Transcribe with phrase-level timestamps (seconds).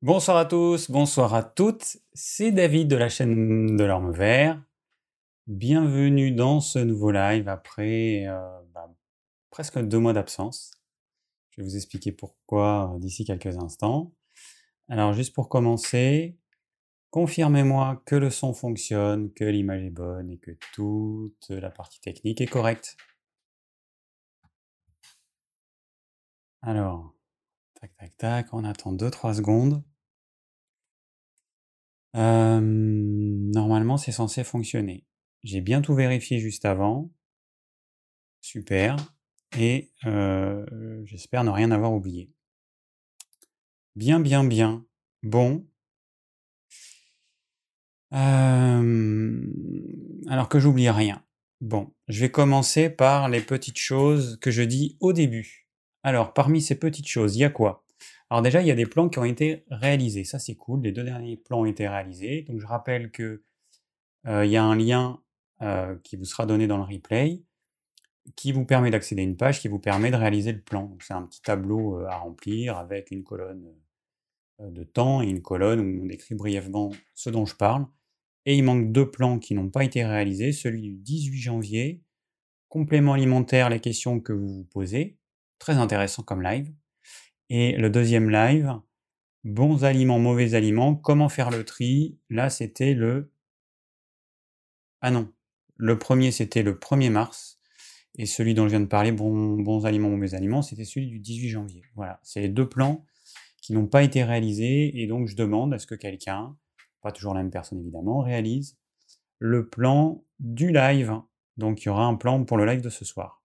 [0.00, 4.62] Bonsoir à tous, bonsoir à toutes, c'est David de la chaîne de l'Orme Vert.
[5.48, 8.94] Bienvenue dans ce nouveau live après euh, bah,
[9.50, 10.70] presque deux mois d'absence.
[11.50, 14.14] Je vais vous expliquer pourquoi euh, d'ici quelques instants.
[14.88, 16.38] Alors juste pour commencer,
[17.10, 22.40] confirmez-moi que le son fonctionne, que l'image est bonne et que toute la partie technique
[22.40, 22.96] est correcte.
[26.62, 27.17] Alors,
[27.80, 29.82] tac tac tac, on attend 2-3 secondes.
[32.14, 35.06] Normalement, c'est censé fonctionner.
[35.44, 37.12] J'ai bien tout vérifié juste avant.
[38.40, 38.96] Super.
[39.56, 39.92] Et
[41.04, 42.32] j'espère ne rien avoir oublié.
[43.94, 44.84] Bien, bien, bien.
[45.22, 45.66] Bon.
[48.10, 49.28] Alors
[50.48, 51.24] que j'oublie rien.
[51.60, 55.67] Bon, je vais commencer par les petites choses que je dis au début.
[56.02, 57.84] Alors, parmi ces petites choses, il y a quoi?
[58.30, 60.24] Alors déjà, il y a des plans qui ont été réalisés.
[60.24, 60.82] Ça, c'est cool.
[60.82, 62.42] Les deux derniers plans ont été réalisés.
[62.42, 63.42] Donc je rappelle que
[64.26, 65.22] euh, il y a un lien
[65.62, 67.42] euh, qui vous sera donné dans le replay
[68.36, 70.94] qui vous permet d'accéder à une page qui vous permet de réaliser le plan.
[71.00, 73.64] C'est un petit tableau euh, à remplir avec une colonne
[74.60, 77.86] de temps et une colonne où on décrit brièvement ce dont je parle.
[78.44, 80.52] Et il manque deux plans qui n'ont pas été réalisés.
[80.52, 82.02] Celui du 18 janvier,
[82.68, 85.16] complément alimentaire, les questions que vous vous posez.
[85.58, 86.72] Très intéressant comme live.
[87.50, 88.74] Et le deuxième live,
[89.44, 92.18] bons aliments, mauvais aliments, comment faire le tri?
[92.30, 93.32] Là, c'était le...
[95.00, 95.32] Ah non,
[95.76, 97.60] le premier, c'était le 1er mars.
[98.16, 101.48] Et celui dont je viens de parler, bons aliments, mauvais aliments, c'était celui du 18
[101.48, 101.82] janvier.
[101.94, 103.04] Voilà, c'est les deux plans
[103.62, 105.00] qui n'ont pas été réalisés.
[105.00, 106.56] Et donc, je demande à ce que quelqu'un,
[107.00, 108.76] pas toujours la même personne évidemment, réalise
[109.38, 111.14] le plan du live.
[111.56, 113.42] Donc, il y aura un plan pour le live de ce soir.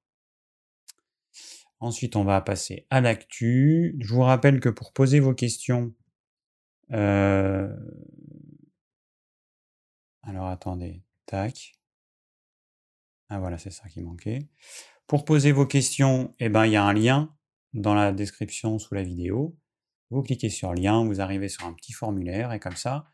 [1.84, 3.98] Ensuite, on va passer à l'actu.
[4.00, 5.94] Je vous rappelle que pour poser vos questions,
[6.94, 7.76] euh,
[10.22, 11.74] alors attendez, tac.
[13.28, 14.48] Ah voilà, c'est ça qui manquait.
[15.08, 17.36] Pour poser vos questions, eh ben, il y a un lien
[17.74, 19.58] dans la description sous la vidéo.
[20.10, 23.12] Vous cliquez sur lien, vous arrivez sur un petit formulaire et comme ça,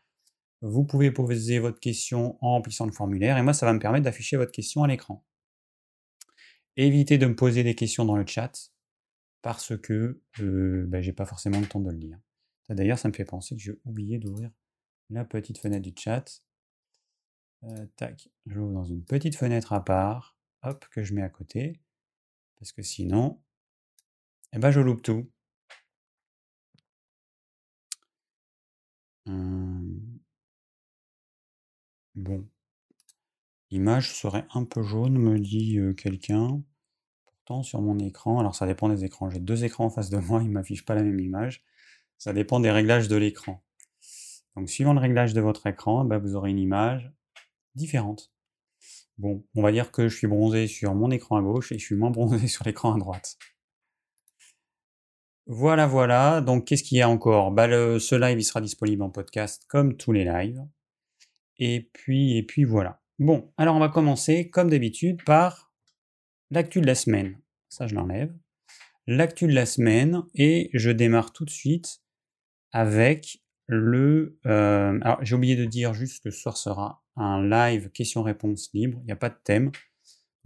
[0.62, 4.04] vous pouvez poser votre question en remplissant le formulaire et moi, ça va me permettre
[4.04, 5.24] d'afficher votre question à l'écran.
[6.76, 8.72] Évitez de me poser des questions dans le chat
[9.42, 12.18] parce que euh, bah, j'ai pas forcément le temps de le lire.
[12.68, 14.50] D'ailleurs, ça me fait penser que j'ai oublié d'ouvrir
[15.10, 16.42] la petite fenêtre du chat.
[17.64, 21.28] Euh, tac, je l'ouvre dans une petite fenêtre à part, hop, que je mets à
[21.28, 21.80] côté,
[22.58, 23.42] parce que sinon,
[24.52, 25.30] eh ben, je loupe tout.
[29.26, 30.20] Hum.
[32.14, 32.48] Bon.
[33.70, 36.62] L'image serait un peu jaune, me dit euh, quelqu'un
[37.62, 38.38] sur mon écran.
[38.38, 39.28] Alors ça dépend des écrans.
[39.30, 41.62] J'ai deux écrans en face de moi, ils ne m'affichent pas la même image.
[42.18, 43.62] Ça dépend des réglages de l'écran.
[44.56, 47.10] Donc suivant le réglage de votre écran, bah, vous aurez une image
[47.74, 48.32] différente.
[49.18, 51.84] Bon, on va dire que je suis bronzé sur mon écran à gauche et je
[51.84, 53.36] suis moins bronzé sur l'écran à droite.
[55.46, 56.40] Voilà, voilà.
[56.40, 57.50] Donc qu'est-ce qu'il y a encore?
[57.50, 60.64] Bah, Ce live, il sera disponible en podcast comme tous les lives.
[61.58, 62.99] Et puis, et puis voilà.
[63.20, 65.70] Bon, alors on va commencer comme d'habitude par
[66.50, 67.38] l'actu de la semaine.
[67.68, 68.34] Ça, je l'enlève.
[69.06, 72.00] L'actu de la semaine et je démarre tout de suite
[72.72, 74.38] avec le.
[74.46, 78.98] Euh, alors, j'ai oublié de dire juste que ce soir sera un live questions-réponses libre.
[79.02, 79.70] Il n'y a pas de thème.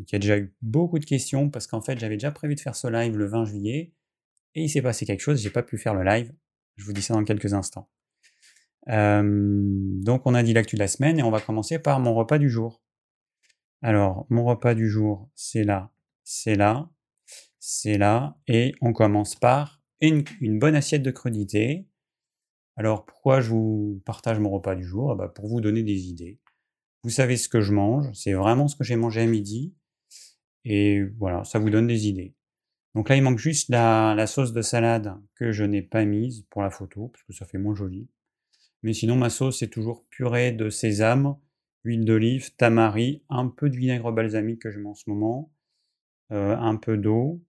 [0.01, 2.61] Il y a déjà eu beaucoup de questions parce qu'en fait, j'avais déjà prévu de
[2.61, 3.93] faire ce live le 20 juillet
[4.57, 5.41] et il s'est passé quelque chose.
[5.41, 6.35] J'ai pas pu faire le live.
[6.75, 7.89] Je vous dis ça dans quelques instants.
[8.89, 12.15] Euh, donc, on a dit l'actu de la semaine et on va commencer par mon
[12.15, 12.83] repas du jour.
[13.83, 15.91] Alors, mon repas du jour, c'est là
[16.25, 16.91] c'est là,
[17.61, 20.25] c'est là, et on commence par une,
[20.59, 21.87] bonne assiette de crudités.
[22.77, 25.13] Alors pourquoi je vous partage mon repas du jour?
[25.15, 26.41] Eh ben, Pour vous donner des idées.
[27.05, 29.75] Vous savez ce que je mange, c'est vraiment ce que j'ai mangé à midi,
[30.65, 32.35] et voilà, ça vous donne des idées.
[32.95, 36.63] Donc là, il manque juste la sauce de salade que je n'ai pas mise pour
[36.63, 38.09] la photo, parce que ça fait moins joli.
[38.85, 41.39] Mais sinon, ma sauce, c'est toujours purée de sésame,
[41.85, 45.51] huile d'olive, tamari, un peu de vinaigre balsamique que je mets en ce moment,
[46.33, 47.43] euh, un peu d'eau.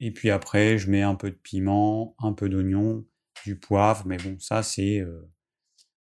[0.00, 3.04] Et puis après, je mets un peu de piment, un peu d'oignon,
[3.44, 4.06] du poivre.
[4.06, 5.30] Mais bon, ça, c'est euh,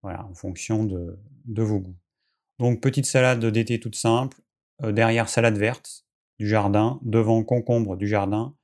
[0.03, 1.17] voilà, en fonction de,
[1.47, 1.97] vos goûts.
[2.59, 4.43] Donc, petite salade d'été toute simple.
[4.83, 6.05] Euh, derrière, salade verte
[6.41, 6.99] du jardin.
[7.03, 8.57] Devant, concombre du jardin.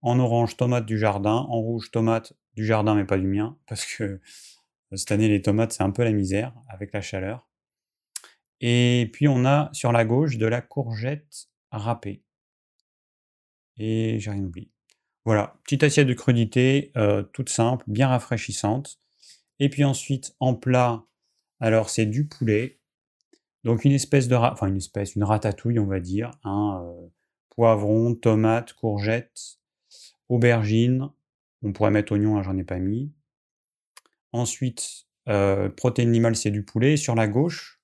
[0.00, 1.46] En orange, tomate du jardin.
[1.50, 3.58] En rouge, tomate du jardin, mais pas du mien.
[3.66, 4.22] Parce que
[4.96, 7.48] cette année, les tomates, c'est un peu la misère avec la chaleur.
[8.60, 12.22] Et puis, on a sur la gauche de la courgette râpé.
[13.76, 14.70] Et j'ai rien oublié.
[15.24, 18.98] Voilà, petite assiette de crudité, euh, toute simple, bien rafraîchissante.
[19.58, 21.04] Et puis ensuite, en plat,
[21.60, 22.80] alors c'est du poulet.
[23.62, 24.34] Donc une espèce de...
[24.34, 26.30] Ratatouille, on va dire.
[26.44, 27.06] Hein, euh,
[27.50, 29.60] poivron, tomate, courgettes,
[30.28, 31.10] aubergine.
[31.62, 33.12] On pourrait mettre oignon, hein, j'en ai pas mis.
[34.32, 35.68] Ensuite, euh,
[35.98, 36.96] animales, c'est du poulet.
[36.96, 37.80] Sur la gauche,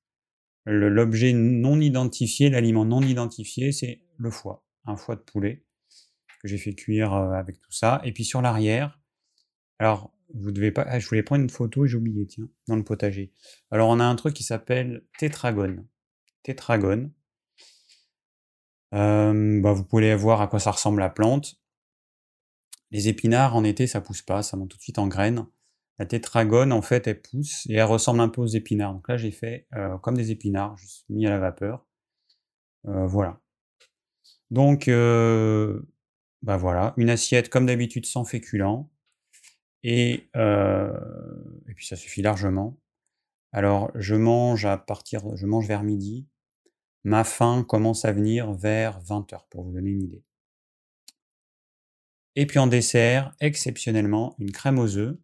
[0.64, 4.64] l'objet non identifié, l'aliment non identifié, c'est le foie.
[4.84, 5.64] Un foie de poulet
[6.43, 8.00] que j'ai fait cuire euh, avec tout ça.
[8.04, 9.00] Et puis sur l'arrière,
[9.78, 10.84] alors vous devez pas.
[10.88, 13.32] Ah, je voulais prendre une photo et j'ai oublié, tiens, dans le potager.
[13.70, 15.87] Alors on a un truc qui s'appelle tétragone.
[16.43, 17.12] Tétragone.
[18.94, 21.60] Euh, bah, vous pouvez voir à quoi ça ressemble la plante.
[22.93, 25.46] Les épinards en été ça pousse pas, ça monte tout de suite en graines.
[25.98, 28.94] La tétragone en fait elle pousse et elle ressemble un peu aux épinards.
[28.94, 31.87] Donc là j'ai fait euh, comme des épinards, juste mis à la vapeur.
[32.84, 33.40] voilà.
[34.50, 38.90] Donc bah voilà, une assiette comme d'habitude sans féculents.
[39.82, 42.78] Et, et puis ça suffit largement.
[43.52, 46.28] Alors je mange à partir, je mange vers midi.
[47.04, 50.25] Ma faim commence à venir vers 20h pour vous donner une idée.
[52.34, 55.16] Et puis en dessert, exceptionnellement, une crème aux œufs.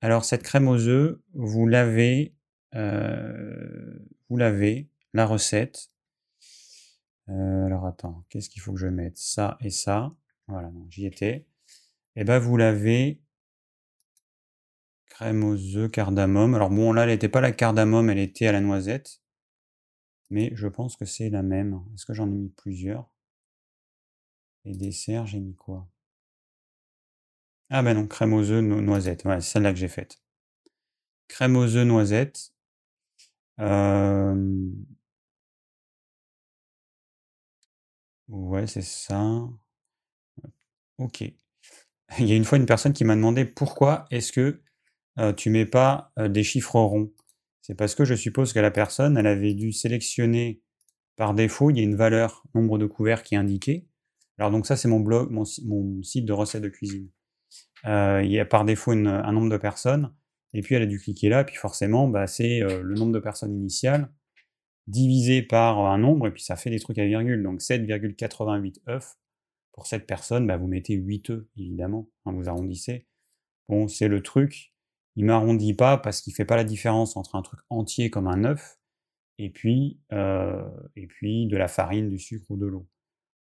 [0.00, 2.34] Alors cette crème aux œufs, vous l'avez,
[2.72, 5.90] vous l'avez, la recette.
[7.28, 9.16] alors attends, qu'est-ce qu'il faut que je mette?
[9.16, 10.14] Ça et ça.
[10.48, 11.46] Voilà, j'y étais.
[12.14, 13.20] Et ben vous l'avez
[15.16, 16.54] crème aux œufs, cardamome.
[16.54, 19.22] Alors bon, là, elle n'était pas la cardamome, elle était à la noisette.
[20.30, 21.80] Mais je pense que c'est la même.
[21.94, 23.10] Est-ce que j'en ai mis plusieurs?
[24.64, 25.88] Et dessert, j'ai mis quoi?
[27.70, 29.24] Ah ben non, crème aux œufs, noisette.
[29.24, 30.18] Ouais, c'est celle-là que j'ai faite.
[31.28, 32.52] Crème aux œufs, noisette.
[38.28, 39.48] Ouais, c'est ça.
[40.98, 41.22] OK.
[42.18, 44.62] Il y a une fois une personne qui m'a demandé pourquoi est-ce que
[45.36, 47.12] tu mets pas des chiffres ronds?
[47.62, 50.60] C'est parce que je suppose que la personne, elle avait dû sélectionner
[51.16, 53.86] par défaut, il y a une valeur nombre de couverts qui est indiquée.
[54.38, 55.44] Alors donc ça c'est mon blog, mon,
[56.02, 57.08] site de recettes de cuisine.
[57.84, 60.12] Il y a par défaut un nombre de personnes,
[60.52, 63.20] et puis elle a dû cliquer là, et puis forcément bah, c'est le nombre de
[63.20, 64.10] personnes initiales
[64.86, 67.42] divisé par un nombre, et puis ça fait des trucs à virgule.
[67.42, 69.16] Donc 7,88 œufs
[69.72, 73.06] pour cette personne, bah, vous mettez 8 œufs, évidemment, hein, vous arrondissez.
[73.68, 74.72] Bon, c'est le truc,
[75.16, 78.44] il m'arrondit pas parce qu'il fait pas la différence entre un truc entier comme un
[78.44, 78.78] œuf
[79.38, 80.64] et puis, euh,
[80.94, 82.88] et puis de la farine, du sucre ou de l'eau.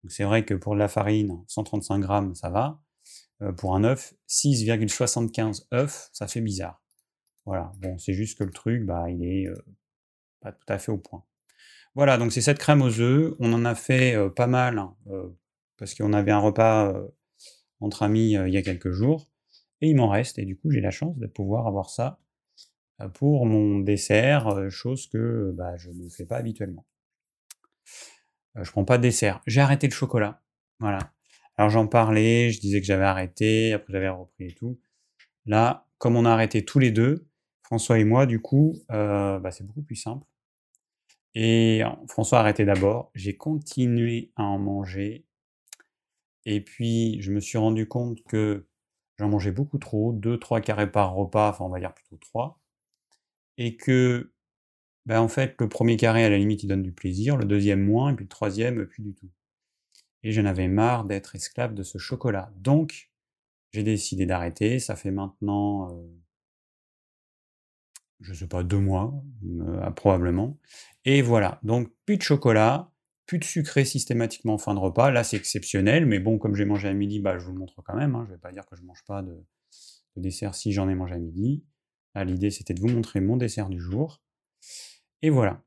[0.08, 2.80] C'est vrai que pour de la farine, 135 grammes, ça va.
[3.42, 6.82] Euh, pour un œuf, 6,75 œufs, ça fait bizarre.
[7.44, 9.64] Voilà, bon, c'est juste que le truc, bah, il est euh,
[10.40, 11.24] pas tout à fait au point.
[11.94, 13.34] Voilà, donc c'est cette crème aux œufs.
[13.40, 14.96] On en a fait pas mal hein,
[15.76, 16.94] parce qu'on avait un repas
[17.80, 19.28] entre amis il y a quelques jours,
[19.82, 22.18] et il m'en reste, et du coup j'ai la chance de pouvoir avoir ça
[23.12, 26.86] pour mon dessert, chose que bah, je ne fais pas habituellement.
[28.54, 29.42] je prends pas de dessert.
[29.46, 30.40] J'ai arrêté le chocolat,
[30.78, 31.12] voilà.
[31.56, 34.78] Alors j'en parlais, je disais que j'avais arrêté, après j'avais repris et tout.
[35.46, 37.26] Là, comme on a arrêté tous les deux,
[37.62, 40.26] François et moi, du coup, bah, c'est beaucoup plus simple.
[41.34, 45.26] Et François a arrêté d'abord, j'ai continué à en manger
[46.44, 48.66] et puis, je me suis rendu compte que
[49.18, 52.60] j'en mangeais beaucoup trop, 2-3 carrés par repas, enfin on va dire plutôt 3.
[53.58, 54.32] Et que,
[55.06, 57.84] ben en fait, le premier carré, à la limite, il donne du plaisir, le deuxième
[57.84, 59.30] moins, et puis le troisième, plus du tout.
[60.22, 62.52] Et j'en avais marre d'être esclave de ce chocolat.
[62.56, 63.10] Donc,
[63.72, 64.78] j'ai décidé d'arrêter.
[64.78, 66.06] Ça fait maintenant, euh,
[68.20, 69.12] je sais pas, deux mois,
[69.60, 70.58] euh, probablement.
[71.04, 72.90] Et voilà, donc plus de chocolat,
[73.26, 75.10] plus de sucré systématiquement en fin de repas.
[75.10, 77.82] Là, c'est exceptionnel, mais bon, comme j'ai mangé à midi, bah, je vous le montre
[77.82, 78.14] quand même.
[78.14, 78.24] Hein.
[78.26, 79.44] Je ne vais pas dire que je ne mange pas de,
[80.16, 81.64] dessert si j'en ai mangé à midi.
[82.14, 84.20] L'idée, c'était de vous montrer mon dessert du jour.
[85.22, 85.62] Et voilà.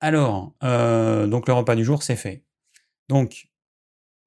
[0.00, 2.44] Alors, euh, donc le repas du jour, c'est fait.
[3.08, 3.50] Donc,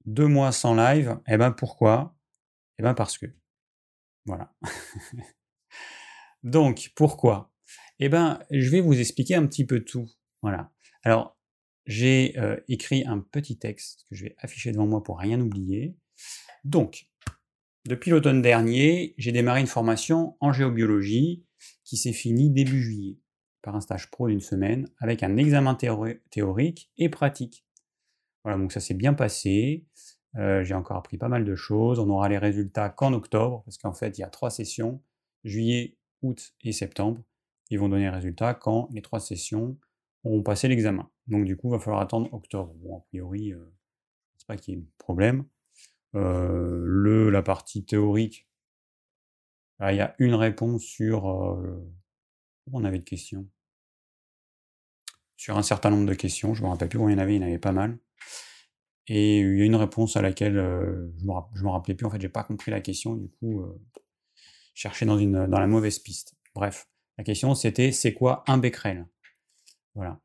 [0.05, 2.15] deux mois sans live, et eh ben pourquoi?
[2.79, 3.27] Eh ben parce que.
[4.25, 4.53] Voilà.
[6.43, 7.51] donc, pourquoi?
[7.99, 10.09] Eh ben, je vais vous expliquer un petit peu tout.
[10.41, 10.71] Voilà.
[11.03, 11.37] Alors,
[11.85, 12.35] j'ai
[12.67, 15.95] écrit un petit texte que je vais afficher devant moi pour rien oublier.
[16.63, 17.07] Donc,
[17.87, 21.45] depuis l'automne dernier, j'ai démarré une formation en géobiologie
[21.83, 23.17] qui s'est finie début juillet
[23.61, 27.65] par un stage pro d'une semaine avec un examen théorique et pratique.
[28.43, 29.85] Voilà, donc ça s'est bien passé.
[30.35, 31.99] j'ai encore appris pas mal de choses.
[31.99, 35.01] On aura les résultats qu'en octobre, parce qu'en fait, il y a trois sessions,
[35.43, 37.21] juillet, août et septembre.
[37.69, 39.77] Ils vont donner les résultats quand les trois sessions
[40.23, 41.09] auront passé l'examen.
[41.27, 42.73] Donc du coup, il va falloir attendre octobre.
[42.75, 43.73] Bon, a priori, euh,
[44.33, 45.45] pense pas qu'il y ait de problème.
[46.13, 48.47] le, la partie théorique,
[49.79, 51.25] bah, il y a une réponse sur...
[52.71, 53.47] on avait de questions
[55.41, 57.35] Sur un certain nombre de questions, je me rappelle plus combien il y en avait,
[57.35, 57.97] il y en avait pas mal.
[59.07, 62.21] Et il y a une réponse à laquelle je ne me, rappelais plus, en fait,
[62.21, 63.65] j'ai pas compris la question, du coup,
[64.75, 66.35] chercher dans, la mauvaise piste.
[66.53, 69.07] Bref, la question c'était c'est quoi un becquerel?
[69.95, 70.21] Voilà.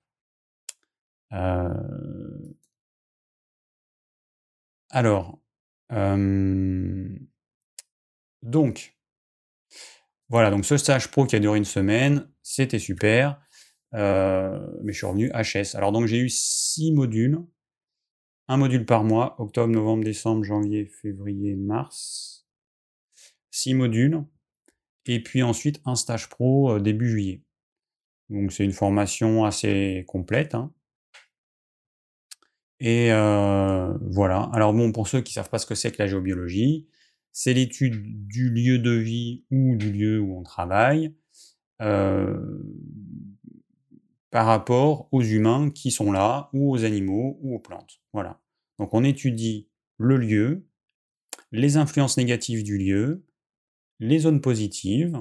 [4.91, 5.41] Alors,
[8.43, 8.99] donc,
[10.29, 13.41] voilà, donc ce stage pro qui a duré une semaine, c'était super,
[13.97, 15.75] mais je suis revenu HS.
[15.75, 17.41] Alors donc j'ai eu six modules,
[18.49, 22.47] un module par mois, octobre, novembre, décembre, janvier, février, mars,
[23.51, 24.23] six modules,
[25.07, 27.43] et puis ensuite un stage pro début juillet.
[28.29, 30.55] Donc c'est une formation assez complète.
[30.55, 30.73] Hein.
[32.81, 34.51] Et voilà.
[34.53, 36.87] Alors bon, pour ceux qui ne savent pas ce que c'est que la géobiologie,
[37.33, 41.15] c'est l'étude du lieu de vie ou du lieu où on travaille
[44.37, 48.03] par rapport aux humains qui sont là, ou aux animaux, ou aux plantes.
[48.13, 48.39] Voilà.
[48.79, 50.69] Donc on étudie le lieu,
[51.53, 53.25] les influences négatives du lieu,
[53.99, 55.17] les zones positives,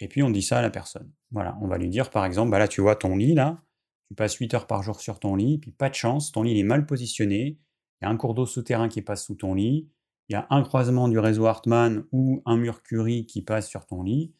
[0.00, 1.12] et puis on dit ça à la personne.
[1.30, 3.62] Voilà, on va lui dire par exemple, bah là tu vois ton lit là,
[4.08, 6.52] tu passes 8 heures par jour sur ton lit, puis pas de chance, ton lit
[6.52, 7.58] il est mal positionné,
[8.00, 9.90] il y a un cours d'eau souterrain qui passe sous ton lit,
[10.30, 14.02] il y a un croisement du réseau Hartmann ou un Mercury qui passe sur ton
[14.02, 14.32] lit,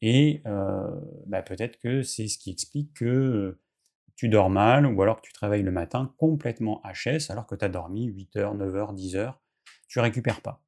[0.00, 3.60] et euh, bah, peut-être que c'est ce qui explique que euh,
[4.16, 7.64] tu dors mal, ou alors que tu travailles le matin complètement HS, alors que tu
[7.64, 9.40] as dormi 8 heures, 9 heures, 10 heures,
[9.88, 10.62] tu récupères pas.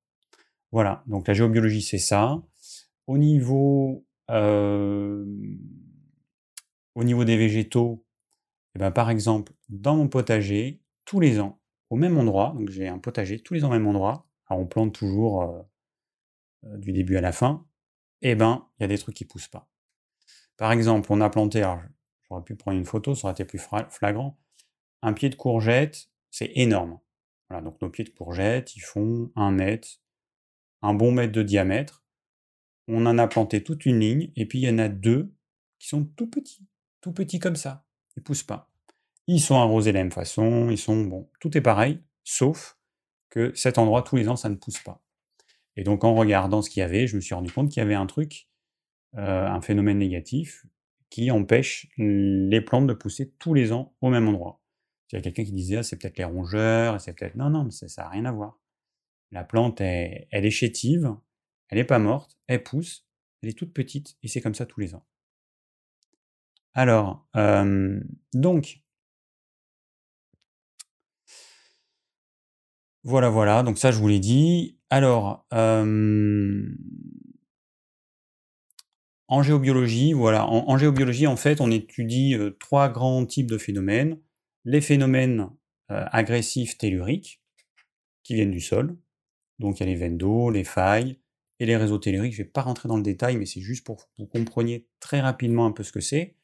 [0.71, 2.43] Voilà, donc la géobiologie c'est ça.
[3.07, 5.25] Au niveau, euh,
[6.95, 8.05] au niveau des végétaux,
[8.75, 12.87] eh ben, par exemple, dans mon potager, tous les ans, au même endroit, donc j'ai
[12.87, 15.63] un potager tous les ans au même endroit, on plante toujours euh,
[16.65, 17.67] euh, du début à la fin,
[18.21, 19.69] eh ben, il y a des trucs qui poussent pas.
[20.57, 21.81] Par exemple, on a planté, alors
[22.29, 24.39] j'aurais pu prendre une photo, ça aurait été plus flagrant,
[25.03, 26.99] un pied de courgette, c'est énorme.
[27.49, 29.89] Voilà, donc nos pieds de courgette, ils font un mètre,
[30.83, 32.05] un bon mètre de diamètre.
[32.89, 35.35] On en a planté toute une ligne, et puis il y en a deux
[35.79, 36.67] qui sont tout petits,
[37.01, 37.87] tout petits comme ça.
[38.17, 38.71] Ils poussent pas.
[39.27, 42.79] Ils sont arrosés de la même façon, ils sont bon, tout est pareil, sauf
[43.29, 45.03] que cet endroit tous les ans ça ne pousse pas.
[45.77, 47.85] Et donc en regardant ce qu'il y avait, je me suis rendu compte qu'il y
[47.85, 48.49] avait un truc,
[49.17, 50.67] euh, un phénomène négatif
[51.11, 54.61] qui empêche les plantes de pousser tous les ans au même endroit.
[55.11, 57.65] Il y a quelqu'un qui disait ah, c'est peut-être les rongeurs, c'est peut-être non non,
[57.65, 58.59] mais ça n'a rien à voir.
[59.31, 61.15] La plante, elle est chétive,
[61.69, 63.07] elle n'est pas morte, elle pousse,
[63.43, 65.07] elle est toute petite, et c'est comme ça tous les ans.
[66.75, 67.27] Alors,
[68.33, 68.83] donc,
[73.03, 74.79] voilà, voilà, donc ça je vous l'ai dit.
[74.91, 75.47] Alors,
[79.29, 84.19] en géobiologie, voilà, en, géobiologie, en fait, on étudie trois grands types de phénomènes.
[84.65, 85.49] Les phénomènes
[85.89, 87.43] agressifs telluriques,
[88.29, 88.97] qui viennent du sol,
[89.59, 91.19] donc il y a les veines d'eau, les failles
[91.61, 92.35] et les réseaux telluriques.
[92.35, 94.87] Je ne vais pas rentrer dans le détail, mais c'est juste pour que vous compreniez
[95.01, 96.37] très rapidement un peu ce que c'est.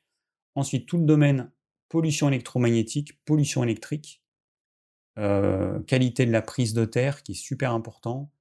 [0.54, 1.50] Ensuite, tout le domaine
[1.90, 4.22] pollution électromagnétique, pollution électrique,
[5.18, 8.32] euh, qualité de la prise de terre qui est super important,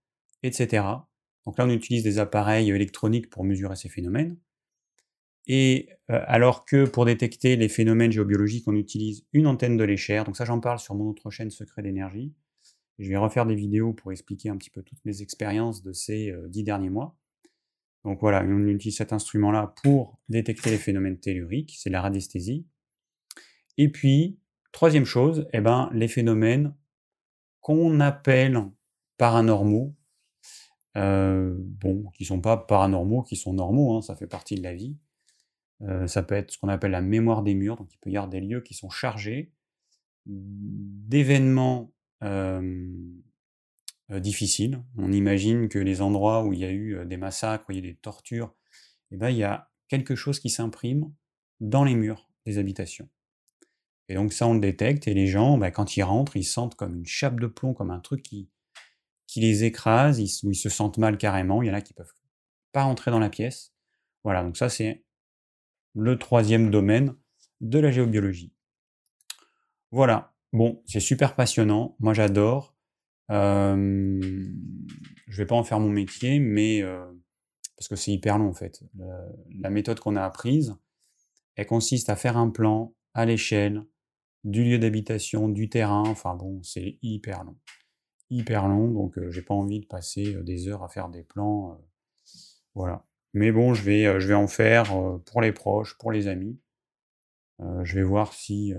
[0.41, 0.85] etc.
[1.45, 4.37] Donc là, on utilise des appareils électroniques pour mesurer ces phénomènes.
[5.45, 10.23] Et euh, alors que pour détecter les phénomènes géobiologiques, on utilise une antenne de l'échelle.
[10.23, 12.33] Donc ça, j'en parle sur mon autre chaîne Secret d'énergie.
[12.99, 16.31] Je vais refaire des vidéos pour expliquer un petit peu toutes mes expériences de ces
[16.31, 17.17] euh, dix derniers mois.
[18.05, 22.65] Donc voilà, on utilise cet instrument-là pour détecter les phénomènes telluriques, c'est la radiesthésie.
[23.77, 24.39] Et puis,
[24.71, 26.75] troisième chose, eh ben, les phénomènes
[27.61, 28.61] qu'on appelle
[29.17, 29.95] paranormaux,
[30.97, 34.73] euh, bon, qui sont pas paranormaux, qui sont normaux, hein, ça fait partie de la
[34.73, 34.97] vie.
[35.81, 38.17] Euh, ça peut être ce qu'on appelle la mémoire des murs, donc il peut y
[38.17, 39.51] avoir des lieux qui sont chargés
[40.25, 41.91] d'événements
[44.09, 44.81] difficiles.
[44.97, 47.79] On imagine que les endroits où il y a eu des massacres, où il y
[47.79, 48.53] a des tortures,
[49.11, 51.11] eh ben, il y a quelque chose qui s'imprime
[51.59, 53.09] dans les murs des habitations.
[54.09, 56.75] Et donc ça, on le détecte, et les gens, bah, quand ils rentrent, ils sentent
[56.75, 58.49] comme une chape de plomb, comme un truc qui,
[59.27, 61.61] qui les écrase, ils, où ils se sentent mal carrément.
[61.61, 62.13] Il y en a qui peuvent
[62.71, 63.73] pas rentrer dans la pièce.
[64.23, 65.03] Voilà, donc ça, c'est
[65.95, 67.15] le troisième domaine
[67.61, 68.53] de la géobiologie.
[69.91, 72.75] Voilà, Bon, c'est super passionnant, moi j'adore.
[73.31, 74.21] Euh,
[75.27, 76.83] je vais pas en faire mon métier, mais
[77.75, 78.83] parce que c'est hyper long en fait.
[79.59, 80.75] la méthode qu'on a apprise,
[81.55, 83.83] elle consiste à faire un plan à l'échelle
[84.43, 87.57] du lieu d'habitation, du terrain, enfin bon, c'est hyper long.
[88.33, 91.79] Hyper long, donc j'ai pas envie de passer des heures à faire des plans.
[92.75, 93.05] voilà.
[93.33, 94.85] Mais bon, je vais, je vais en faire
[95.25, 96.59] pour les proches, pour les amis.
[97.59, 98.73] je vais voir si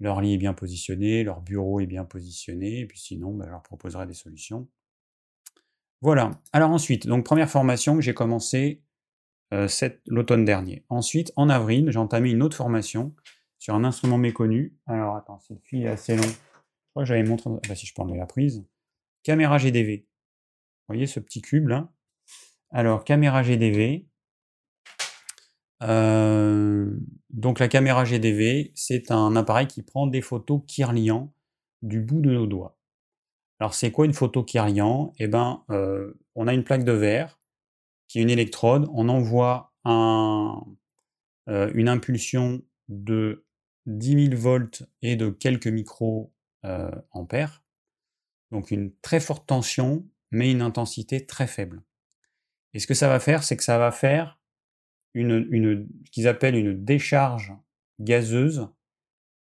[0.00, 3.50] leur lit est bien positionné, leur bureau est bien positionné, et puis sinon, bah, je
[3.50, 4.68] leur proposerai des solutions.
[6.00, 6.40] Voilà.
[6.52, 8.82] Alors ensuite, donc première formation que j'ai commencé
[10.06, 10.84] l'automne dernier.
[10.88, 13.14] Ensuite, en avril, j'ai entamé une autre formation
[13.58, 14.76] sur un instrument méconnu.
[14.86, 16.28] Alors attends, le fil est assez long.
[16.92, 17.48] Je crois que j'avais montré.
[17.50, 18.66] Ah bah, si je prends la prise.
[19.22, 19.98] Caméra GDV.
[19.98, 21.90] Vous voyez ce petit cube là?
[22.70, 24.06] Alors, caméra GDV.
[25.82, 26.94] Euh,
[27.30, 31.32] donc la caméra GDV, c'est un appareil qui prend des photos Kirlian
[31.80, 32.78] du bout de nos doigts.
[33.58, 35.14] Alors c'est quoi une photo Kirlian?
[35.18, 37.40] Eh ben, euh, on a une plaque de verre
[38.06, 40.62] qui est une électrode, on envoie un,
[41.48, 43.46] euh, une impulsion de
[43.86, 46.31] 10 000 volts et de quelques micro
[46.64, 47.64] euh, ampères.
[48.50, 51.82] Donc une très forte tension, mais une intensité très faible.
[52.74, 54.40] Et ce que ça va faire, c'est que ça va faire
[55.14, 57.52] une, une ce qu'ils appellent une décharge
[58.00, 58.68] gazeuse,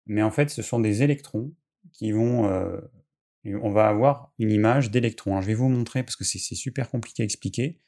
[0.07, 1.55] mais en fait, ce sont des électrons
[1.93, 2.49] qui vont.
[2.49, 2.81] Euh,
[3.63, 5.41] on va avoir une image d'électrons.
[5.41, 7.81] je vais vous montrer parce que c'est super compliqué à expliquer.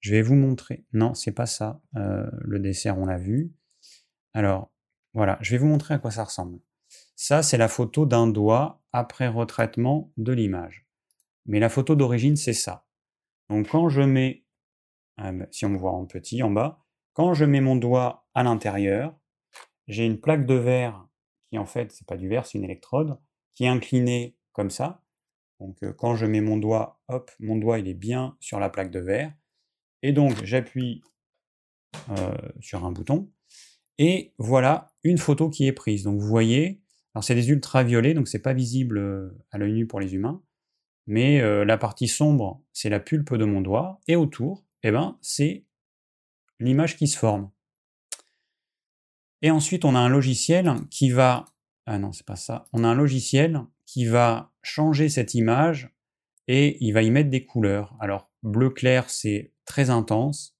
[0.00, 0.84] Je vais vous montrer.
[0.92, 1.80] Non, c'est pas ça.
[1.96, 3.52] Euh, le dessert, on l'a vu.
[4.34, 4.72] Alors,
[5.14, 6.58] voilà, je vais vous montrer à quoi ça ressemble.
[7.24, 10.88] Ça, c'est la photo d'un doigt après retraitement de l'image.
[11.46, 12.84] Mais la photo d'origine, c'est ça.
[13.48, 14.44] Donc quand je mets,
[15.18, 18.42] ben, si on me voit en petit en bas, quand je mets mon doigt à
[18.42, 19.16] l'intérieur,
[19.86, 21.06] j'ai une plaque de verre
[21.48, 23.16] qui en fait, c'est pas du verre, c'est une électrode,
[23.54, 25.04] qui est inclinée comme ça.
[25.60, 28.68] Donc euh, quand je mets mon doigt, hop, mon doigt il est bien sur la
[28.68, 29.32] plaque de verre.
[30.02, 31.04] Et donc j'appuie
[32.08, 33.30] euh, sur un bouton
[33.98, 36.02] et voilà une photo qui est prise.
[36.02, 36.81] Donc vous voyez,
[37.14, 40.42] alors c'est des ultraviolets, donc c'est pas visible euh, à l'œil nu pour les humains,
[41.06, 45.18] mais euh, la partie sombre, c'est la pulpe de mon doigt, et autour, eh ben,
[45.20, 45.64] c'est
[46.58, 47.50] l'image qui se forme.
[49.42, 51.46] Et ensuite, on a un logiciel qui va...
[51.86, 52.68] Ah non, c'est pas ça.
[52.72, 55.92] On a un logiciel qui va changer cette image
[56.46, 57.96] et il va y mettre des couleurs.
[57.98, 60.56] Alors, bleu clair, c'est très intense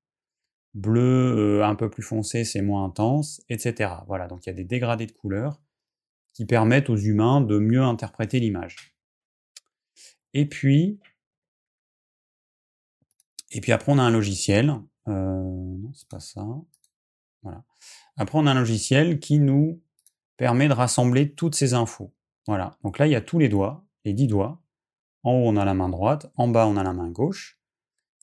[0.75, 3.91] bleu euh, un peu plus foncé, c'est moins intense, etc.
[4.07, 5.61] Voilà, donc il y a des dégradés de couleurs
[6.35, 8.97] qui permettent aux humains de mieux interpréter l'image.
[10.35, 10.99] Et puis,
[13.51, 14.75] et puis après on a un logiciel.
[15.09, 16.45] Euh, non, c'est pas ça.
[17.43, 17.65] Voilà.
[18.17, 19.83] Après on a un logiciel qui nous
[20.37, 22.15] permet de rassembler toutes ces infos.
[22.47, 22.79] Voilà.
[22.83, 24.63] Donc là il y a tous les doigts, les 10 doigts.
[25.23, 27.59] En haut on a la main droite, en bas on a la main gauche.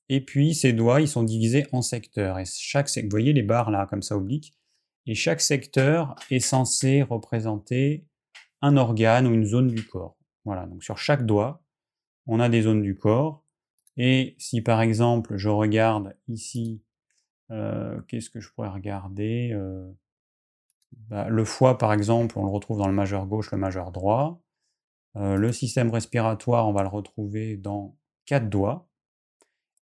[0.10, 2.39] Et puis ces doigts, ils sont divisés en secteurs.
[2.39, 4.59] Et chaque, vous voyez les barres là, comme ça obliques.
[5.05, 8.05] Et chaque secteur est censé représenter
[8.62, 10.17] un organe ou une zone du corps.
[10.45, 11.63] Voilà, donc sur chaque doigt,
[12.25, 13.43] on a des zones du corps.
[13.97, 16.81] Et si par exemple je regarde ici,
[17.51, 19.91] euh, qu'est-ce que je pourrais regarder euh,
[21.09, 24.41] bah, Le foie par exemple, on le retrouve dans le majeur gauche, le majeur droit.
[25.15, 28.88] Euh, le système respiratoire, on va le retrouver dans quatre doigts.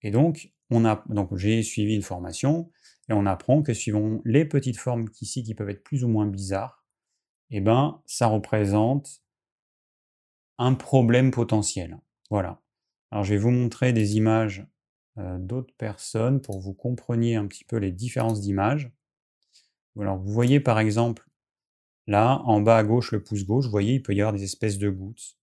[0.02, 2.70] Et donc, on a, donc j'ai suivi une formation
[3.08, 6.26] et on apprend que suivant les petites formes ici qui peuvent être plus ou moins
[6.26, 6.84] bizarres,
[7.50, 9.22] eh ben, ça représente
[10.58, 11.98] un problème potentiel.
[12.30, 12.60] Voilà.
[13.10, 14.66] Alors, je vais vous montrer des images
[15.18, 18.92] euh, d'autres personnes pour que vous compreniez un petit peu les différences d'images.
[19.98, 21.28] Alors, vous voyez par exemple,
[22.06, 24.44] là, en bas à gauche, le pouce gauche, vous voyez, il peut y avoir des
[24.44, 25.38] espèces de gouttes.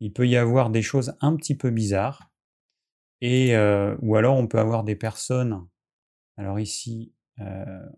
[0.00, 2.30] Il peut y avoir des choses un petit peu bizarres.
[3.20, 5.66] Et, euh, ou alors on peut avoir des personnes.
[6.36, 7.88] Alors ici, euh,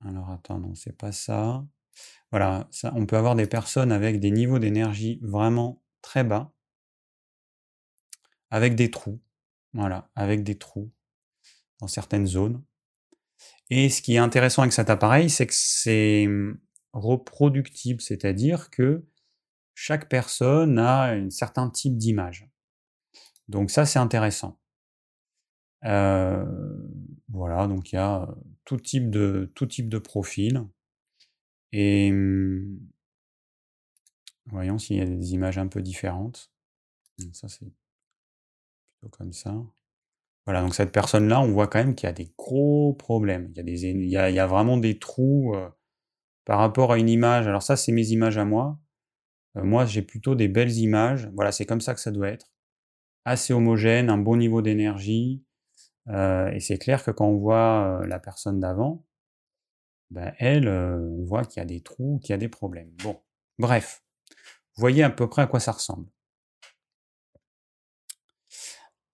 [0.00, 1.64] alors attends, non, c'est pas ça.
[2.30, 6.52] Voilà, ça, on peut avoir des personnes avec des niveaux d'énergie vraiment très bas,
[8.50, 9.20] avec des trous.
[9.74, 10.92] Voilà, avec des trous
[11.80, 12.62] dans certaines zones.
[13.70, 16.58] Et ce qui est intéressant avec cet appareil, c'est que c'est hum,
[16.92, 19.04] reproductible, c'est-à-dire que
[19.74, 22.48] chaque personne a un certain type d'image.
[23.48, 24.58] Donc ça, c'est intéressant.
[25.84, 26.44] Euh,
[27.28, 28.28] voilà, donc il y a
[28.64, 30.66] tout type de, tout type de profil.
[31.72, 32.78] Et mmh,
[34.46, 36.52] voyons s'il y a des images un peu différentes.
[37.32, 37.66] Ça, c'est
[39.00, 39.54] plutôt comme ça.
[40.44, 43.48] Voilà, donc cette personne-là, on voit quand même qu'il y a des gros problèmes.
[43.52, 45.54] Il y a, des, il y a, vraiment des trous
[46.44, 47.46] par rapport à une image.
[47.46, 48.78] Alors ça, c'est mes images à moi.
[49.54, 51.30] moi, j'ai plutôt des belles images.
[51.34, 52.52] Voilà, c'est comme ça que ça doit être
[53.24, 55.44] assez homogène, un bon niveau d'énergie.
[56.08, 59.04] Euh, et c'est clair que quand on voit la personne d'avant,
[60.10, 62.90] ben elle, on voit qu'il y a des trous, qu'il y a des problèmes.
[63.02, 63.20] Bon,
[63.58, 64.02] bref.
[64.76, 66.08] voyez à peu près à quoi ça ressemble.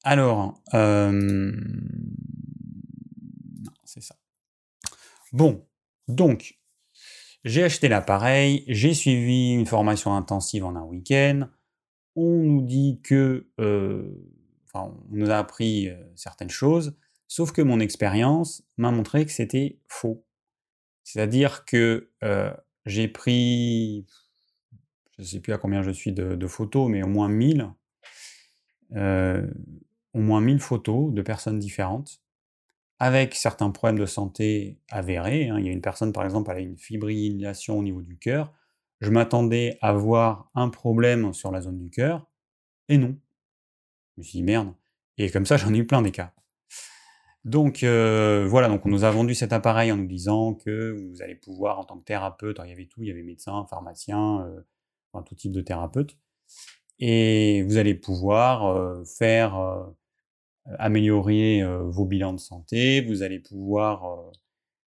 [0.03, 0.63] Alors,
[3.85, 4.17] c'est ça.
[5.33, 5.67] Bon,
[6.09, 6.59] donc,
[7.45, 11.49] j'ai acheté l'appareil, j'ai suivi une formation intensive en un week-end.
[12.17, 13.47] On nous dit que,
[14.75, 19.79] on nous a appris euh, certaines choses, sauf que mon expérience m'a montré que c'était
[19.89, 20.25] faux.
[21.05, 22.11] C'est-à-dire que
[22.85, 24.07] j'ai pris,
[25.17, 27.73] je ne sais plus à combien je suis de, photos, mais au moins 1000,
[28.95, 32.21] au moins 1000 photos de personnes différentes,
[32.99, 35.49] avec certains problèmes de santé avérés.
[35.49, 35.59] Hein.
[35.59, 38.53] Il y a une personne, par exemple, elle a une fibrillation au niveau du cœur.
[39.01, 42.27] Je m'attendais à voir un problème sur la zone du cœur,
[42.89, 43.17] et non.
[44.19, 44.75] Je me suis dit merde.
[45.17, 46.35] Et comme ça, j'en ai eu plein des cas.
[47.45, 51.37] Donc voilà, donc on nous a vendu cet appareil en nous disant que vous allez
[51.37, 54.45] pouvoir, en tant que thérapeute, il y avait tout, il y avait médecin, pharmacien,
[55.13, 56.19] enfin, tout type de thérapeute,
[56.99, 59.87] et vous allez pouvoir faire
[60.79, 64.33] améliorer vos bilans de santé, vous allez pouvoir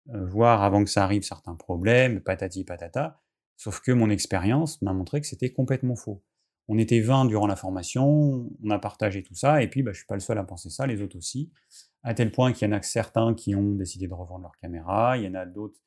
[0.05, 3.21] voir avant que ça arrive certains problèmes, patati patata.
[3.57, 6.23] Sauf que mon expérience m'a montré que c'était complètement faux.
[6.67, 9.97] On était 20 durant la formation, on a partagé tout ça, et puis bah, je
[9.97, 11.51] ne suis pas le seul à penser ça, les autres aussi,
[12.03, 15.17] à tel point qu'il y en a certains qui ont décidé de revendre leur caméra,
[15.17, 15.80] il y en a d'autres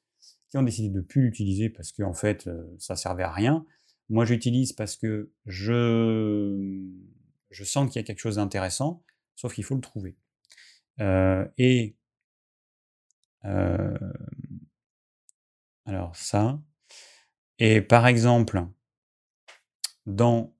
[0.50, 3.64] qui ont décidé de ne plus l'utiliser parce qu'en en fait ça servait à rien.
[4.08, 6.82] Moi j'utilise parce que je,
[7.50, 9.04] je sens qu'il y a quelque chose d'intéressant,
[9.36, 10.16] sauf qu'il faut le trouver.
[11.00, 11.96] Euh, et
[13.44, 13.96] euh,
[15.86, 16.60] alors ça.
[17.58, 18.66] Et par exemple,
[20.06, 20.54] dans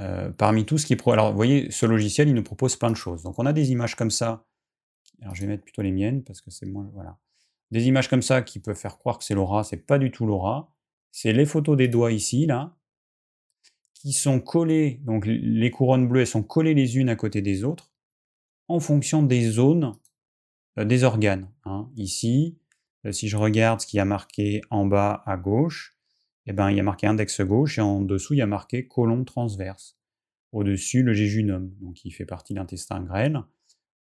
[0.00, 2.96] euh, parmi tout ce qui alors vous voyez, ce logiciel, il nous propose plein de
[2.96, 3.22] choses.
[3.22, 4.46] Donc on a des images comme ça.
[5.22, 7.18] Alors je vais mettre plutôt les miennes parce que c'est moins voilà.
[7.70, 10.26] Des images comme ça qui peuvent faire croire que c'est Laura, c'est pas du tout
[10.26, 10.74] Laura.
[11.12, 12.76] C'est les photos des doigts ici là
[13.94, 15.00] qui sont collées.
[15.04, 17.92] Donc les couronnes bleues elles sont collées les unes à côté des autres
[18.68, 19.94] en fonction des zones
[20.78, 21.48] euh, des organes.
[21.64, 21.90] Hein.
[21.96, 22.58] Ici,
[23.04, 25.96] euh, si je regarde ce qui a marqué en bas à gauche,
[26.50, 28.88] eh ben, il y a marqué index gauche et en dessous, il y a marqué
[28.88, 29.96] colon transverse.
[30.50, 33.40] Au-dessus, le jéjunum, donc qui fait partie de l'intestin grêle.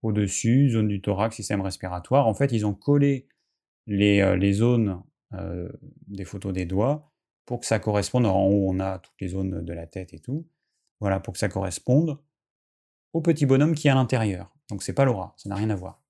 [0.01, 2.25] Au-dessus, zone du thorax, système respiratoire.
[2.25, 3.27] En fait, ils ont collé
[3.85, 5.03] les, euh, zones
[6.07, 7.11] des photos des doigts
[7.45, 8.25] pour que ça corresponde.
[8.25, 10.47] En haut, on a toutes les zones de la tête et tout.
[11.01, 12.17] Voilà, pour que ça corresponde
[13.11, 14.55] au petit bonhomme qui est à l'intérieur.
[14.69, 16.01] Donc c'est pas l'aura, ça n'a rien à voir.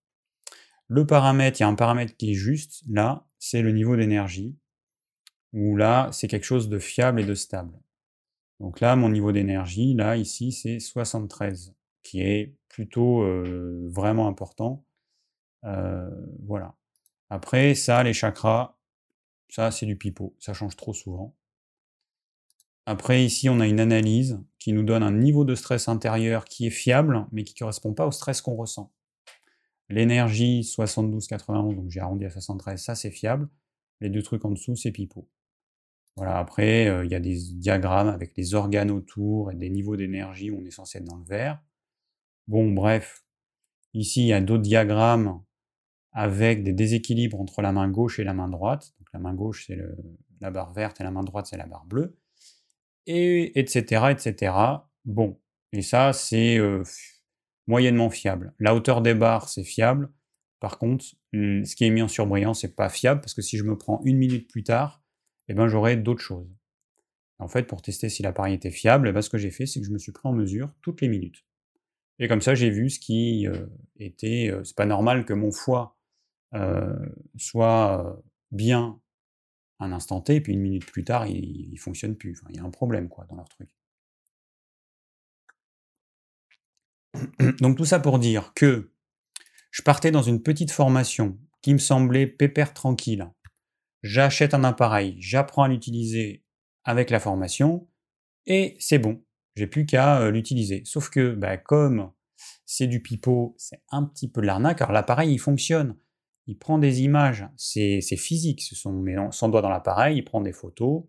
[0.87, 4.55] Le paramètre, il y a un paramètre qui est juste, là, c'est le niveau d'énergie,
[5.53, 7.73] où là, c'est quelque chose de fiable et de stable.
[8.59, 14.85] Donc là, mon niveau d'énergie, là, ici, c'est 73, qui est plutôt euh, vraiment important.
[15.63, 16.09] Euh,
[16.45, 16.75] voilà.
[17.29, 18.77] Après, ça, les chakras,
[19.49, 20.35] ça, c'est du pipeau.
[20.39, 21.35] Ça change trop souvent.
[22.85, 26.67] Après, ici, on a une analyse qui nous donne un niveau de stress intérieur qui
[26.67, 28.93] est fiable, mais qui ne correspond pas au stress qu'on ressent.
[29.89, 33.49] L'énergie 72-91, donc j'ai arrondi à 73, ça c'est fiable.
[34.01, 35.27] Les deux trucs en dessous, c'est pipeau.
[36.17, 39.95] Voilà, après, euh, il y a des diagrammes avec les organes autour et des niveaux
[39.95, 41.61] d'énergie où on est censé être dans le vert.
[42.47, 43.23] Bon, bref,
[43.93, 45.43] ici, il y a d'autres diagrammes
[46.11, 48.95] avec des déséquilibres entre la main gauche et la main droite.
[48.97, 49.77] Donc la main gauche, c'est
[50.41, 52.17] la barre verte et la main droite, c'est la barre bleue
[53.05, 54.53] et etc., etc.
[55.05, 55.39] Bon,
[55.71, 56.59] et ça, c'est
[57.67, 58.55] moyennement fiable.
[58.59, 60.11] La hauteur des barres, c'est fiable.
[60.59, 63.63] Par contre, ce qui est mis en surbrillance, c'est pas fiable, parce que si je
[63.63, 65.03] me prends une minute plus tard,
[65.47, 66.49] eh ben, j'aurai d'autres choses.
[67.39, 69.79] En fait, pour tester si l'appareil était fiable, eh ben, ce que j'ai fait, c'est
[69.79, 71.45] que je me suis pris en mesure toutes les minutes.
[72.19, 73.47] Et comme ça, j'ai vu ce qui
[73.99, 74.51] était...
[74.63, 75.95] c'est pas normal que mon foie
[77.37, 78.19] soit
[78.51, 78.99] bien
[79.79, 82.41] un instant T, et puis une minute plus tard, il, ne fonctionne plus.
[82.49, 83.69] il y a un problème quoi dans leur truc.
[87.61, 88.91] Donc tout ça pour dire que
[89.71, 93.29] je partais dans une petite formation qui me semblait pépère tranquille.
[94.07, 96.43] J'achète un appareil, j'apprends à l'utiliser
[96.83, 97.87] avec la formation,
[98.45, 99.23] et c'est bon.
[99.55, 100.83] J'ai plus qu'à euh, l'utiliser.
[100.85, 102.11] Sauf que, bah, comme
[102.65, 104.81] c'est du pipeau, c'est un petit peu de l'arnaque.
[104.81, 105.97] Alors l'appareil, il fonctionne
[106.47, 110.53] il prend des images, c'est physique, ce sont son doigt dans l'appareil, il prend des
[110.53, 111.03] photos.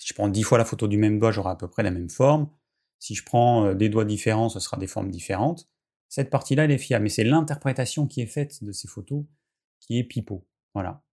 [0.00, 1.92] Si je prends dix fois la photo du même doigt, j'aurai à peu près la
[1.92, 2.50] même forme.
[2.98, 5.68] Si je prends euh, des doigts différents, ce sera des formes différentes.
[6.08, 9.24] Cette partie-là, elle est fiable, mais c'est l'interprétation qui est faite de ces photos
[9.78, 10.44] qui est pipeau.
[10.74, 11.04] Voilà.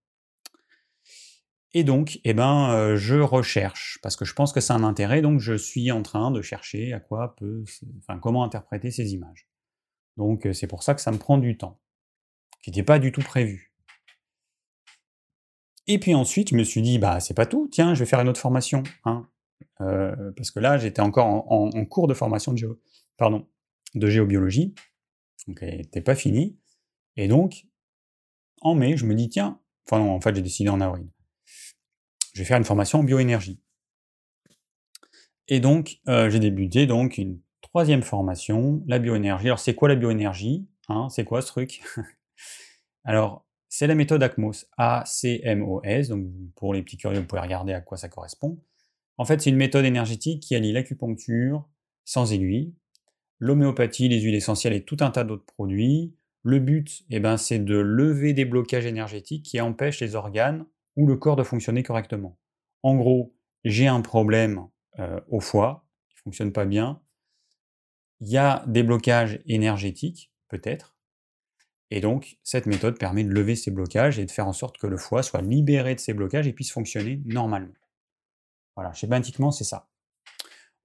[1.78, 5.20] Et donc, eh ben, euh, je recherche, parce que je pense que c'est un intérêt,
[5.20, 7.64] donc je suis en train de chercher à quoi peut,
[7.98, 9.46] enfin, comment interpréter ces images.
[10.16, 11.78] Donc, euh, c'est pour ça que ça me prend du temps
[12.62, 13.74] qui n'était pas du tout prévu.
[15.86, 18.20] Et puis ensuite, je me suis dit, bah c'est pas tout, tiens, je vais faire
[18.20, 18.82] une autre formation.
[19.04, 19.28] Hein.
[19.82, 22.80] euh, parce que là, j'étais encore en, cours de formation de, géo,
[23.18, 23.46] pardon,
[23.94, 24.74] de géobiologie,
[25.46, 26.58] donc elle n'était pas finie.
[27.16, 27.66] Et donc,
[28.62, 31.06] en mai, je me dis, tiens, enfin non, en fait, j'ai décidé en avril,
[32.36, 33.58] je vais faire une formation en bioénergie.
[35.48, 39.46] Et donc, euh, j'ai débuté donc une troisième formation, la bioénergie.
[39.46, 41.08] Alors, c'est quoi la bioénergie hein?
[41.08, 41.82] C'est quoi ce truc?
[43.04, 46.08] Alors, c'est la méthode ACMOS, A-C-M-O-S.
[46.08, 48.62] Donc, pour les petits curieux, vous pouvez regarder à quoi ça correspond.
[49.16, 51.66] En fait, c'est une méthode énergétique qui allie l'acupuncture
[52.04, 52.74] sans aiguille,
[53.38, 56.14] l'homéopathie, les huiles essentielles et tout un tas d'autres produits.
[56.42, 61.06] Le but, eh ben, c'est de lever des blocages énergétiques qui empêchent les organes ou
[61.06, 62.38] le corps de fonctionner correctement.
[62.82, 64.66] En gros, j'ai un problème
[64.98, 67.02] euh, au foie, qui ne fonctionne pas bien.
[68.20, 70.96] Il y a des blocages énergétiques, peut-être.
[71.90, 74.86] Et donc, cette méthode permet de lever ces blocages et de faire en sorte que
[74.86, 77.74] le foie soit libéré de ces blocages et puisse fonctionner normalement.
[78.74, 79.88] Voilà, schématiquement, c'est ça.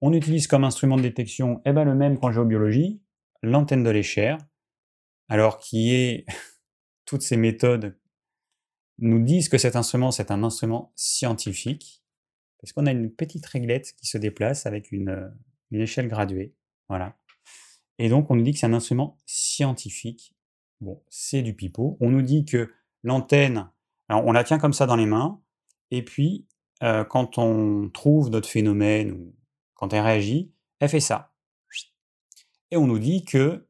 [0.00, 3.00] On utilise comme instrument de détection eh ben, le même qu'en géobiologie,
[3.42, 4.38] l'antenne de l'échelle,
[5.28, 6.26] alors qui est
[7.04, 7.98] toutes ces méthodes
[9.02, 12.02] nous disent que cet instrument, c'est un instrument scientifique,
[12.60, 15.32] parce qu'on a une petite réglette qui se déplace avec une,
[15.70, 16.54] une échelle graduée.
[16.88, 17.16] Voilà.
[17.98, 20.34] Et donc, on nous dit que c'est un instrument scientifique.
[20.80, 21.96] Bon, c'est du pipeau.
[22.00, 23.70] On nous dit que l'antenne,
[24.08, 25.40] on la tient comme ça dans les mains,
[25.90, 26.46] et puis
[26.82, 29.34] euh, quand on trouve notre phénomène ou
[29.74, 31.32] quand elle réagit, elle fait ça.
[32.70, 33.68] Et on nous dit que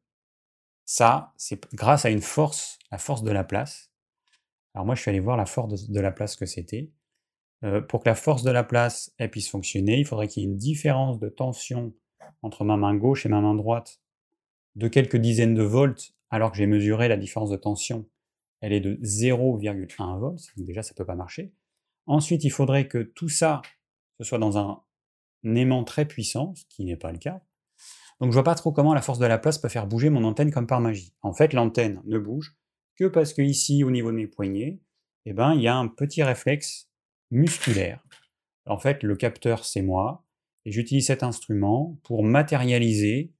[0.84, 3.91] ça, c'est grâce à une force, la force de la place.
[4.74, 6.90] Alors moi, je suis allé voir la force de la place que c'était.
[7.64, 10.48] Euh, pour que la force de la place puisse fonctionner, il faudrait qu'il y ait
[10.48, 11.92] une différence de tension
[12.42, 14.00] entre ma main gauche et ma main droite
[14.74, 18.08] de quelques dizaines de volts, alors que j'ai mesuré la différence de tension,
[18.60, 21.52] elle est de 0,1 volts, donc déjà ça ne peut pas marcher.
[22.06, 23.62] Ensuite, il faudrait que tout ça,
[24.20, 24.82] soit dans un
[25.44, 27.42] aimant très puissant, ce qui n'est pas le cas.
[28.20, 30.24] Donc je vois pas trop comment la force de la place peut faire bouger mon
[30.24, 31.12] antenne comme par magie.
[31.22, 32.56] En fait, l'antenne ne bouge
[33.06, 34.80] parce que ici, au niveau de mes poignets,
[35.24, 36.90] eh ben, il y a un petit réflexe
[37.30, 38.04] musculaire.
[38.66, 40.24] En fait, le capteur, c'est moi,
[40.64, 43.32] et j'utilise cet instrument pour matérialiser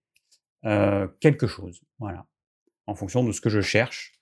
[0.64, 1.80] euh, quelque chose.
[1.98, 2.26] Voilà.
[2.86, 4.12] En fonction de ce que je cherche,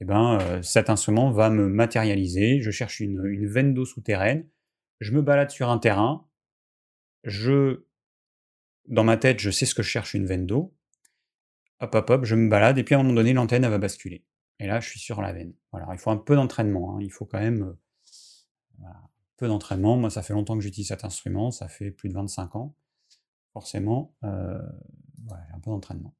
[0.00, 2.60] eh ben, euh, cet instrument va me matérialiser.
[2.60, 4.48] Je cherche une, veine d'eau souterraine,
[5.00, 6.26] je me balade sur un terrain,
[7.24, 7.84] je,
[8.86, 10.74] dans ma tête, je sais ce que je cherche une veine d'eau.
[11.80, 14.24] Hop, hop, hop, je me balade, et puis à un moment donné, l'antenne, va basculer.
[14.60, 15.52] Et là, je suis sur la veine.
[15.72, 16.96] Voilà, il faut un peu d'entraînement.
[16.96, 16.98] Hein.
[17.00, 17.74] Il faut quand même
[18.80, 19.96] euh, un peu d'entraînement.
[19.96, 22.74] Moi, ça fait longtemps que j'utilise cet instrument, ça fait plus de 25 ans.
[23.52, 24.60] Forcément, euh,
[25.26, 26.14] voilà, un peu d'entraînement.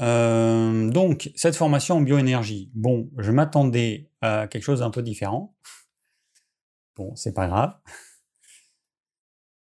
[0.00, 5.54] Euh, donc, cette formation en bioénergie, bon, je m'attendais à quelque chose d'un peu différent.
[6.96, 7.74] Bon, c'est pas grave.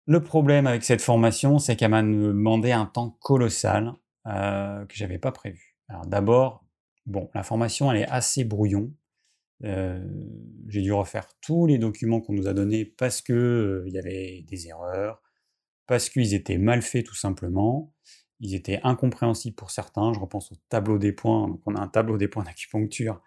[0.06, 3.94] Le problème avec cette formation, c'est qu'elle m'a demandé un temps colossal
[4.26, 5.65] euh, que j'avais pas prévu.
[5.88, 6.64] Alors d'abord,
[7.06, 8.92] bon, la formation elle est assez brouillon.
[9.64, 10.06] Euh,
[10.68, 14.44] j'ai dû refaire tous les documents qu'on nous a donnés parce que il y avait
[14.48, 15.22] des erreurs,
[15.86, 17.94] parce qu'ils étaient mal faits tout simplement
[18.40, 20.12] ils étaient incompréhensibles pour certains.
[20.12, 21.48] Je repense au tableau des points.
[21.48, 23.20] Donc on a un tableau des points d'acupuncture.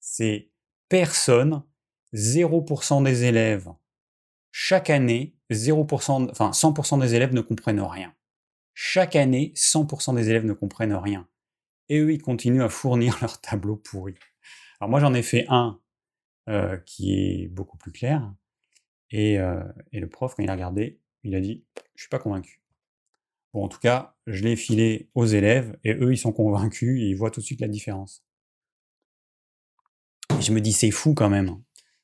[0.00, 0.50] C'est
[0.88, 1.62] personne,
[2.14, 3.72] 0% des élèves,
[4.52, 8.14] chaque année, 0%, enfin 100% des élèves ne comprennent rien.
[8.74, 11.28] Chaque année, 100% des élèves ne comprennent rien.
[11.88, 14.14] Et eux, ils continuent à fournir leur tableau pourri.
[14.80, 15.80] Alors moi, j'en ai fait un
[16.48, 18.32] euh, qui est beaucoup plus clair.
[19.10, 22.18] Et, euh, et le prof, quand il a regardé, il a dit, je suis pas
[22.18, 22.60] convaincu.
[23.52, 27.06] Bon, en tout cas, je l'ai filé aux élèves et eux, ils sont convaincus et
[27.06, 28.24] ils voient tout de suite la différence.
[30.40, 31.62] je me dis, c'est fou quand même.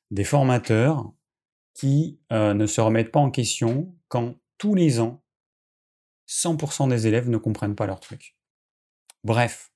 [0.09, 1.13] Des formateurs
[1.73, 5.23] qui euh, ne se remettent pas en question quand tous les ans,
[6.27, 8.37] 100% des élèves ne comprennent pas leur truc.
[9.23, 9.70] Bref.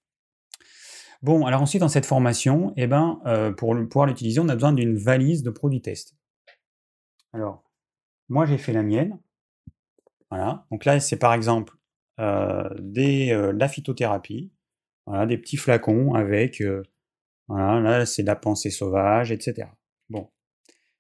[1.26, 4.74] Bon, alors ensuite, dans cette formation, eh ben, euh, pour pouvoir l'utiliser, on a besoin
[4.74, 6.16] d'une valise de produits test.
[7.34, 7.64] Alors,
[8.30, 9.20] moi, j'ai fait la mienne.
[10.30, 10.68] Voilà.
[10.70, 11.74] Donc là, c'est par exemple
[12.20, 14.54] euh, des, euh, la phytothérapie,
[15.08, 16.62] voilà, des petits flacons avec,
[17.48, 19.68] voilà, là c'est de la pensée sauvage, etc.
[20.10, 20.30] Bon,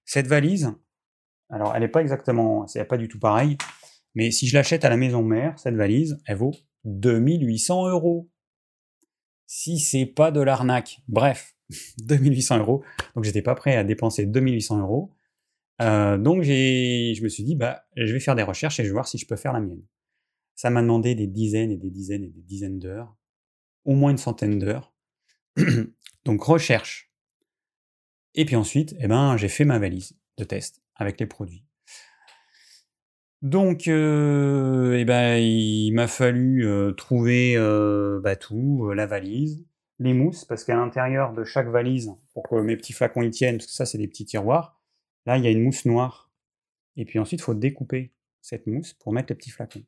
[0.06, 0.74] cette valise,
[1.52, 3.60] alors elle n'est pas exactement, c'est pas du tout pareil,
[4.16, 8.28] mais si je l'achète à la maison mère, cette valise, elle vaut 2800 euros.
[9.48, 11.56] Si c'est pas de l'arnaque, bref,
[12.00, 12.84] 2800 euros.
[13.16, 15.12] Donc j'étais pas prêt à dépenser 2800 euros.
[15.82, 18.94] Euh, donc je me suis dit, bah, je vais faire des recherches et je vais
[18.94, 19.84] voir si je peux faire la mienne.
[20.56, 23.16] Ça m'a demandé des dizaines et des dizaines et des dizaines d'heures,
[23.84, 24.94] au moins une centaine d'heures.
[26.26, 27.12] donc recherche.
[28.36, 31.66] Et puis ensuite, eh ben, j'ai fait ma valise de test avec les produits.
[33.46, 39.64] Donc, euh, eh ben, il m'a fallu euh, trouver euh, bah, tout, la valise,
[40.00, 43.58] les mousses, parce qu'à l'intérieur de chaque valise, pour que mes petits flacons y tiennent,
[43.58, 44.82] parce que ça c'est des petits tiroirs,
[45.28, 46.32] là il y a une mousse noire.
[46.96, 49.84] Et puis ensuite, il faut découper cette mousse pour mettre les petits flacons.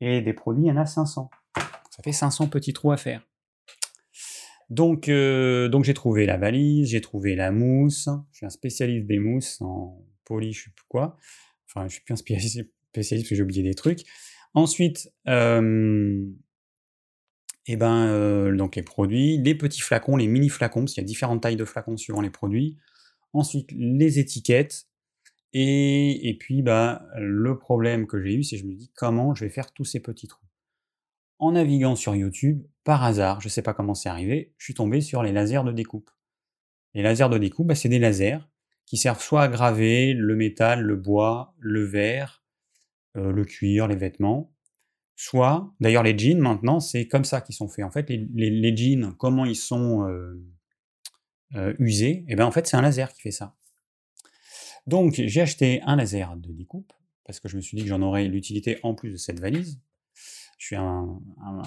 [0.00, 1.28] Et des produits, il y en a 500.
[1.56, 3.26] Ça fait 500 petits trous à faire.
[4.70, 8.08] Donc, donc j'ai trouvé la valise, j'ai trouvé la mousse.
[8.30, 11.16] Je suis un spécialiste des mousses en poli, je sais plus quoi.
[11.68, 14.04] Enfin, je suis plus un spécialiste, spécialiste parce que j'ai oublié des trucs.
[14.54, 16.24] Ensuite, euh,
[17.66, 21.04] et ben, euh, donc les produits, les petits flacons, les mini flacons, parce qu'il y
[21.04, 22.76] a différentes tailles de flacons suivant les produits.
[23.32, 24.86] Ensuite, les étiquettes.
[25.52, 29.34] Et, et puis, bah, le problème que j'ai eu, c'est que je me dis comment
[29.34, 30.44] je vais faire tous ces petits trous?
[31.38, 34.74] En naviguant sur YouTube, par hasard, je ne sais pas comment c'est arrivé, je suis
[34.74, 36.10] tombé sur les lasers de découpe.
[36.94, 38.38] Les lasers de découpe, bah, c'est des lasers
[38.86, 42.45] qui servent soit à graver le métal, le bois, le verre,
[43.16, 44.52] euh, le cuir, les vêtements,
[45.16, 47.84] soit, d'ailleurs les jeans maintenant, c'est comme ça qu'ils sont faits.
[47.84, 50.34] En fait, les, jeans, comment ils sont euh,
[51.54, 53.56] euh, usés, et eh ben en fait c'est un laser qui fait ça.
[54.86, 56.92] Donc j'ai acheté un laser de découpe,
[57.24, 59.80] parce que je me suis dit que j'en aurais l'utilité en plus de cette valise.
[60.58, 61.20] Je suis un,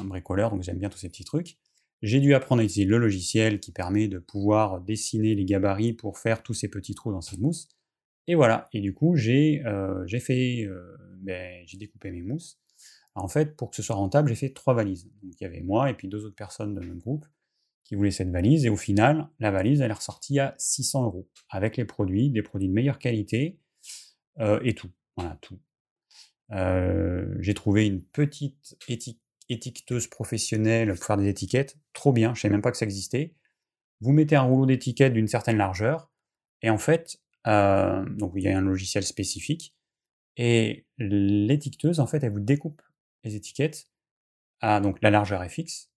[0.05, 1.57] bricoleur, donc j'aime bien tous ces petits trucs.
[2.01, 6.17] J'ai dû apprendre à utiliser le logiciel qui permet de pouvoir dessiner les gabarits pour
[6.17, 7.67] faire tous ces petits trous dans cette mousse.
[8.27, 9.61] Et voilà, et du coup, j'ai
[10.19, 10.67] fait,
[11.19, 12.59] ben, j'ai découpé mes mousses.
[13.15, 15.05] en fait, pour que ce soit rentable, j'ai fait trois valises.
[15.23, 17.25] Donc il y avait moi et puis deux autres personnes de notre groupe
[17.83, 18.65] qui voulaient cette valise.
[18.65, 22.41] Et au final, la valise, elle est ressortie à 600 euros, avec les produits, des
[22.41, 23.59] produits de meilleure qualité
[24.39, 24.91] euh, et tout.
[25.17, 25.59] Voilà, tout.
[27.41, 28.77] j'ai trouvé une petite
[29.49, 31.77] étiqueteuse professionnelle pour faire des étiquettes.
[31.93, 33.35] Trop bien, je ne savais même pas que ça existait.
[34.01, 36.09] Vous mettez un rouleau d'étiquettes d'une certaine largeur,
[36.61, 39.75] et en fait, euh, donc il y a un logiciel spécifique.
[40.41, 42.81] Et l'étiqueteuse, en fait, elle vous découpe
[43.25, 43.89] les étiquettes
[44.61, 45.91] à donc la largeur est fixe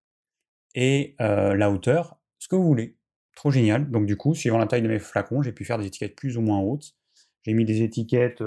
[0.74, 2.98] et la hauteur, ce que vous voulez.
[3.36, 3.92] Trop génial.
[3.92, 6.38] Donc du coup, suivant la taille de mes flacons, j'ai pu faire des étiquettes plus
[6.38, 6.96] ou moins hautes.
[7.44, 8.44] J'ai mis des étiquettes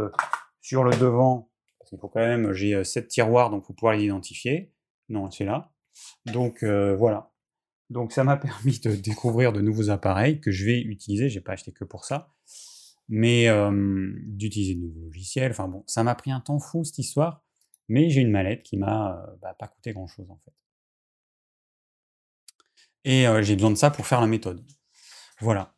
[0.61, 4.04] sur le devant, parce qu'il faut quand même, j'ai 7 tiroirs, donc faut pouvoir les
[4.04, 4.72] identifier.
[5.09, 5.72] Non, c'est là.
[6.26, 7.30] Donc voilà.
[7.88, 11.28] Donc ça m'a permis de découvrir de nouveaux appareils que je vais utiliser.
[11.28, 12.35] J'ai pas acheté que pour ça
[13.08, 13.48] mais
[14.26, 15.50] d'utiliser de nouveaux logiciels.
[15.50, 17.42] Enfin bon, ça m'a pris un temps fou cette histoire,
[17.88, 20.52] mais j'ai une mallette qui m'a bah, pas coûté grand chose en fait.
[23.04, 24.64] Et j'ai besoin de ça pour faire la méthode.
[25.40, 25.74] Voilà.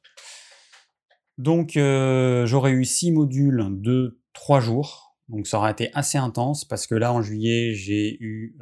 [1.38, 6.86] Donc j'aurais eu six modules de trois jours, donc ça aurait été assez intense parce
[6.86, 8.56] que là en juillet j'ai eu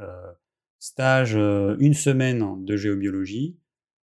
[0.78, 3.58] stage une semaine de géobiologie.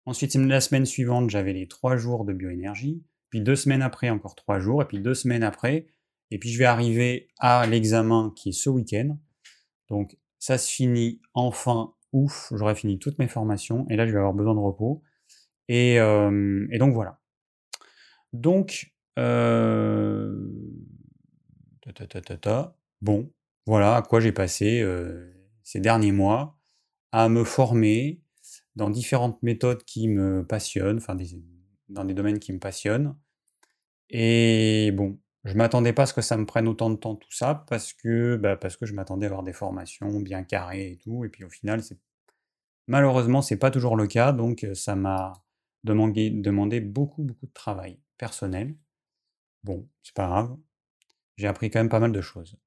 [0.06, 4.34] Ensuite, la semaine suivante, j'avais les trois jours de bioénergie puis deux semaines après encore
[4.34, 5.86] trois jours, et puis deux semaines après,
[6.30, 9.16] et puis je vais arriver à l'examen qui est ce week-end.
[9.88, 14.18] Donc ça se finit enfin, ouf, j'aurai fini toutes mes formations, et là je vais
[14.18, 15.02] avoir besoin de repos.
[15.68, 17.20] Et, euh, donc voilà.
[18.32, 20.34] Donc, euh,
[23.00, 23.30] bon,
[23.66, 26.58] voilà à quoi j'ai passé euh, ces derniers mois,
[27.12, 28.20] à me former
[28.76, 31.42] dans différentes méthodes qui me passionnent, enfin des,
[31.88, 33.16] dans des domaines qui me passionnent.
[34.11, 37.33] Et bon, je m'attendais pas à ce que ça me prenne autant de temps tout
[37.33, 40.96] ça, parce que, bah, parce que je m'attendais à avoir des formations bien carrées et
[40.96, 41.98] tout, et puis au final, c'est
[42.87, 45.33] malheureusement, c'est pas toujours le cas, donc ça m'a
[45.85, 48.74] demandé, demandé beaucoup, beaucoup de travail personnel.
[49.62, 50.57] Bon, c'est pas grave,
[51.37, 52.59] j'ai appris quand même pas mal de choses.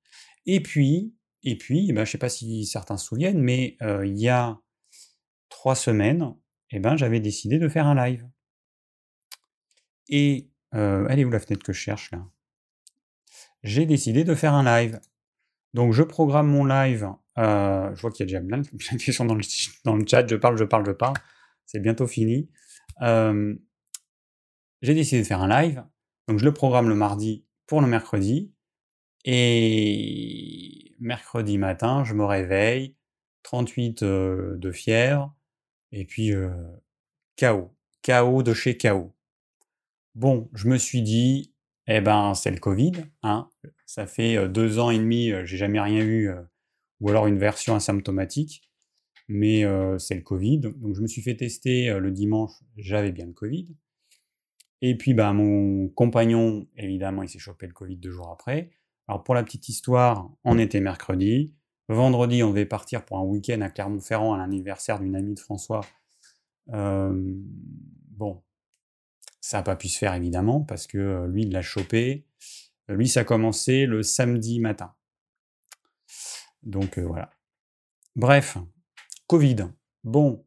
[0.46, 4.30] Et puis, et puis, bah, je sais pas si certains se souviennent, mais il y
[4.30, 4.60] a
[5.50, 6.36] trois semaines,
[6.70, 8.28] eh ben, j'avais décidé de faire un live.
[10.10, 12.26] Et euh, elle est où la fenêtre que je cherche là?
[13.64, 15.00] J'ai décidé de faire un live.
[15.74, 17.10] Donc je programme mon live.
[17.38, 18.68] Je vois qu'il y a déjà plein de
[19.04, 19.44] questions dans le,
[20.08, 20.28] chat.
[20.28, 21.16] Je parle, je parle, je parle.
[21.66, 22.50] C'est bientôt fini.
[23.00, 25.84] J'ai décidé de faire un live.
[26.28, 28.52] Donc je le programme le mardi pour le mercredi.
[29.26, 32.96] Et mercredi matin, je me réveille.
[33.44, 35.36] 38 de fièvre.
[35.92, 36.32] Et puis
[37.36, 37.76] chaos.
[38.02, 39.14] Chaos de chez chaos.
[40.16, 41.54] Bon, je me suis dit,
[41.88, 42.94] eh ben, c'est le Covid.
[43.24, 43.50] Hein.
[43.86, 46.30] Ça fait deux ans et demi, j'ai jamais rien eu,
[47.00, 48.70] ou alors une version asymptomatique.
[49.28, 49.64] Mais
[49.98, 50.60] c'est le Covid.
[50.60, 53.68] Donc, je me suis fait tester le dimanche, j'avais bien le Covid.
[54.82, 58.72] Et puis, bah, mon compagnon, évidemment, il s'est chopé le Covid deux jours après.
[59.08, 61.54] Alors, pour la petite histoire, on était mercredi.
[61.88, 65.82] Vendredi, on devait partir pour un week-end à Clermont-Ferrand à l'anniversaire d'une amie de François.
[66.68, 68.42] bon,
[69.42, 72.26] ça n'a pas pu se faire évidemment parce que lui, il l'a chopé.
[72.88, 74.94] Lui, ça a commencé le samedi matin.
[76.64, 77.32] Donc voilà.
[78.16, 78.58] Bref,
[79.28, 79.68] Covid.
[80.04, 80.46] Bon,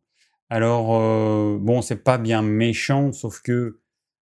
[0.48, 3.80] alors, bon, c'est pas bien méchant, sauf que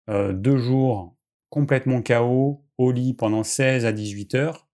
[0.07, 1.15] deux jours
[1.49, 4.69] complètement chaos, au lit pendant 16 à 18 heures.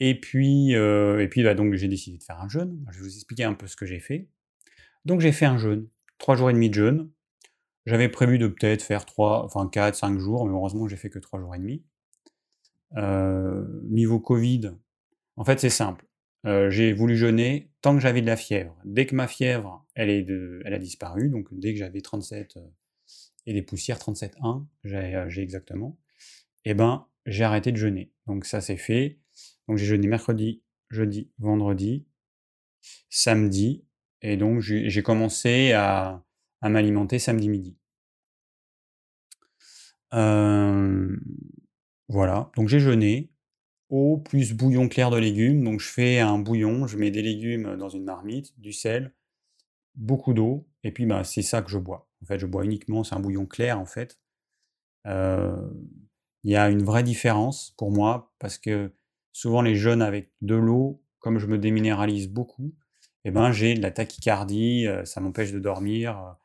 [0.00, 2.84] Et puis, et puis bah, donc j'ai décidé de faire un jeûne.
[2.90, 4.28] Je vais vous expliquer un peu ce que j'ai fait.
[5.04, 7.10] Donc j'ai fait un jeûne, trois jours et demi de jeûne.
[7.88, 11.18] J'avais prévu de peut-être faire trois, enfin 4, 5 jours, mais heureusement j'ai fait que
[11.18, 11.82] trois jours et demi.
[13.88, 14.72] niveau Covid,
[15.36, 16.04] en fait c'est simple.
[16.44, 18.76] j'ai voulu jeûner tant que j'avais de la fièvre.
[18.84, 20.28] Dès que ma fièvre, elle, est
[20.66, 22.58] elle a disparu, donc dès que j'avais 37
[23.46, 24.66] et des poussières, 37,1,
[25.30, 25.98] j'ai exactement,
[26.66, 28.12] et eh ben j'ai arrêté de jeûner.
[28.26, 29.18] Donc ça c'est fait.
[29.66, 32.06] Donc j'ai jeûné mercredi, jeudi, vendredi,
[33.08, 33.86] samedi,
[34.20, 36.22] et donc j'ai commencé à,
[36.62, 37.76] m'alimenter samedi midi.
[42.08, 43.30] voilà, donc j'ai jeûné,
[43.90, 45.64] eau plus bouillon clair de légumes.
[45.64, 49.14] Donc je fais un bouillon, je mets des légumes dans une marmite, du sel,
[49.94, 52.08] beaucoup d'eau, et puis bah, c'est ça que je bois.
[52.22, 54.18] En fait, je bois uniquement, c'est un bouillon clair en fait.
[55.06, 58.92] Il y a une vraie différence pour moi parce que
[59.32, 62.74] souvent les jeunes avec de l'eau, comme je me déminéralise beaucoup,
[63.24, 66.36] eh ben, j'ai de la tachycardie, ça m'empêche de dormir.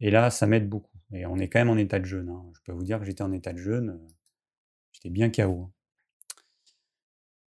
[0.00, 0.96] Et là, ça m'aide beaucoup.
[1.12, 2.28] Et on est quand même en état de jeûne.
[2.28, 2.44] Hein.
[2.54, 3.90] Je peux vous dire que j'étais en état de jeûne.
[3.90, 4.08] Euh,
[4.92, 5.70] j'étais bien KO.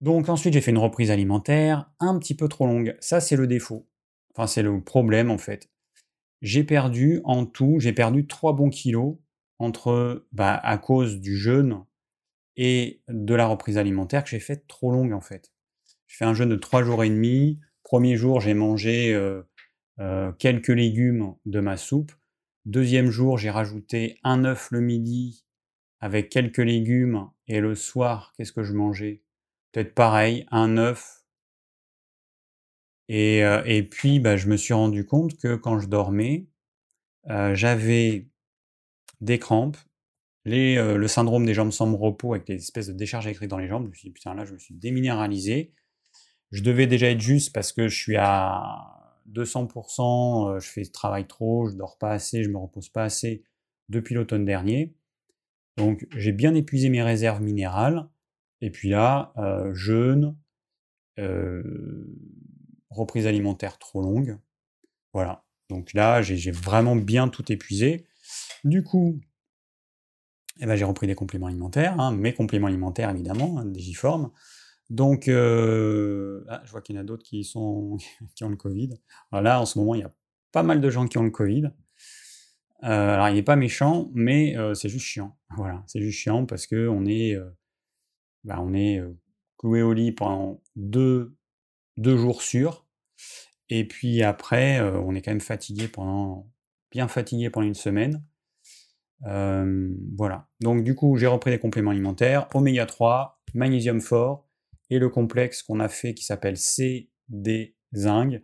[0.02, 2.96] Donc ensuite, j'ai fait une reprise alimentaire un petit peu trop longue.
[3.02, 3.88] Ça, c'est le défaut.
[4.34, 5.70] Enfin, c'est le problème en fait.
[6.42, 9.18] J'ai perdu en tout, j'ai perdu 3 bons kilos
[9.58, 11.84] entre, bah, à cause du jeûne
[12.56, 15.52] et de la reprise alimentaire que j'ai faite trop longue en fait.
[16.08, 17.60] J'ai fait un jeûne de trois jours et demi.
[17.84, 19.44] Premier jour, j'ai mangé euh,
[20.00, 22.12] euh, quelques légumes de ma soupe.
[22.70, 25.44] Deuxième jour, j'ai rajouté un œuf le midi
[26.02, 27.28] avec quelques légumes.
[27.48, 29.24] Et le soir, qu'est-ce que je mangeais?
[29.72, 31.24] Peut-être pareil, un œuf.
[33.08, 36.46] Et, euh, et puis, bah, je me suis rendu compte que quand je dormais,
[37.26, 38.28] j'avais
[39.20, 39.78] des crampes,
[40.48, 43.68] euh, le syndrome des jambes sans repos avec des espèces de décharges électriques dans les
[43.68, 43.86] jambes.
[43.86, 45.74] Je me suis dit, putain, là, je me suis déminéralisé.
[46.52, 48.99] Je devais déjà être juste parce que je suis à
[49.34, 53.44] 200%, euh, je fais travail trop, je dors pas assez, je me repose pas assez
[53.90, 54.96] depuis l'automne dernier.
[55.78, 58.10] Donc, j'ai bien épuisé mes réserves minérales.
[58.62, 60.36] Et puis là, euh, jeûne,
[62.90, 64.38] reprise alimentaire trop longue.
[65.14, 65.44] Voilà.
[65.70, 68.06] Donc là, j'ai vraiment bien tout épuisé.
[68.64, 69.20] Du coup,
[70.60, 74.32] eh ben, j'ai repris des compléments alimentaires, hein, mes compléments alimentaires évidemment, hein, des J-formes.
[74.90, 77.98] Donc, euh, ah, je vois qu'il y en a d'autres qui, sont,
[78.36, 78.90] qui ont le Covid.
[79.32, 80.14] Alors là, en ce moment, il y a
[80.52, 81.72] pas mal de gens qui ont le Covid.
[82.84, 85.38] Euh, alors, il n'est pas méchant, mais euh, c'est juste chiant.
[85.58, 87.36] Voilà, c'est juste chiant parce qu'on est,
[88.44, 89.02] bah, on est
[89.58, 91.36] cloué au lit pendant deux,
[91.98, 92.86] deux jours sûrs.
[93.70, 96.50] Et puis après, on est quand même fatigué pendant,
[96.92, 98.24] bien fatigué pendant une semaine
[99.22, 100.48] voilà.
[100.62, 104.49] Donc du coup, j'ai repris des compléments alimentaires, oméga 3, magnésium fort,
[104.90, 108.42] et le complexe qu'on a fait qui s'appelle CD zinc.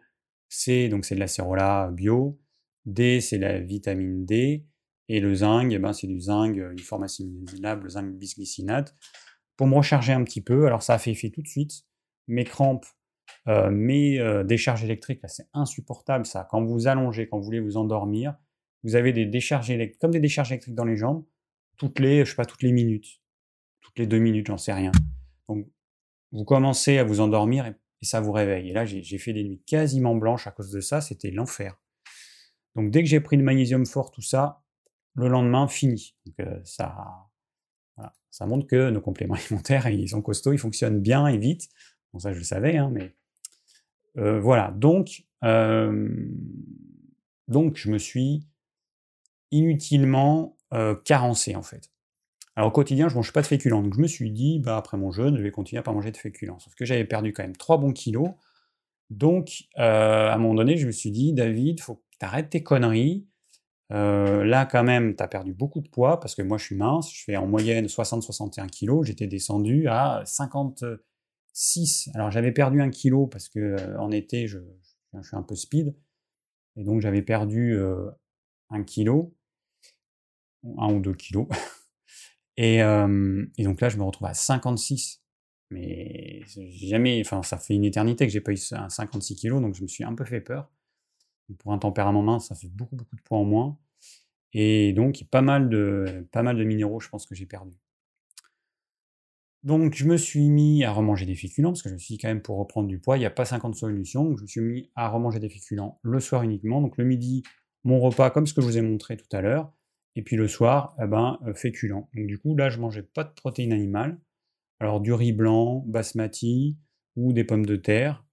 [0.49, 2.39] C, donc c'est de la cérola bio.
[2.85, 4.65] D, c'est la vitamine D.
[5.07, 8.95] Et le zinc, eh ben, c'est du zinc, une forme assimilable, le zinc bisglycinate,
[9.55, 10.65] pour me recharger un petit peu.
[10.65, 11.83] Alors ça a fait effet tout de suite.
[12.27, 12.85] Mes crampes,
[13.47, 16.47] mes décharges électriques, c'est insupportable ça.
[16.49, 18.35] Quand vous allongez, quand vous voulez vous endormir,
[18.83, 21.25] vous avez des décharges électriques, comme des décharges électriques dans les jambes,
[21.77, 23.21] toutes les, je sais pas, toutes les minutes,
[23.81, 24.91] toutes les deux minutes, j'en sais rien.
[25.49, 25.67] Donc,
[26.31, 28.69] vous commencez à vous endormir et, ça vous réveille.
[28.69, 31.75] Et là, j'ai fait des nuits quasiment blanches à cause de ça, c'était l'enfer.
[32.75, 34.61] Donc, dès que j'ai pris le magnésium fort, tout ça,
[35.15, 36.15] le lendemain, fini.
[36.25, 36.95] Donc, euh, ça,
[38.29, 41.69] ça montre que nos compléments alimentaires, ils sont costauds, ils fonctionnent bien et vite.
[42.13, 43.15] Bon, ça, je le savais, hein, mais
[44.17, 44.71] euh, voilà.
[44.71, 46.07] Donc, euh,
[47.47, 48.45] donc, je me suis
[49.51, 50.57] inutilement
[51.05, 51.89] carencé en fait.
[52.55, 54.97] Alors au quotidien, je mange pas de féculents, donc je me suis dit, bah, après
[54.97, 56.59] mon jeûne, je vais continuer à pas manger de féculents.
[56.59, 58.29] Sauf que j'avais perdu quand même 3 bons kilos.
[59.09, 62.49] Donc euh, à un moment donné, je me suis dit, David, faut que tu arrêtes
[62.49, 63.27] tes conneries.
[63.91, 66.75] Euh, là, quand même, tu as perdu beaucoup de poids parce que moi, je suis
[66.75, 67.13] mince.
[67.13, 69.05] Je fais en moyenne 60-61 kilos.
[69.05, 72.09] J'étais descendu à 56.
[72.15, 74.59] Alors, j'avais perdu un kilo parce que en été, je,
[75.21, 75.95] suis un peu speed.
[76.77, 77.77] Et donc, j'avais perdu
[78.69, 79.35] un kilo
[80.77, 81.47] un ou deux kilos.
[82.57, 85.21] Et, et, donc là, je me retrouve à 56.
[85.71, 89.75] Mais jamais, enfin, ça fait une éternité que j'ai pas eu un 56 kilos, donc
[89.75, 90.69] je me suis un peu fait peur.
[91.59, 93.77] Pour un tempérament mince, ça fait beaucoup, beaucoup de poids en moins.
[94.53, 97.77] Et donc, pas mal de, pas mal de minéraux, je pense que j'ai perdu.
[99.65, 102.27] Donc je me suis mis à remanger des féculents, parce que je me suis quand
[102.27, 104.61] même pour reprendre du poids, il n'y a pas 50 solutions, donc je me suis
[104.61, 106.81] mis à remanger des féculents le soir uniquement.
[106.81, 107.41] Donc le midi,
[107.83, 109.73] mon repas comme ce que je vous ai montré tout à l'heure,
[110.15, 112.07] et puis le soir, eh ben, euh, féculent.
[112.13, 114.19] Donc du coup là je mangeais pas de protéines animales,
[114.79, 116.77] alors du riz blanc, basmati,
[117.15, 118.25] ou des pommes de terre,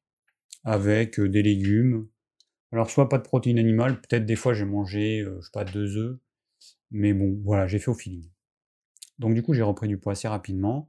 [0.65, 2.09] avec euh, des légumes.
[2.73, 5.65] Alors soit pas de protéines animales, peut-être des fois j'ai mangé, euh, je sais pas,
[5.65, 6.19] deux œufs,
[6.91, 8.31] mais bon, voilà, j'ai fait au feeling.
[9.19, 10.89] Donc du coup j'ai repris du poids assez rapidement.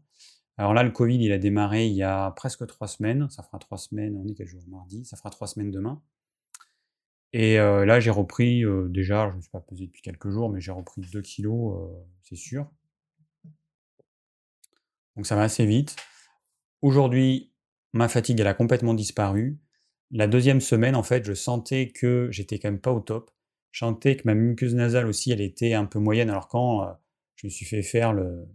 [0.58, 3.28] Alors là, le Covid, il a démarré il y a presque trois semaines.
[3.30, 6.02] Ça fera trois semaines, on est quel jour Mardi, ça fera trois semaines demain.
[7.34, 10.50] Et euh, là, j'ai repris, déjà, je ne me suis pas pesé depuis quelques jours,
[10.50, 12.70] mais j'ai repris 2 kilos, c'est sûr.
[15.16, 15.96] Donc ça va assez vite.
[16.82, 17.52] Aujourd'hui,
[17.94, 19.60] ma fatigue, elle a complètement disparu.
[20.12, 23.32] La deuxième semaine, en fait, je sentais que j'étais quand même pas au top.
[23.72, 26.30] Je sentais que ma muqueuse nasale aussi, elle était un peu moyenne.
[26.30, 26.94] Alors quand euh,
[27.36, 28.46] je me suis fait faire le,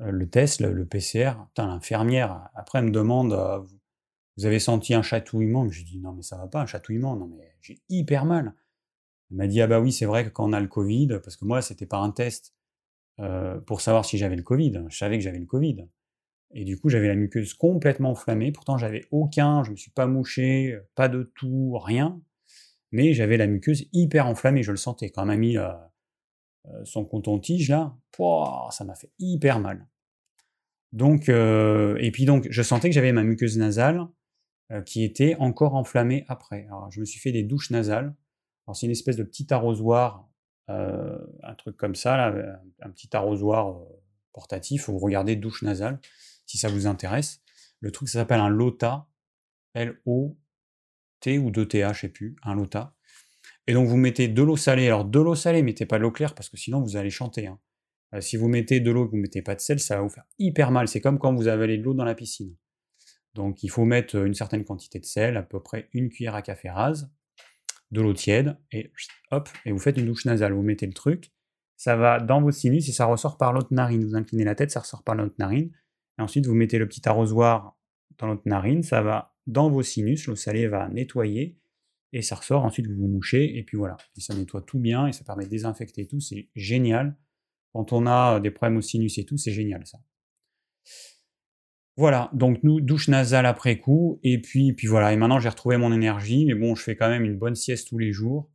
[0.00, 3.60] euh, le test, le, PCR, l'infirmière, après, elle me demande euh,
[4.36, 5.68] Vous avez senti un chatouillement?
[5.68, 7.16] Je lui dis Non, mais ça va pas, un chatouillement.
[7.16, 8.54] Non, mais j'ai hyper mal.
[9.30, 11.36] Elle m'a dit Ah, bah oui, c'est vrai que quand on a le Covid, parce
[11.36, 12.54] que moi, c'était pas un test
[13.66, 14.84] pour savoir si j'avais le Covid.
[14.88, 15.86] Je savais que j'avais le Covid.
[16.56, 18.52] Et du coup, j'avais la muqueuse complètement enflammée.
[18.52, 22.20] Pourtant, j'avais aucun, je me suis pas mouché, pas de tout, rien.
[22.92, 25.10] Mais j'avais la muqueuse hyper enflammée, je le sentais.
[25.10, 25.72] Quand m'a mis euh,
[26.66, 27.96] euh, son coton-tige là,
[28.70, 29.88] ça m'a fait hyper mal.
[30.92, 34.06] Donc, euh, et puis donc, je sentais que j'avais ma muqueuse nasale
[34.86, 36.66] qui était encore enflammée après.
[36.66, 38.14] Alors, je me suis fait des douches nasales.
[38.66, 40.28] Alors, c'est une espèce de petit arrosoir,
[40.68, 42.28] un truc comme ça,
[42.80, 43.78] un petit arrosoir
[44.32, 46.00] portatif où vous regardez douche nasale
[46.46, 47.42] si ça vous intéresse.
[47.80, 49.06] Le truc, ça s'appelle un LOTA,
[49.74, 52.94] L-O-T ou 2-T-A, je sais plus, un LOTA.
[53.66, 54.86] Et donc vous mettez de l'eau salée.
[54.86, 57.46] Alors de l'eau salée, mettez pas de l'eau claire parce que sinon vous allez chanter.
[57.46, 57.58] Hein.
[58.14, 60.02] Euh, si vous mettez de l'eau et que vous mettez pas de sel, ça va
[60.02, 60.88] vous faire hyper mal.
[60.88, 62.54] C'est comme quand vous avalez de l'eau dans la piscine.
[63.34, 66.42] Donc il faut mettre une certaine quantité de sel, à peu près une cuillère à
[66.42, 67.10] café rase,
[67.90, 68.92] de l'eau tiède, et
[69.30, 70.52] hop, et vous faites une douche nasale.
[70.52, 71.32] Vous mettez le truc,
[71.76, 74.04] ça va dans vos sinus et ça ressort par l'autre narine.
[74.04, 75.70] Vous inclinez la tête, ça ressort par l'autre narine.
[76.18, 77.76] Et ensuite, vous mettez le petit arrosoir
[78.18, 81.58] dans l'autre narine, ça va dans vos sinus, l'eau salée va nettoyer
[82.12, 82.64] et ça ressort.
[82.64, 83.96] Ensuite, vous vous mouchez et puis voilà.
[84.16, 86.20] Et ça nettoie tout bien et ça permet de désinfecter tout.
[86.20, 87.16] C'est génial.
[87.72, 89.98] Quand on a des problèmes au sinus et tout, c'est génial ça.
[91.96, 95.92] Voilà, donc nous, douche nasale après coup, et puis, voilà, et maintenant j'ai retrouvé mon
[95.92, 98.50] énergie, mais bon, je fais quand même une bonne sieste tous les jours.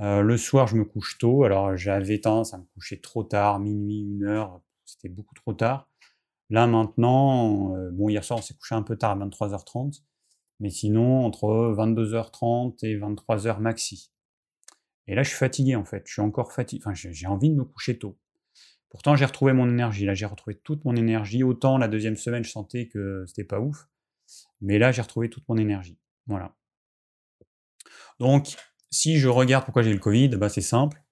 [0.00, 3.60] Euh, le soir, je me couche tôt, alors j'avais tendance à me coucher trop tard,
[3.60, 5.88] minuit, une heure, c'était beaucoup trop tard.
[6.50, 10.02] Là maintenant, euh, bon hier soir on s'est couché un peu tard à 23h30,
[10.60, 14.10] mais sinon entre 22h30 et 23h maxi.
[15.06, 17.56] Et là je suis fatigué en fait, je suis encore fatigué, enfin j'ai envie de
[17.56, 18.18] me coucher tôt.
[18.94, 22.44] Pourtant j'ai retrouvé mon énergie, là j'ai retrouvé toute mon énergie, autant la deuxième semaine
[22.44, 23.88] je sentais que c'était pas ouf,
[24.60, 25.98] mais là j'ai retrouvé toute mon énergie.
[26.28, 26.54] Voilà.
[28.20, 28.54] Donc
[28.92, 31.02] si je regarde pourquoi j'ai le Covid, bah c'est simple,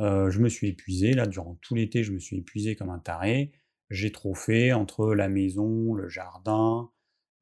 [0.00, 3.00] euh, je me suis épuisé, là durant tout l'été je me suis épuisé comme un
[3.00, 3.52] taré,
[3.90, 6.90] j'ai trop fait entre la maison, le jardin,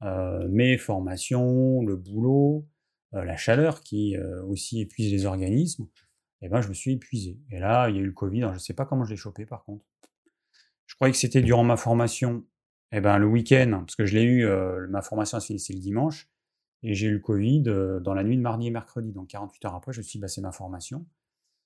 [0.03, 2.66] euh, mes formations, le boulot,
[3.14, 4.16] euh, la chaleur qui
[4.49, 5.86] aussi épuise les organismes,
[6.45, 7.40] et ben je me suis épuisé.
[7.51, 9.16] Et là, il y a eu le Covid, je ne sais pas comment je l'ai
[9.16, 9.84] chopé par contre.
[10.86, 12.45] Je croyais que c'était durant ma formation,
[12.92, 14.47] et ben le week-end, parce que je l'ai eu,
[14.90, 16.28] ma formation se finissait le dimanche,
[16.82, 17.62] et j'ai eu le Covid
[18.03, 20.20] dans la nuit de mardi et mercredi, donc 48 heures après, je me suis dit,
[20.20, 21.07] bah, c'est ma formation.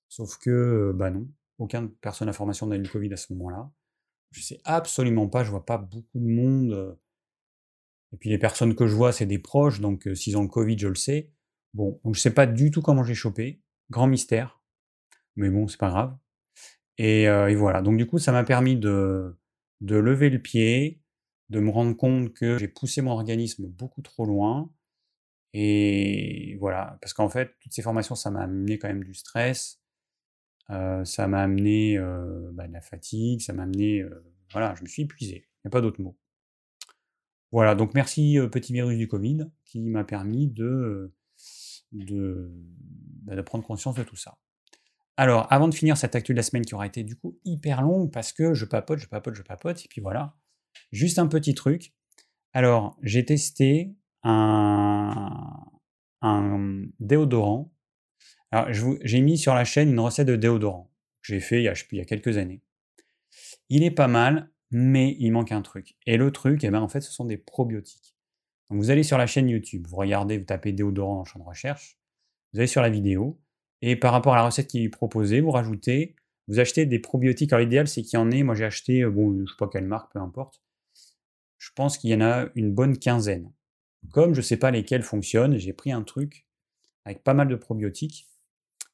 [0.09, 3.70] Sauf que, bah non, aucune personne à formation n'a eu le Covid à ce moment-là.
[4.31, 6.97] Je sais absolument pas, je vois pas beaucoup de monde.
[8.12, 10.79] Et puis les personnes que je vois, c'est des proches, donc s'ils ont le Covid,
[10.79, 11.33] je le sais.
[11.74, 13.61] Bon, donc je sais pas du tout comment j'ai chopé.
[13.91, 14.57] Grand mystère.
[15.39, 16.16] Mais bon, c'est pas grave.
[16.99, 17.80] Et, voilà.
[17.80, 19.36] Donc du coup, ça m'a permis de,
[19.80, 21.01] lever le pied,
[21.49, 24.70] de me rendre compte que j'ai poussé mon organisme beaucoup trop loin.
[25.55, 26.99] Et voilà.
[27.01, 29.80] Parce qu'en fait, toutes ces formations, ça m'a amené quand même du stress,
[30.68, 31.99] ça m'a amené
[32.53, 34.05] bah, de la fatigue, ça m'a amené,
[34.53, 36.18] voilà, je me suis épuisé, il n'y a pas d'autre mot.
[37.53, 41.14] Voilà, donc merci petit virus du Covid qui m'a permis de,
[41.93, 44.36] bah, de, prendre conscience de tout ça.
[45.19, 47.83] Alors, avant de finir cette actu de la semaine qui aura été du coup hyper
[47.83, 50.37] longue parce que je papote, je papote, je papote, et puis voilà,
[50.93, 51.93] juste un petit truc.
[52.53, 55.66] Alors, j'ai testé un,
[57.01, 57.73] déodorant
[58.53, 60.91] alors, j'ai mis sur la chaîne une recette de déodorant
[61.21, 62.62] que j'ai fait il y, a, quelques années.
[63.69, 65.97] Il est pas mal, mais il manque un truc.
[66.07, 68.14] Et le truc, eh ben, en fait, ce sont des probiotiques.
[68.71, 71.99] Vous allez sur la chaîne YouTube, vous regardez, vous tapez déodorant le champ de recherche,
[72.53, 73.39] vous allez sur la vidéo,
[73.83, 76.16] et par rapport à la recette qui est proposée, vous rajoutez
[76.49, 77.53] Vous achetez des probiotiques.
[77.53, 78.43] Alors, l'idéal, c'est qu'il y en ait.
[78.43, 80.62] Moi, j'ai acheté, bon, je sais pas quelle marque, peu importe.
[81.59, 83.53] Je pense qu'il y en a une bonne quinzaine.
[84.12, 86.47] Comme je ne sais pas lesquels fonctionnent, j'ai pris un truc
[87.05, 88.26] avec pas mal de probiotiques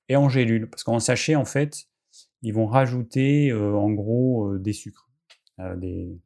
[0.08, 0.68] et en gélule.
[0.68, 1.88] Parce qu'en sachet, en fait,
[2.42, 5.10] ils vont rajouter en gros des sucres,
[5.76, 6.18] des,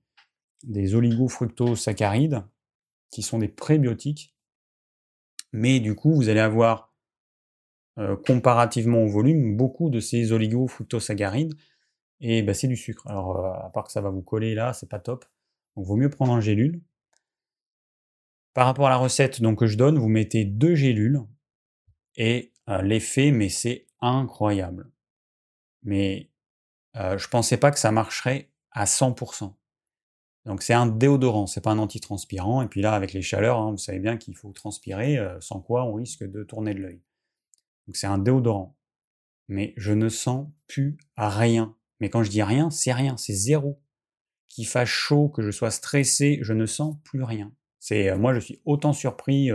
[0.65, 2.45] des oligofructosaccharides
[3.11, 4.35] qui sont des prébiotiques.
[5.53, 6.88] Mais du coup, vous allez avoir
[8.25, 11.55] comparativement au volume beaucoup de ces oligofructosaccharides
[12.21, 13.07] et bah, c'est du sucre.
[13.07, 15.25] Alors, à part que ça va vous coller là, c'est pas top.
[15.77, 16.81] Donc, vaut mieux prendre en gélule.
[18.55, 21.21] Par rapport à la recette donc, que je donne, vous mettez deux gélules
[22.17, 24.91] et l'effet, mais c'est incroyable.
[25.83, 26.31] Mais
[26.95, 29.55] je je pensais pas que ça marcherait à 100%.
[30.47, 32.63] Donc c'est un déodorant, c'est pas un antitranspirant.
[32.63, 35.85] Et puis là, avec les chaleurs, hein, vous savez bien qu'il faut transpirer, sans quoi
[35.85, 37.01] on risque de tourner de l'œil.
[37.89, 38.77] Donc c'est un déodorant.
[39.49, 41.75] Mais je ne sens plus rien.
[42.01, 43.83] Mais quand je dis rien, c'est rien, c'est zéro.
[44.49, 47.51] Qu'il fasse chaud, que je sois stressé, je ne sens plus rien.
[47.81, 49.51] C'est moi, je suis autant surpris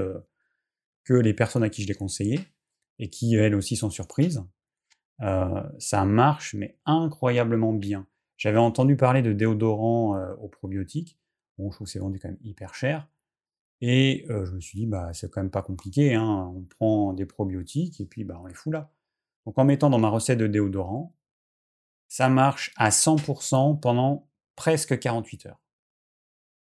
[1.04, 2.40] que les personnes à qui je l'ai conseillé
[2.98, 4.44] et qui elles aussi sont surprises.
[5.20, 8.08] ça marche, mais incroyablement bien.
[8.38, 11.20] J'avais entendu parler de déodorants aux probiotiques.
[11.60, 13.08] Bon, je trouve que c'est vendu quand même hyper cher.
[13.86, 16.14] Et je me suis dit, bah, c'est quand même pas compliqué.
[16.14, 16.54] Hein.
[16.56, 18.90] On prend des probiotiques et puis bah, on les fout là.
[19.46, 21.14] Donc en mettant dans ma recette de déodorant,
[22.08, 25.60] ça marche à 100% pendant presque 48 heures.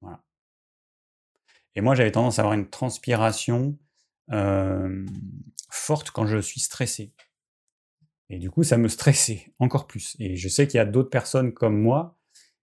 [0.00, 0.22] Voilà.
[1.74, 3.76] Et moi, j'avais tendance à avoir une transpiration
[5.70, 7.12] forte quand je suis stressé.
[8.30, 10.16] Et du coup, ça me stressait encore plus.
[10.20, 12.16] Et je sais qu'il y a d'autres personnes comme moi,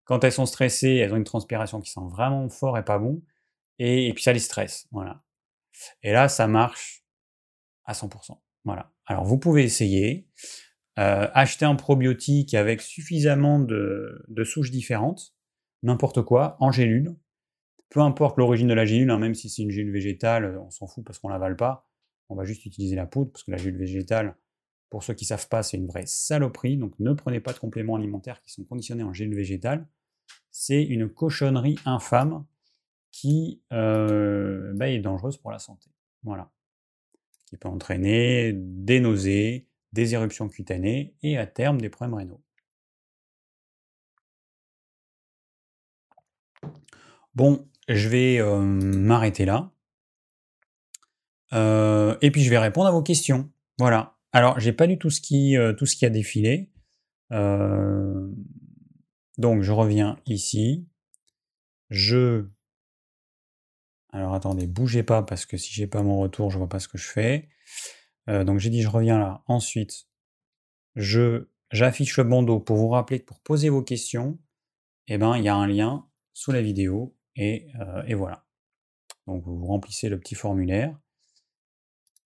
[0.05, 3.21] quand elles sont stressées, elles ont une transpiration qui sent vraiment fort et pas bon,
[3.81, 4.87] et, puis ça les stresse.
[4.91, 5.23] Voilà.
[6.03, 7.03] Et là, ça marche
[7.85, 8.39] à 100%.
[8.63, 8.93] Voilà.
[9.05, 10.27] Alors, vous pouvez essayer.
[10.99, 15.33] Euh, acheter un probiotique avec suffisamment de, souches différentes,
[15.83, 17.15] n'importe quoi, en gélule,
[17.89, 20.69] peu importe l'origine de la gélule, hein, même si c'est une gélule végétale, euh, on
[20.69, 21.87] s'en fout parce qu'on l'avale pas.
[22.27, 24.35] On va juste utiliser la poudre parce que la gélule végétale,
[24.89, 26.77] pour ceux qui ne savent pas, c'est une vraie saloperie.
[26.77, 29.87] Donc ne prenez pas de compléments alimentaires qui sont conditionnés en gélule végétale.
[30.51, 32.45] C'est une cochonnerie infâme
[33.11, 35.89] qui euh, bah, est dangereuse pour la santé.
[36.23, 36.49] Voilà.
[37.45, 42.41] Qui peut entraîner des nausées, des éruptions cutanées et à terme des problèmes rénaux.
[47.35, 49.71] Bon, je vais m'arrêter là.
[52.21, 53.49] et puis je vais répondre à vos questions.
[53.77, 54.17] Voilà.
[54.33, 56.71] Alors, j'ai pas lu tout ce qui, tout ce qui a défilé.
[57.29, 58.33] donc,
[59.61, 60.87] je reviens ici.
[61.89, 62.49] Je.
[64.11, 66.87] Alors, attendez, bougez pas parce que si j'ai pas mon retour, je vois pas ce
[66.87, 67.49] que je fais.
[68.27, 69.43] donc, j'ai dit, je reviens là.
[69.47, 70.07] Ensuite,
[70.95, 74.37] j'affiche le bandeau pour vous rappeler que pour poser vos questions,
[75.07, 78.45] eh ben, il y a un lien sous la vidéo euh, et, voilà.
[79.27, 80.97] Donc vous remplissez le petit formulaire.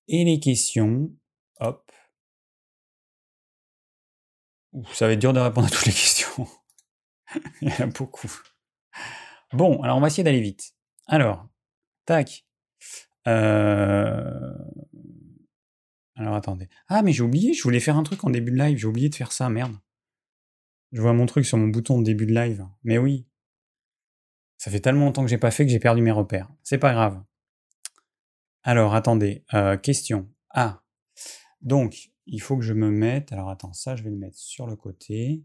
[0.08, 1.12] Et les questions,
[1.60, 1.92] hop.
[4.94, 6.48] ça va être dur de répondre à toutes les questions.
[7.62, 8.32] Il y en a beaucoup.
[9.54, 10.76] Bon, alors on va essayer d'aller vite.
[11.08, 11.48] Alors,
[12.06, 12.45] tac.
[13.28, 14.53] Euh,
[16.16, 16.70] alors attendez.
[16.88, 19.10] Ah mais j'ai oublié, je voulais faire un truc en début de live, j'ai oublié
[19.10, 19.76] de faire ça, merde.
[20.91, 22.66] Je vois mon truc sur mon bouton de début de live.
[22.84, 23.28] Mais oui,
[24.58, 26.49] ça fait tellement longtemps que j'ai pas fait que j'ai perdu mes repères.
[26.64, 27.22] C'est pas grave.
[28.64, 29.43] Alors, attendez.
[29.53, 30.28] Euh, question.
[30.49, 30.82] Ah.
[31.62, 33.32] Donc, il faut que je me mette.
[33.32, 35.43] Alors, attends, ça, je vais le mettre sur le côté.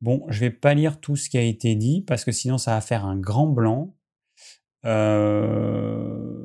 [0.00, 2.74] Bon, je vais pas lire tout ce qui a été dit parce que sinon, ça
[2.74, 3.94] va faire un grand blanc.
[4.84, 6.40] Euh,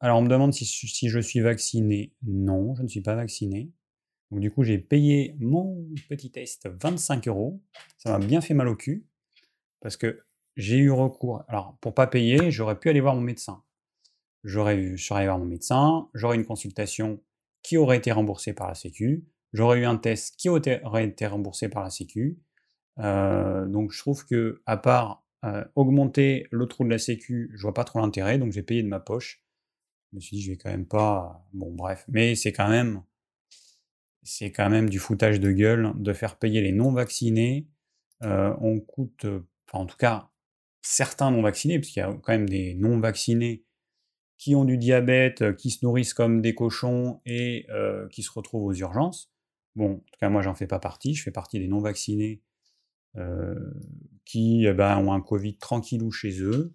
[0.00, 2.12] alors, on me demande si, je suis vacciné.
[2.22, 3.70] Non, je ne suis pas vacciné.
[4.30, 7.62] Donc, du coup, j'ai payé mon petit test 25 euros.
[7.98, 9.06] Ça m'a bien fait mal au cul
[9.80, 10.18] parce que
[10.56, 11.44] j'ai eu recours.
[11.48, 13.62] Alors, pour pas payer, j'aurais pu aller voir mon médecin.
[14.44, 17.20] J'aurais, je serais mon médecin, j'aurais une consultation
[17.62, 21.68] qui aurait été remboursée par la Sécu, j'aurais eu un test qui aurait été remboursé
[21.68, 22.38] par la Sécu.
[23.00, 27.62] Euh, donc, je trouve que, à part euh, augmenter le trou de la Sécu, je
[27.62, 29.44] vois pas trop l'intérêt, donc j'ai payé de ma poche.
[30.10, 31.46] Je me suis dit, je vais quand même pas.
[31.52, 33.02] Bon, bref, mais c'est quand même.
[34.22, 37.68] C'est quand même du foutage de gueule de faire payer les non vaccinés.
[38.24, 39.26] Euh, on coûte,
[39.72, 40.30] en tout cas,
[40.82, 43.64] certains non vaccinés, parce qu'il y a quand même des non vaccinés
[44.38, 47.66] qui ont du diabète, euh, qui se nourrissent comme des cochons et
[48.10, 49.30] qui se retrouvent aux urgences.
[49.76, 51.14] Bon, en tout cas, moi, j'en fais pas partie.
[51.14, 52.42] Je fais partie des non vaccinés
[54.26, 56.74] qui eh ben, ont un Covid tranquillou chez eux.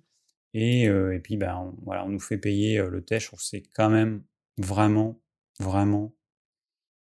[0.53, 3.21] Et, et puis, ben, on, voilà, on nous fait payer le test.
[3.21, 4.23] Je trouve que c'est quand même
[4.57, 5.21] vraiment,
[5.59, 6.15] vraiment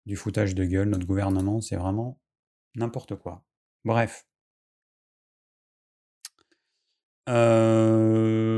[0.06, 0.88] du foutage de gueule.
[0.88, 2.20] Notre gouvernement, c'est vraiment
[2.74, 3.44] n'importe quoi.
[3.84, 4.26] Bref.
[7.28, 8.48] Euh...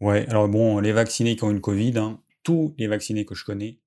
[0.00, 3.34] Ouais, alors bon, les vaccinés qui ont eu le Covid, hein, tous les vaccinés que
[3.34, 3.80] je connais,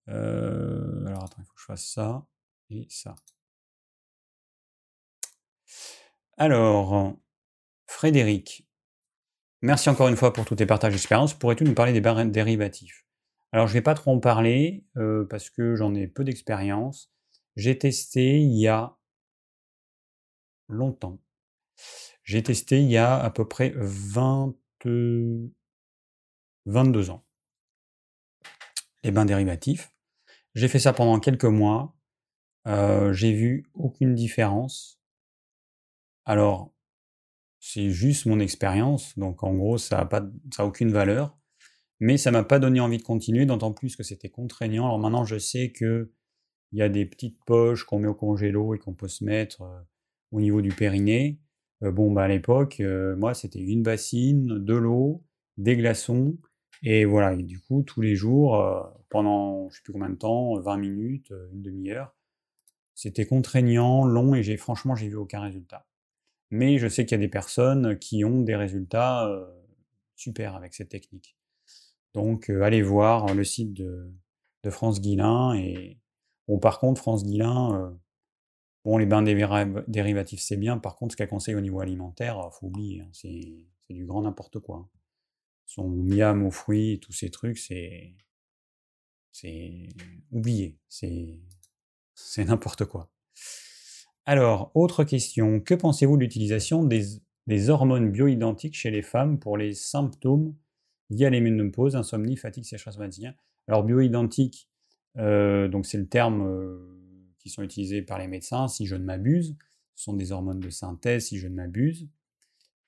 [0.07, 2.27] alors attends, il faut que je fasse ça
[2.71, 3.15] et ça.
[6.39, 7.17] Alors,
[7.93, 8.67] Frédéric,
[9.61, 11.35] merci encore une fois pour tous tes partages d'expérience.
[11.35, 13.07] Pourrais-tu nous parler des barèmes dérivatifs?
[13.53, 17.13] Alors, je ne vais pas trop en parler euh, parce que j'en ai peu d'expérience.
[17.55, 18.97] J'ai testé il y a
[20.69, 21.21] longtemps.
[22.25, 24.55] J'ai testé il y a à peu près 20,
[26.65, 27.27] 22 ans.
[29.05, 29.95] Les bains dérivatifs.
[30.55, 31.95] J'ai fait ça pendant quelques mois.
[32.67, 34.99] Euh, j'ai vu aucune différence.
[36.25, 36.72] Alors,
[37.65, 41.39] c'est juste mon expérience, donc en gros, ça n'a aucune valeur,
[42.01, 44.87] mais ça m'a pas donné envie de continuer, d'autant plus que c'était contraignant.
[44.87, 46.09] Alors maintenant, je sais qu'il
[46.73, 49.81] y a des petites poches qu'on met au congélo et qu'on peut se mettre euh,
[50.33, 51.39] au niveau du périnée.
[51.85, 55.25] Euh, bon, bah à l'époque, euh, moi, c'était une bassine, de l'eau,
[55.57, 56.37] des glaçons,
[56.83, 57.33] et voilà.
[57.35, 58.61] Et du coup, tous les jours,
[59.09, 62.13] pendant je sais plus combien de temps, 20 minutes, une demi-heure,
[62.97, 65.87] c'était contraignant, long, et franchement, j'ai vu aucun résultat.
[66.53, 69.27] Mais je sais qu'il y a des personnes qui ont des résultats
[70.17, 71.35] super avec cette technique.
[72.13, 74.13] Donc allez voir le site de,
[74.69, 75.55] France Guilin.
[75.55, 75.99] Et
[76.47, 77.99] bon, par contre, France Guilin,
[78.85, 80.77] bon, les bains dérivatifs c'est bien.
[80.77, 84.59] Par contre, ce qu'elle conseille au niveau alimentaire, faut oublier, hein, c'est du grand n'importe
[84.61, 84.77] quoi.
[84.77, 84.89] Hein.
[85.65, 88.15] Son miam aux fruits, tous ces trucs, c'est
[89.31, 89.89] c'est
[90.31, 91.41] oublié, c'est
[92.45, 93.11] n'importe quoi.
[94.25, 95.61] Alors, autre question.
[95.61, 100.55] Que pensez-vous de l'utilisation des, hormones bioidentiques chez les femmes pour les symptômes
[101.11, 104.69] liés à l'immunopause, insomnie, fatigue, sécheresse matinale Alors, bioidentiques,
[105.19, 109.05] euh, donc c'est le terme euh, qui sont utilisés par les médecins, si je ne
[109.05, 109.57] m'abuse.
[109.97, 112.09] Ce sont des hormones de synthèse, si je ne m'abuse.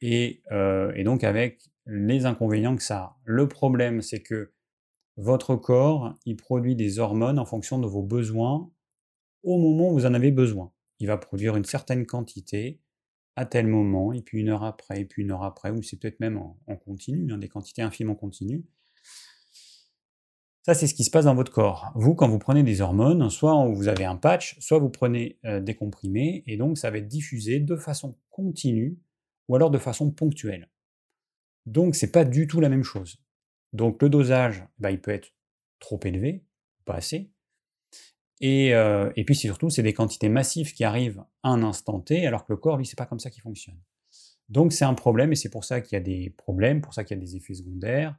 [0.00, 3.18] Et, euh, et, donc avec les inconvénients que ça a.
[3.24, 4.52] Le problème, c'est que
[5.16, 8.70] votre corps, il produit des hormones en fonction de vos besoins
[9.42, 12.80] au moment où vous en avez besoin il va produire une certaine quantité
[13.36, 15.98] à tel moment, et puis une heure après, et puis une heure après, ou c'est
[15.98, 18.64] peut-être même en, continu, hein, des quantités infimes en continu.
[20.62, 21.92] Ça, c'est ce qui se passe dans votre corps.
[21.94, 25.60] Vous, quand vous prenez des hormones, soit vous avez un patch, soit vous prenez euh,
[25.60, 28.98] des comprimés, et donc ça va être diffusé de façon continue,
[29.48, 30.70] ou alors de façon ponctuelle.
[31.66, 33.18] Donc, c'est pas du tout la même chose.
[33.72, 35.34] Donc, le dosage, bah, il peut être
[35.80, 36.44] trop élevé,
[36.84, 37.33] pas assez,
[38.42, 42.44] euh, et, puis surtout, c'est des quantités massives qui arrivent à un instant T, alors
[42.44, 43.78] que le corps, lui, c'est pas comme ça qu'il fonctionne.
[44.48, 47.04] Donc c'est un problème, et c'est pour ça qu'il y a des problèmes, pour ça
[47.04, 48.16] qu'il y a des effets secondaires,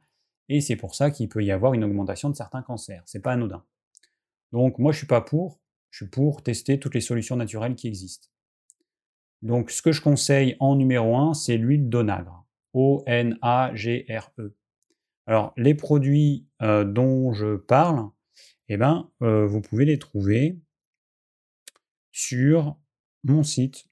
[0.48, 3.02] et c'est pour ça qu'il peut y avoir une augmentation de certains cancers.
[3.06, 3.64] C'est pas anodin.
[4.52, 5.60] Donc moi, je suis pas pour.
[5.90, 8.28] Je suis pour tester toutes les solutions naturelles qui existent.
[9.42, 12.44] Donc ce que je conseille en numéro 1, c'est l'huile d'onagre.
[12.72, 14.56] O-N-A-G-R-E.
[15.26, 18.10] Alors les produits euh, dont je parle,
[18.68, 20.58] eh ben, euh, vous pouvez les trouver
[22.12, 22.78] sur
[23.24, 23.88] mon site.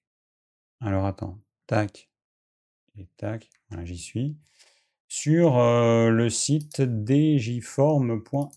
[0.80, 2.10] Alors attends, tac,
[2.96, 3.50] et tac,
[3.82, 4.36] j'y suis.
[5.08, 8.48] Sur euh, le site djform.fr.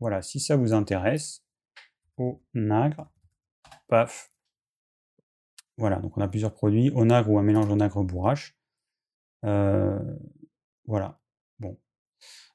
[0.00, 1.44] Voilà, si ça vous intéresse,
[2.16, 3.10] au nagre,
[3.88, 4.32] paf.
[5.76, 8.56] Voilà, donc on a plusieurs produits, onagre ou un mélange onagre-bourrache.
[9.44, 9.98] Euh,
[10.86, 11.20] voilà,
[11.58, 11.78] bon.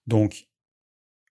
[0.08, 0.50] Donc,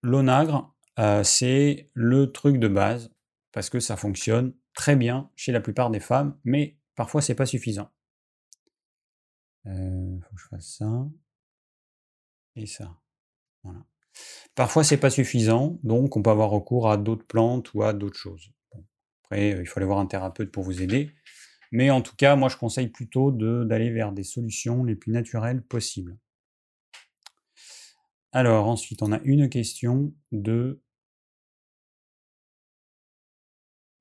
[0.02, 3.10] l'onagre, euh, c'est le truc de base,
[3.52, 7.46] parce que ça fonctionne très bien chez la plupart des femmes, mais parfois c'est pas
[7.46, 7.90] suffisant.
[9.64, 11.08] Il faut que je fasse ça.
[12.56, 12.96] Et ça.
[13.62, 13.84] Voilà.
[14.54, 18.18] Parfois, c'est pas suffisant, donc on peut avoir recours à d'autres plantes ou à d'autres
[18.18, 18.50] choses.
[19.22, 21.10] Après, il faut aller voir un thérapeute pour vous aider.
[21.70, 25.62] Mais en tout cas, moi, je conseille plutôt d'aller vers des solutions les plus naturelles
[25.62, 26.18] possibles.
[28.32, 30.82] Alors, ensuite, on a une question de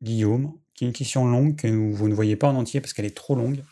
[0.01, 3.05] Guillaume, qui est une question longue que vous ne voyez pas en entier parce qu'elle
[3.05, 3.63] est trop longue.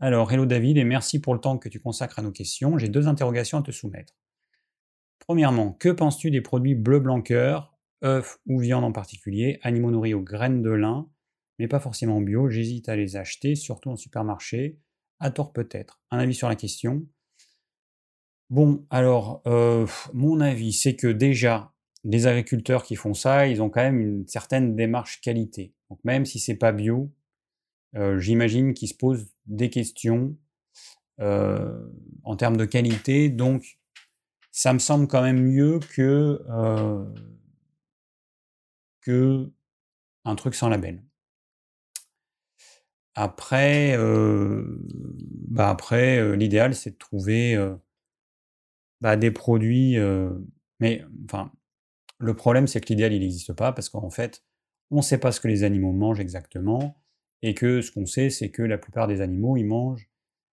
[0.00, 2.78] Alors, hello David, et merci pour le temps que tu consacres à nos questions.
[2.78, 4.14] J'ai deux interrogations à te soumettre.
[5.18, 10.14] Premièrement, que penses-tu des produits bleu blanc cœur, œufs ou viande en particulier, animaux nourris
[10.14, 11.10] aux graines de lin,
[11.58, 12.48] mais pas forcément bio?
[12.48, 14.78] J'hésite à les acheter, surtout en supermarché.
[15.20, 16.00] À tort peut-être.
[16.10, 17.04] Un avis sur la question
[18.50, 21.74] Bon, alors, euh, mon avis, c'est que déjà,
[22.04, 25.74] les agriculteurs qui font ça, ils ont quand même une certaine démarche qualité.
[25.90, 27.12] Donc même si c'est pas bio,
[27.96, 30.36] euh, j'imagine qu'ils se posent des questions
[31.20, 31.88] euh,
[32.22, 33.28] en termes de qualité.
[33.28, 33.78] Donc,
[34.52, 37.04] ça me semble quand même mieux que, euh,
[39.00, 39.50] que
[40.24, 41.02] un truc sans label.
[43.14, 43.96] Après,
[45.48, 47.58] bah après l'idéal, c'est de trouver
[49.00, 49.96] bah, des produits.
[50.78, 51.50] mais enfin,
[52.18, 54.44] le problème, c'est que l'idéal, il n'existe pas parce qu'en fait,
[54.90, 57.00] on ne sait pas ce que les animaux mangent exactement.
[57.42, 60.08] Et que ce qu'on sait, c'est que la plupart des animaux, ils mangent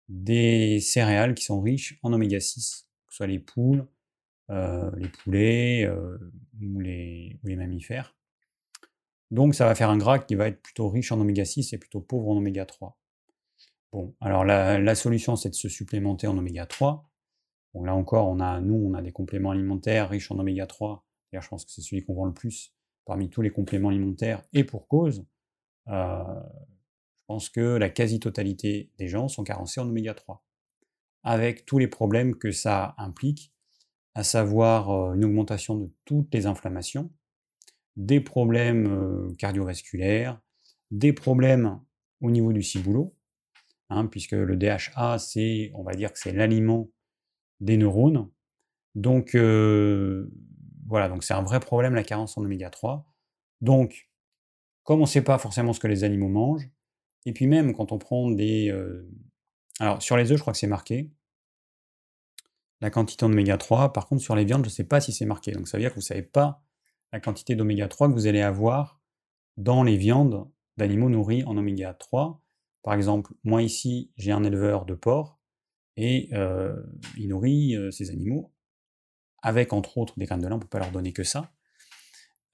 [0.10, 3.88] des céréales qui sont riches en oméga 6, que ce soit les poules,
[4.50, 6.18] euh, les poulets euh,
[6.62, 8.16] ou, les, mammifères.
[9.30, 11.78] Donc ça va faire un gras qui va être plutôt riche en oméga 6 et
[11.78, 13.00] plutôt pauvre en oméga 3.
[13.94, 17.10] Bon, alors la, solution, c'est de se supplémenter en oméga 3.
[17.74, 21.06] Bon, là encore, nous, on a des compléments alimentaires riches en oméga 3.
[21.40, 22.74] Je pense que c'est celui qu'on vend le plus
[23.06, 25.26] parmi tous les compléments alimentaires, et pour cause.
[25.88, 30.46] Euh, je pense que la quasi-totalité des gens sont carencés en oméga 3,
[31.24, 33.54] avec tous les problèmes que ça implique,
[34.14, 37.12] à savoir euh, une augmentation de toutes les inflammations,
[37.96, 40.40] des problèmes euh, cardiovasculaires,
[40.92, 41.80] des problèmes
[42.20, 43.16] au niveau du ciboulot,
[43.90, 46.90] hein, puisque le DHA, c'est, on va dire que c'est l'aliment
[47.62, 48.30] des neurones.
[48.96, 49.36] Donc
[50.92, 53.06] voilà, donc c'est un vrai problème la carence en oméga 3.
[53.62, 54.10] Donc
[54.84, 56.70] comme on ne sait pas forcément ce que les animaux mangent,
[57.26, 58.70] et puis même quand on prend des...
[58.70, 59.10] Euh,
[59.80, 61.10] alors sur les œufs, je crois que c'est marqué,
[62.82, 65.26] la quantité d'oméga 3, par contre sur les viandes, je ne sais pas si c'est
[65.26, 66.62] marqué, donc ça veut dire que vous ne savez pas
[67.14, 69.00] la quantité d'oméga 3 que vous allez avoir
[69.56, 72.42] dans les viandes d'animaux nourris en oméga 3.
[72.84, 75.40] Par exemple, moi ici, j'ai un éleveur de porc,
[75.96, 76.76] et euh,
[77.16, 78.52] il nourrit euh, ces animaux
[79.42, 81.52] avec entre autres des graines de lin, on ne peut pas leur donner que ça.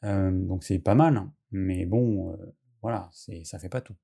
[0.03, 1.29] donc c'est pas mal.
[1.51, 3.09] Mais bon, euh, voilà,
[3.43, 3.95] ça fait pas tout.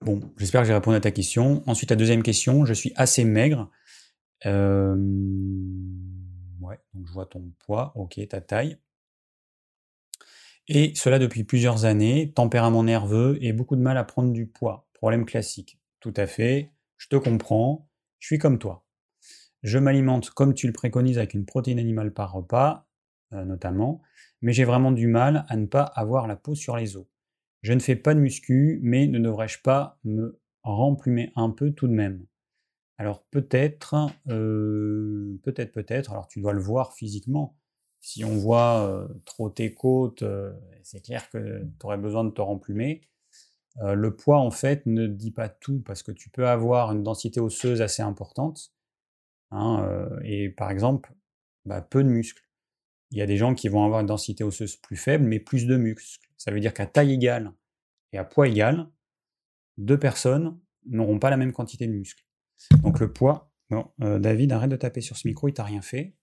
[0.00, 1.62] Bon, j'espère que j'ai répondu à ta question.
[1.66, 3.70] Ensuite, la deuxième question, je suis assez maigre.
[4.44, 4.50] ouais,
[6.94, 8.78] donc je vois ton poids, ok, ta taille.
[10.66, 14.88] Et cela depuis plusieurs années, tempérament nerveux et beaucoup de mal à prendre du poids.
[14.94, 15.78] Problème classique.
[16.00, 17.88] Tout à fait, je te comprends,
[18.18, 18.84] je suis comme toi.
[19.62, 22.86] Je m'alimente comme tu le préconises avec une protéine animale par repas,
[23.32, 24.02] euh, notamment,
[24.42, 27.06] mais j'ai vraiment du mal à ne pas avoir la peau sur les os.
[27.62, 31.88] Je ne fais pas de muscu, mais ne devrais-je pas me remplumer un peu tout
[31.88, 32.26] de même?
[32.98, 33.94] Alors peut-être,
[34.28, 37.56] euh, peut-être, peut-être, alors tu dois le voir physiquement.
[38.00, 40.24] Si on voit euh, trop tes côtes,
[40.82, 43.00] c'est clair que tu aurais besoin de te remplumer.
[43.82, 47.40] Le poids, en fait, ne dit pas tout, parce que tu peux avoir une densité
[47.40, 48.72] osseuse assez importante,
[49.50, 51.12] hein, et par exemple,
[51.64, 52.44] bah, peu de muscles
[53.14, 55.66] il y a des gens qui vont avoir une densité osseuse plus faible, mais plus
[55.66, 56.28] de muscles.
[56.36, 57.52] Ça veut dire qu'à taille égale
[58.12, 58.88] et à poids égal,
[59.78, 62.24] deux personnes n'auront pas la même quantité de muscles.
[62.82, 63.52] Donc le poids,
[64.02, 66.16] euh, David, arrête de taper sur ce micro, il t'a rien fait.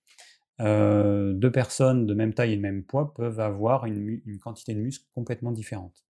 [0.60, 4.82] Euh, deux personnes de même taille et de même poids peuvent avoir une, quantité de
[4.82, 6.04] muscles complètement différente.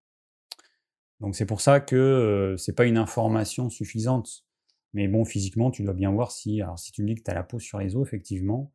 [1.22, 4.46] Donc c'est pour ça que euh, ce n'est pas une information suffisante.
[4.94, 7.32] Mais bon, physiquement, tu dois bien voir si, alors si tu me dis que tu
[7.32, 8.74] as la peau sur les os, effectivement,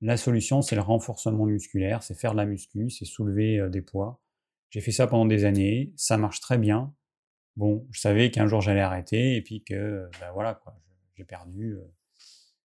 [0.00, 3.80] la solution, c'est le renforcement musculaire, c'est faire de la muscu, c'est soulever euh, des
[3.80, 4.20] poids.
[4.70, 6.94] J'ai fait ça pendant des années, ça marche très bien.
[7.56, 10.78] Bon, je savais qu'un jour j'allais arrêter et puis que, ben voilà, quoi,
[11.16, 11.78] j'ai perdu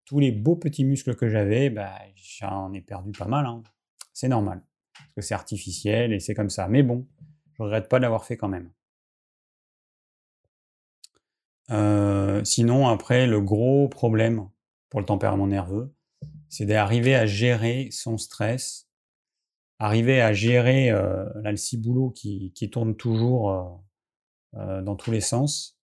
[0.05, 3.45] tous les beaux petits muscles que j'avais, bah, j'en ai perdu pas mal.
[3.45, 3.63] Hein.
[4.11, 4.61] C'est normal.
[4.93, 6.67] parce que c'est artificiel et c'est comme ça.
[6.67, 7.07] Mais bon,
[7.53, 8.69] je regrette pas d'avoir fait quand même.
[11.73, 14.47] Euh, sinon, après, le gros problème
[14.89, 15.93] pour le tempérament nerveux,
[16.49, 18.87] c'est d'arriver à gérer son stress,
[19.79, 23.63] arriver à gérer euh, ciboulot qui, qui tourne toujours euh,
[24.55, 25.79] euh, dans tous les sens.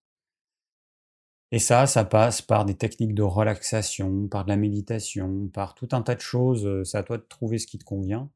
[1.50, 5.88] Et ça, ça passe par des techniques de relaxation, par de la méditation, par tout
[5.90, 6.84] un tas de choses.
[6.84, 8.30] C'est à toi de trouver ce qui te convient,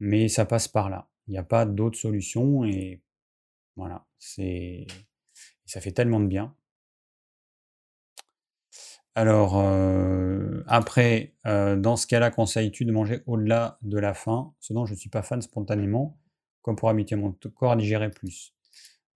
[0.00, 1.08] mais ça passe par là.
[1.26, 3.02] Il n'y a pas d'autre solution et
[3.76, 4.86] voilà, c'est
[5.64, 6.54] ça fait tellement de bien.
[9.16, 14.72] Alors, euh, après, euh, dans ce cas-là, conseilles-tu de manger au-delà de la faim, ce
[14.72, 16.18] dont je ne suis pas fan spontanément,
[16.62, 18.54] comme pour habituer mon corps à digérer plus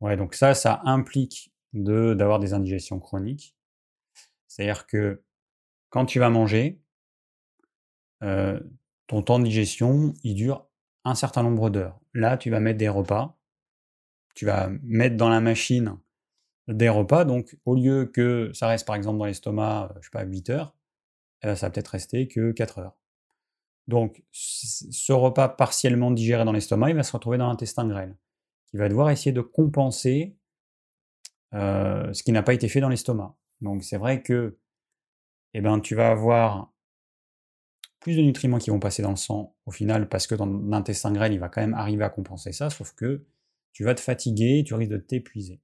[0.00, 3.56] Ouais, donc ça, ça implique d'avoir des indigestions chroniques.
[4.46, 5.22] C'est-à-dire que
[5.90, 6.80] quand tu vas manger,
[8.22, 8.60] euh,
[9.08, 10.66] ton temps de digestion, il dure
[11.04, 11.98] un certain nombre d'heures.
[12.14, 13.36] Là, tu vas mettre des repas,
[14.34, 15.98] tu vas mettre dans la machine
[16.68, 17.24] des repas.
[17.24, 20.50] Donc, au lieu que ça reste par exemple dans l'estomac, euh, je sais pas, 8
[20.50, 20.74] heures,
[21.42, 22.96] eh ben, ça va peut-être rester que 4 heures.
[23.86, 28.16] Donc, ce repas partiellement digéré dans l'estomac, il va se retrouver dans l'intestin grêle,
[28.66, 30.36] qui va devoir essayer de compenser
[31.54, 33.34] euh, ce qui n'a pas été fait dans l'estomac.
[33.62, 34.58] Donc, c'est vrai que
[35.54, 36.70] eh ben, tu vas avoir
[38.00, 41.12] plus de nutriments qui vont passer dans le sang au final, parce que dans l'intestin
[41.12, 43.24] grêle, il va quand même arriver à compenser ça, sauf que
[43.72, 45.60] tu vas te fatiguer, tu risques de t'épuiser.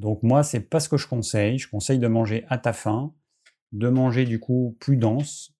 [0.00, 1.58] Donc moi, c'est pas ce que je conseille.
[1.58, 3.14] Je conseille de manger à ta faim,
[3.72, 5.54] de manger du coup plus dense,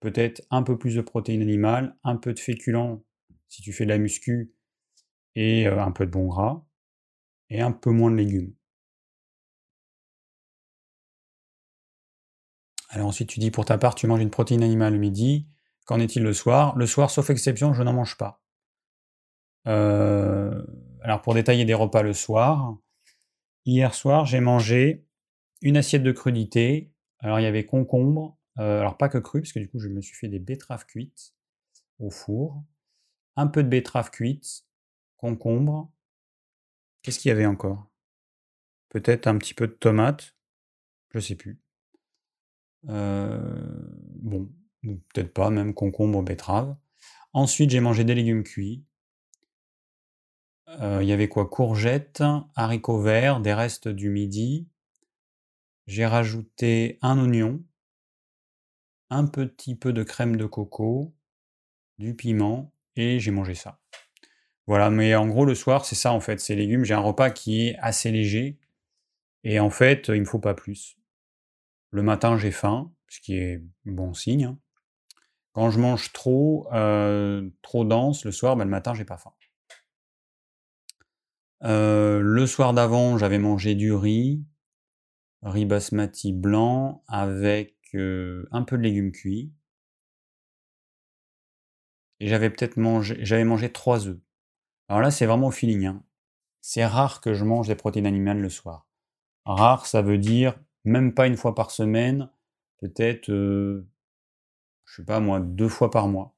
[0.00, 3.04] peut-être un peu plus de protéines animales, un peu de féculents
[3.48, 4.54] si tu fais de la muscu
[5.34, 6.64] et euh, un peu de bon gras
[7.50, 8.54] et un peu moins de légumes.
[12.88, 15.48] Alors ensuite, tu dis pour ta part, tu manges une protéine animale le midi.
[15.84, 16.74] Qu'en est-il le soir?
[16.78, 18.40] Le soir, sauf exception, je n'en mange pas.
[19.68, 20.64] Euh,
[21.02, 22.78] alors pour détailler des repas le soir,
[23.66, 25.04] Hier soir, j'ai mangé
[25.60, 26.92] une assiette de crudité.
[27.18, 29.88] Alors, il y avait concombre, euh, alors pas que cru, parce que du coup, je
[29.88, 31.34] me suis fait des betteraves cuites
[31.98, 32.62] au four.
[33.34, 34.64] Un peu de betterave cuite,
[35.16, 35.92] concombre.
[37.02, 37.90] Qu'est-ce qu'il y avait encore?
[38.88, 40.36] Peut-être un petit peu de tomate,
[41.12, 41.60] je sais plus.
[42.88, 43.82] Euh,
[44.14, 44.48] bon,
[44.82, 46.76] peut-être pas, même concombre, betterave.
[47.32, 48.84] Ensuite, j'ai mangé des légumes cuits,
[50.80, 51.48] il y avait quoi?
[51.48, 52.22] Courgettes,
[52.54, 54.68] haricots verts, des restes du midi.
[55.86, 57.62] J'ai rajouté un oignon,
[59.08, 61.14] un petit peu de crème de coco,
[61.98, 63.80] du piment et j'ai mangé ça.
[64.66, 66.84] Voilà, mais en gros le soir, c'est ça en fait, ces légumes.
[66.84, 68.58] J'ai un repas qui est assez léger
[69.44, 70.98] et en fait, il me faut pas plus.
[71.90, 74.58] Le matin, j'ai faim, ce qui est bon signe, hein.
[75.52, 76.68] Quand je mange trop,
[77.62, 79.32] trop dense le soir, ben, le matin, j'ai pas faim.
[81.64, 84.44] Euh, le soir d'avant, j'avais mangé du riz,
[85.42, 89.52] riz basmati blanc avec euh, un peu de légumes cuits.
[92.20, 94.18] Et j'avais peut-être mangé, j'avais mangé trois œufs.
[94.88, 95.86] Alors là, c'est vraiment au feeling.
[95.86, 96.02] Hein.
[96.60, 98.86] C'est rare que je mange des protéines animales le soir.
[99.44, 102.30] Rare, ça veut dire même pas une fois par semaine,
[102.78, 103.86] peut-être, euh,
[104.84, 106.34] je sais pas moi, deux fois par mois.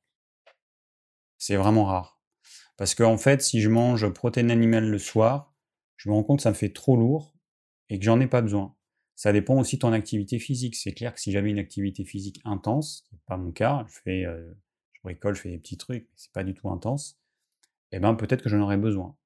[1.39, 2.18] C'est vraiment rare.
[2.79, 5.53] Parce qu'en fait, si je mange protéines animales le soir,
[5.97, 7.37] je me rends compte que ça me fait trop lourd
[7.91, 8.75] et que j'en ai pas besoin.
[9.17, 10.77] Ça dépend aussi de ton activité physique.
[10.77, 14.25] C'est clair que si j'avais une activité physique intense, ce pas mon cas, je fais,
[14.25, 14.55] euh,
[14.93, 17.19] je bricole, je fais des petits trucs, c'est pas du tout intense,
[17.91, 19.17] eh ben peut-être que j'en aurais besoin.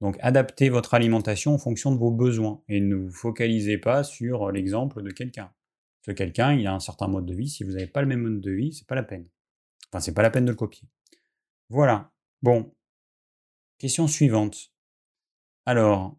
[0.00, 4.52] Donc adaptez votre alimentation en fonction de vos besoins et ne vous focalisez pas sur
[4.52, 5.52] l'exemple de quelqu'un.
[6.06, 7.48] Ce quelqu'un, il a un certain mode de vie.
[7.48, 9.26] Si vous n'avez pas le même mode de vie, c'est pas la peine.
[9.88, 10.88] Enfin, c'est pas la peine de le copier.
[11.68, 12.12] Voilà.
[12.42, 12.72] Bon,
[13.82, 14.70] Question suivante.
[15.66, 16.16] Alors,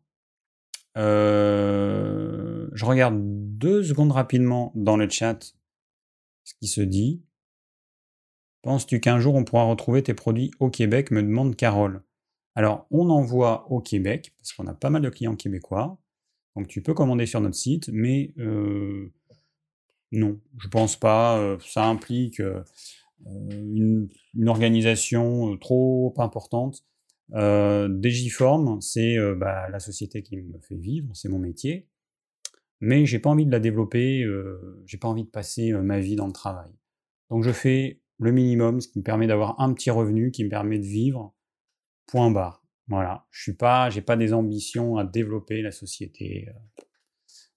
[0.97, 3.17] euh, je regarde
[3.57, 5.55] deux secondes rapidement dans le chat
[6.43, 7.23] ce qui se dit.
[8.63, 11.09] Penses-tu qu'un jour on pourra retrouver tes produits au Québec?
[11.09, 12.03] Me demande Carole.
[12.53, 15.97] Alors, on envoie au Québec, parce qu'on a pas mal de clients québécois.
[16.57, 19.13] Donc, tu peux commander sur notre site, mais euh,
[20.11, 21.37] non, je pense pas.
[21.37, 22.41] Euh, ça implique
[23.25, 24.09] une,
[24.49, 26.83] organisation trop importante.
[27.33, 31.87] Euh, Digiform, c'est euh, bah, la société qui me fait vivre, c'est mon métier,
[32.79, 35.99] mais j'ai pas envie de la développer, euh, j'ai pas envie de passer euh, ma
[35.99, 36.71] vie dans le travail.
[37.29, 40.49] Donc je fais le minimum, ce qui me permet d'avoir un petit revenu, qui me
[40.49, 41.33] permet de vivre.
[42.07, 42.63] Point barre.
[42.87, 46.49] Voilà, je suis pas, j'ai pas des ambitions à développer la société.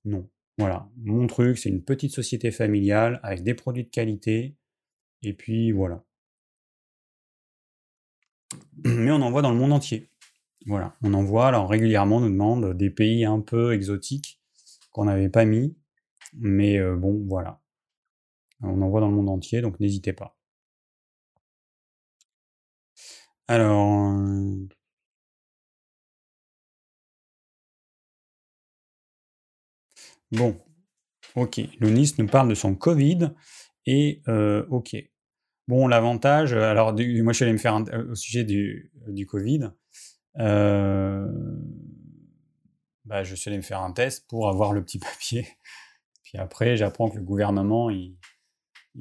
[0.04, 4.56] non, voilà, mon truc, c'est une petite société familiale avec des produits de qualité,
[5.22, 6.05] et puis voilà.
[8.86, 10.10] Mais on en voit dans le monde entier.
[10.66, 14.40] Voilà, on en voit, alors régulièrement, on nous demande des pays un peu exotiques
[14.90, 15.76] qu'on n'avait pas mis,
[16.34, 17.60] mais euh, bon, voilà.
[18.62, 20.36] On en voit dans le monde entier, donc n'hésitez pas.
[23.48, 24.66] Alors, euh,
[30.32, 30.58] bon,
[31.36, 31.60] ok.
[31.80, 33.30] Lounis nous parle de son Covid
[33.86, 34.96] et euh, ok.
[35.68, 39.70] Bon, l'avantage, alors moi je suis allé me faire au sujet du, du Covid.
[40.38, 41.26] Euh,
[43.04, 45.46] bah, je suis allé me faire un test pour avoir le petit papier.
[46.22, 48.16] Puis après, j'apprends que le gouvernement, il,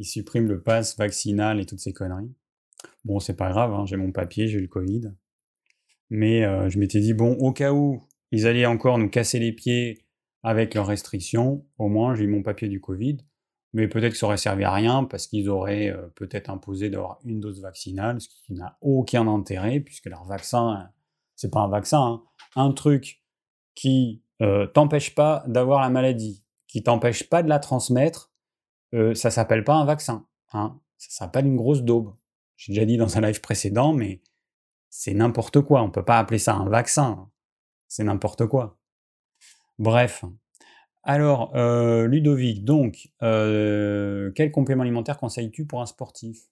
[0.04, 2.34] supprime le pass vaccinal et toutes ces conneries.
[3.04, 5.14] Bon, c'est pas grave, hein, j'ai mon papier, j'ai eu le Covid.
[6.10, 9.54] Mais euh, je m'étais dit, bon, au cas où ils allaient encore nous casser les
[9.54, 10.06] pieds
[10.44, 13.18] avec leurs restrictions, au moins j'ai eu mon papier du Covid.
[13.76, 17.20] Mais peut-être que ça aurait servi à rien parce qu'ils auraient euh, peut-être imposé d'avoir
[17.26, 20.90] une dose vaccinale, ce qui n'a aucun intérêt puisque leur vaccin
[21.36, 22.24] c'est pas un vaccin, hein.
[22.56, 23.22] un truc
[23.76, 28.32] qui euh, t'empêche pas d'avoir la maladie, qui t'empêche pas de la transmettre,
[28.94, 30.26] euh, ça s'appelle pas un vaccin.
[30.54, 30.80] Hein.
[30.98, 32.16] Ça s'appelle une grosse daube.
[32.56, 34.22] J'ai déjà dit dans un live précédent, mais
[34.90, 35.84] c'est n'importe quoi.
[35.84, 37.30] On peut pas appeler ça un vaccin.
[37.88, 38.78] C'est n'importe quoi.
[39.78, 40.24] Bref.
[41.08, 46.50] Alors, euh, Ludovic, donc, euh, quel complément alimentaire conseilles-tu pour un sportif?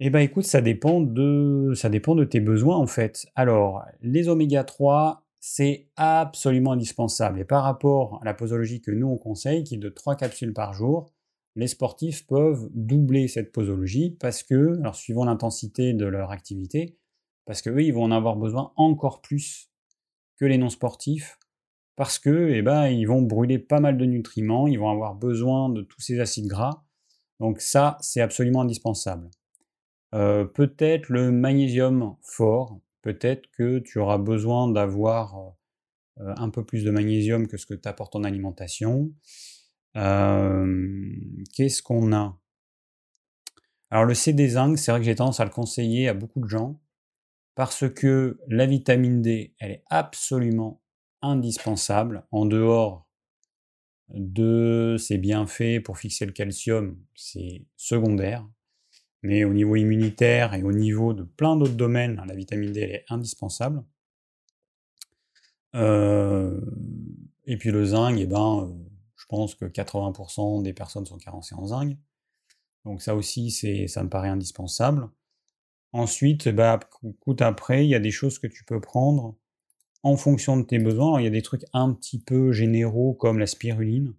[0.00, 3.26] Eh ben écoute, ça dépend de, ça dépend de tes besoins en fait.
[3.34, 7.40] Alors, les oméga 3, c'est absolument indispensable.
[7.40, 10.54] Et par rapport à la posologie que nous on conseille, qui est de 3 capsules
[10.54, 11.12] par jour,
[11.56, 16.96] les sportifs peuvent doubler cette posologie parce que, alors suivant l'intensité de leur activité,
[17.44, 19.70] parce qu'eux, ils vont en avoir besoin encore plus
[20.38, 21.38] que les non-sportifs,
[22.00, 25.68] parce que, eh ben, ils vont brûler pas mal de nutriments, ils vont avoir besoin
[25.68, 26.82] de tous ces acides gras.
[27.40, 29.28] Donc ça, c'est absolument indispensable.
[30.14, 35.52] Euh, peut-être le magnésium fort, peut-être que tu auras besoin d'avoir
[36.20, 39.12] euh, un peu plus de magnésium que ce que t'apporte en alimentation.
[39.92, 42.40] Qu'est-ce qu'on a?
[43.90, 46.48] Alors le CD zinc, c'est vrai que j'ai tendance à le conseiller à beaucoup de
[46.48, 46.80] gens
[47.56, 50.79] parce que la vitamine D, elle est absolument
[51.22, 53.06] indispensable en dehors
[54.08, 58.46] de ses bienfaits pour fixer le calcium, c'est secondaire.
[59.22, 63.04] Mais au niveau immunitaire et au niveau de plein d'autres domaines, la vitamine D est
[63.08, 63.84] indispensable.
[65.74, 66.60] Euh,
[67.44, 71.54] et puis le zinc, eh ben, euh, je pense que 80% des personnes sont carencées
[71.54, 71.96] en zinc.
[72.84, 73.50] Donc ça aussi,
[73.88, 75.08] ça me paraît indispensable.
[75.92, 79.36] Ensuite, bah, écoute, après, il y a des choses que tu peux prendre
[80.02, 81.20] en fonction de tes besoins.
[81.20, 84.14] il y a des trucs un petit peu généraux comme la spiruline,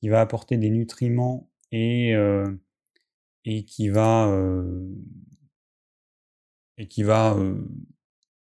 [0.00, 2.50] qui va apporter des nutriments et euh,
[3.44, 4.30] qui va,
[6.76, 7.36] et qui va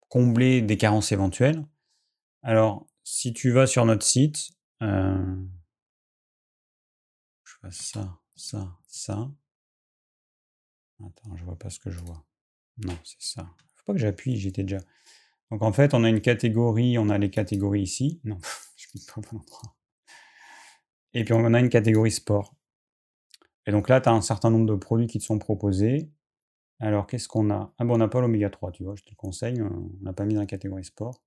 [0.09, 1.63] combler des carences éventuelles.
[2.41, 4.49] Alors, si tu vas sur notre site,
[4.81, 4.87] je
[7.61, 9.31] fais ça, ça, ça.
[10.99, 12.25] Attends, je vois pas ce que je vois.
[12.77, 13.49] Non, c'est ça.
[13.75, 14.79] Faut pas que j'appuie, j'étais déjà.
[15.51, 18.19] Donc en fait, on a une catégorie, on a les catégories ici.
[18.23, 18.37] Non,
[18.75, 19.75] je clique pas.
[21.13, 22.53] Et puis on a une catégorie sport.
[23.65, 26.09] Et donc là, tu as un certain nombre de produits qui te sont proposés.
[26.79, 27.73] Alors, qu'est-ce qu'on a?
[27.77, 30.13] Ah bon, on n'a pas l'oméga 3, tu vois, je te le conseille, on n'a
[30.13, 31.23] pas mis dans la catégorie sport.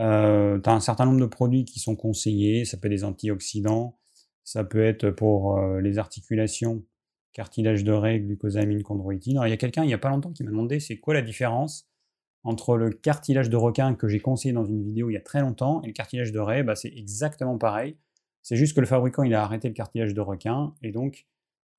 [0.00, 3.04] Euh, tu as un certain nombre de produits qui sont conseillés, ça peut être des
[3.04, 3.98] antioxydants,
[4.44, 6.84] ça peut être pour euh, les articulations,
[7.32, 9.36] cartilage de raie, glucosamine, chondroïtine.
[9.36, 11.14] Alors, il y a quelqu'un, il n'y a pas longtemps, qui m'a demandé c'est quoi
[11.14, 11.89] la différence
[12.42, 15.40] entre le cartilage de requin que j'ai conseillé dans une vidéo il y a très
[15.40, 17.96] longtemps et le cartilage de raie, bah, c'est exactement pareil.
[18.42, 21.26] C'est juste que le fabricant, il a arrêté le cartilage de requin et donc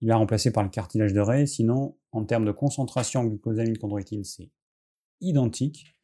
[0.02, 1.46] il a remplacé par le cartilage de raie.
[1.46, 4.52] Sinon, en termes de concentration en glucosamine chondroïtine, c'est
[5.22, 5.96] identique.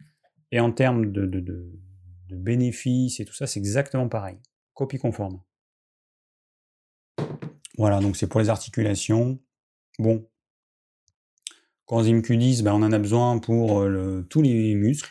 [0.51, 1.71] Et en termes de, de,
[2.29, 4.38] bénéfices et tout ça, c'est exactement pareil.
[4.73, 5.41] Copie conforme.
[7.77, 9.39] Voilà, donc c'est pour les articulations.
[9.99, 10.27] Bon.
[11.88, 15.09] Coenzyme Q10, ben on en a besoin pour euh, tous les muscles.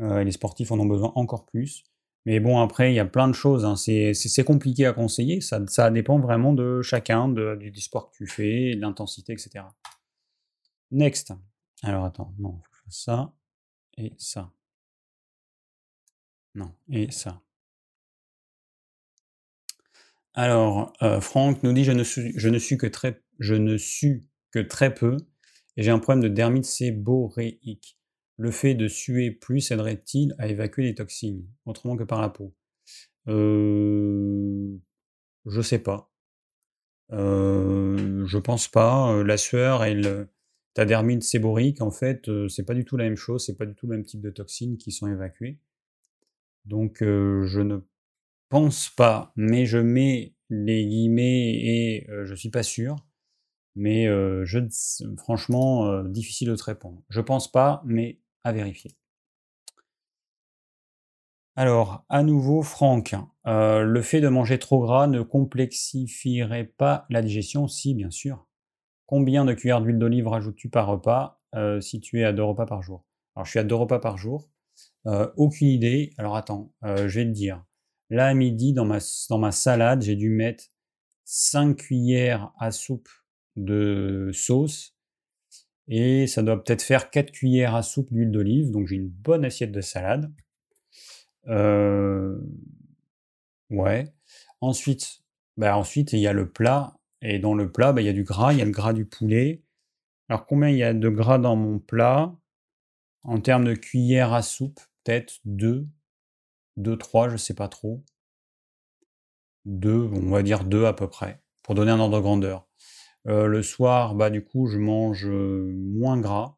[0.00, 1.84] Euh, les sportifs en ont besoin encore plus.
[2.26, 3.64] Mais bon, après, il y a plein de choses.
[3.64, 3.76] Hein.
[3.76, 5.40] C'est compliqué à conseiller.
[5.40, 9.64] Ça, dépend vraiment de chacun, du sport que tu fais, de l'intensité, etc.
[10.90, 11.32] Next.
[11.82, 13.32] Alors attends, non, ça
[13.96, 14.52] et ça.
[16.54, 17.40] Non, et ça.
[20.34, 24.28] Alors, euh, Franck nous dit je ne, je ne suis que très je ne suis
[24.50, 25.16] que très peu
[25.76, 27.98] et j'ai un problème de dermite séboréique
[28.36, 32.54] le fait de suer plus aiderait-il à évacuer les toxines, autrement que par la peau?
[33.28, 34.76] Euh,
[35.46, 36.10] Je sais pas.
[37.12, 39.12] Euh, je pense pas.
[39.12, 40.28] Euh, la sueur, elle,
[40.74, 43.74] tadermite séborique, en fait, euh, c'est pas du tout la même chose, c'est pas du
[43.74, 45.58] tout le même type de toxines qui sont évacuées.
[46.64, 47.78] Donc euh, je ne
[48.48, 52.96] pense pas, mais je mets les guillemets et euh, je suis pas sûr.
[53.76, 54.58] Mais je,
[55.16, 57.02] franchement, difficile de te répondre.
[57.08, 58.92] Je pense pas, mais à vérifier.
[61.56, 63.14] Alors, à nouveau, Franck,
[63.44, 67.68] le fait de manger trop gras ne complexifierait pas la digestion?
[67.68, 68.46] Si, bien sûr.
[69.06, 71.40] Combien de cuillères d'huile d'olive rajoutes-tu par repas
[71.80, 73.04] si tu es à deux repas par jour?
[73.34, 74.48] Alors, je suis à deux repas par jour.
[75.36, 76.12] aucune idée.
[76.18, 77.64] Alors, attends, je vais te dire.
[78.08, 78.98] Là, à midi, dans ma,
[79.28, 80.64] dans ma salade, j'ai dû mettre
[81.24, 83.08] 5 cuillères à soupe
[83.56, 84.96] de sauce.
[85.88, 88.70] Et ça doit peut-être faire 4 cuillères à soupe d'huile d'olive.
[88.70, 90.32] Donc, j'ai une bonne assiette de salade.
[91.48, 92.38] Euh,
[93.70, 94.12] ouais.
[94.60, 95.22] Ensuite,
[95.56, 96.96] bah, ensuite, il y a le plat.
[97.22, 98.52] Et dans le plat, bah, il y a du gras.
[98.52, 99.62] Il y a le gras du poulet.
[100.28, 102.34] Alors, combien il y a de gras dans mon plat?
[103.22, 105.86] En termes de cuillères à soupe, peut-être 2.
[106.76, 108.02] 2, 3, je sais pas trop.
[109.66, 112.66] 2, on va dire 2 à peu près, pour donner un ordre de grandeur.
[113.26, 116.56] Euh, le soir, bah du coup, je mange moins gras.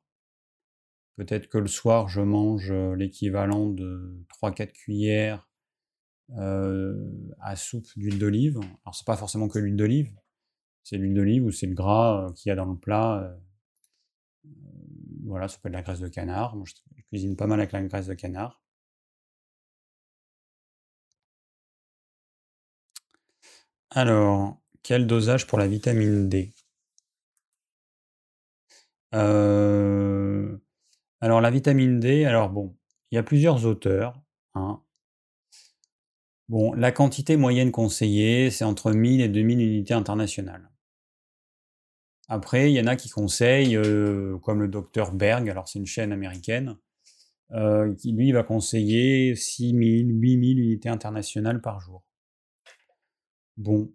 [1.16, 5.48] Peut-être que le soir, je mange l'équivalent de 3-4 cuillères
[7.40, 8.58] à soupe d'huile d'olive.
[8.84, 10.14] Alors, c'est pas forcément que l'huile d'olive,
[10.84, 13.36] c'est l'huile d'olive ou c'est le gras qu'il y a dans le plat.
[15.24, 16.56] voilà, ça peut être la graisse de canard.
[16.64, 18.62] Je cuisine pas mal avec la graisse de canard.
[23.90, 26.52] Alors, quel dosage pour la vitamine D?
[29.14, 30.56] Euh,
[31.20, 32.76] Alors, la vitamine D, alors bon,
[33.10, 34.20] il y a plusieurs auteurs.
[34.54, 34.82] Hein.
[36.48, 40.70] Bon, la quantité moyenne conseillée, c'est entre 1000 et 2000 unités internationales.
[42.28, 45.86] Après, il y en a qui conseillent, euh, comme le docteur Berg, alors c'est une
[45.86, 46.76] chaîne américaine,
[47.52, 52.04] euh, qui lui va conseiller 6000, 8000 unités internationales par jour.
[53.56, 53.90] Bon,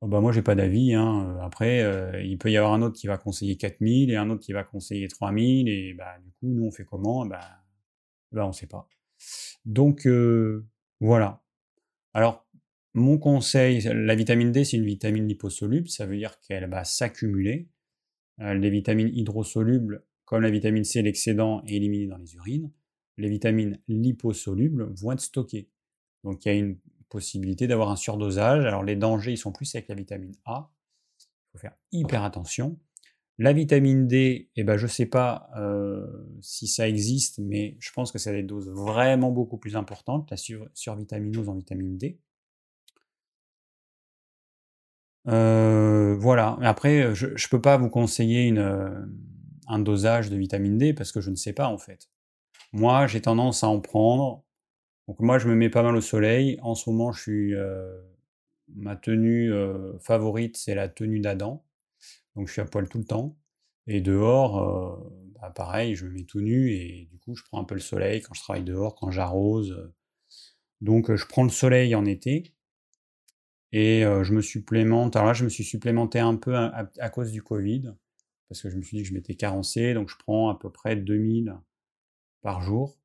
[0.00, 0.94] oh bah moi j'ai pas d'avis.
[0.94, 1.36] Hein.
[1.38, 4.30] Euh, après, euh, il peut y avoir un autre qui va conseiller 4000 et un
[4.30, 7.26] autre qui va conseiller 3000 et bah du coup nous on fait comment?
[7.26, 7.40] Bah,
[8.32, 8.88] bah on sait pas.
[9.64, 10.66] Donc euh,
[11.00, 11.42] voilà.
[12.14, 12.46] Alors
[12.94, 17.68] mon conseil, la vitamine D c'est une vitamine liposoluble, ça veut dire qu'elle va s'accumuler.
[18.38, 22.70] les vitamines hydrosolubles comme la vitamine C, l'excédent est éliminé dans les urines.
[23.16, 25.70] Les vitamines liposolubles vont être stockées.
[26.22, 26.76] Donc il y a une
[27.08, 28.64] possibilité d'avoir un surdosage.
[28.64, 30.70] Alors les dangers, ils sont plus avec la vitamine A.
[31.20, 32.78] Il faut faire hyper attention.
[33.38, 36.04] La vitamine D, eh ben, je ne sais pas euh,
[36.40, 40.36] si ça existe, mais je pense que c'est des doses vraiment beaucoup plus importantes, la
[40.74, 42.18] survitaminose en vitamine D.
[45.28, 46.58] Euh, voilà.
[46.62, 49.06] Après, je ne peux pas vous conseiller une, euh,
[49.68, 52.08] un dosage de vitamine D parce que je ne sais pas en fait.
[52.72, 54.44] Moi, j'ai tendance à en prendre
[55.08, 56.58] donc moi, je me mets pas mal au soleil.
[56.60, 57.98] En ce moment, je suis, euh,
[58.74, 61.64] ma tenue euh, favorite, c'est la tenue d'Adam.
[62.36, 63.34] Donc je suis à poil tout le temps.
[63.86, 67.58] Et dehors, euh, bah, pareil, je me mets tout nu et du coup, je prends
[67.58, 69.90] un peu le soleil quand je travaille dehors, quand j'arrose.
[70.82, 72.54] Donc je prends le soleil en été
[73.72, 75.16] et je me supplémente.
[75.16, 77.94] Alors là, je me suis supplémenté un peu à, à, cause du Covid
[78.48, 79.94] parce que je me suis dit que je m'étais carencé.
[79.94, 81.56] Donc je prends à peu près 2000
[82.42, 82.98] par jour.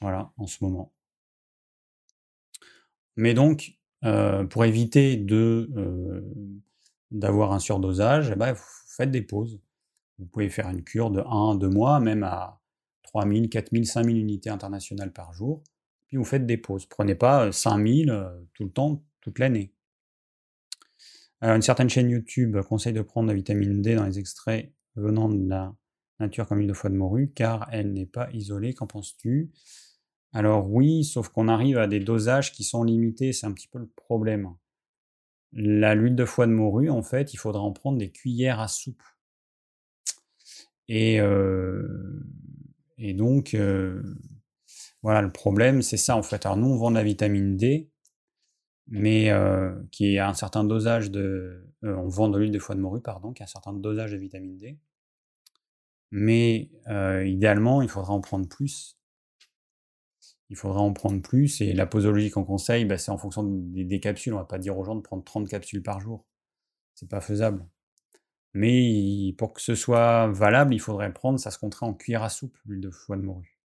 [0.00, 0.92] Voilà, en ce moment.
[3.20, 3.74] Mais donc,
[4.04, 6.22] euh, pour éviter euh,
[7.10, 9.60] d'avoir un surdosage, eh ben, vous faites des pauses.
[10.18, 12.62] Vous pouvez faire une cure de 1 2 mois, même à
[13.02, 15.62] 3000, 4000, 5000 unités internationales par jour.
[16.08, 16.86] Puis vous faites des pauses.
[16.86, 19.74] Prenez pas 5000 euh, tout le temps, toute l'année.
[21.42, 25.48] Une certaine chaîne YouTube conseille de prendre la vitamine D dans les extraits venant de
[25.48, 25.74] la
[26.20, 28.74] nature comme l'huile de foie de morue, car elle n'est pas isolée.
[28.74, 29.50] Qu'en penses-tu?
[30.32, 33.78] Alors oui, sauf qu'on arrive à des dosages qui sont limités, c'est un petit peu
[33.78, 34.54] le problème.
[35.52, 38.68] La l'huile de foie de morue, en fait, il faudra en prendre des cuillères à
[38.68, 39.02] soupe.
[40.88, 42.22] Et, euh,
[42.98, 44.02] donc, euh,
[45.02, 46.46] voilà, le problème, c'est ça, en fait.
[46.46, 47.90] Alors nous, on vend de la vitamine D,
[48.86, 51.74] mais euh, qui a un certain dosage de...
[51.82, 54.16] on vend de l'huile de foie de morue, pardon, qui a un certain dosage de
[54.16, 54.78] vitamine D.
[56.12, 56.70] Mais
[57.24, 58.99] idéalement, il faudra en prendre plus
[60.50, 61.60] il faudra en prendre plus.
[61.60, 64.32] Et la posologie qu'on conseille, bah, c'est en fonction des, capsules.
[64.32, 66.26] On ne va pas dire aux gens de prendre 30 capsules par jour.
[66.94, 67.66] C'est pas faisable.
[68.52, 72.28] Mais pour que ce soit valable, il faudrait prendre, ça se compterait en cuillère à
[72.28, 73.56] soupe, l'huile de foie de morue.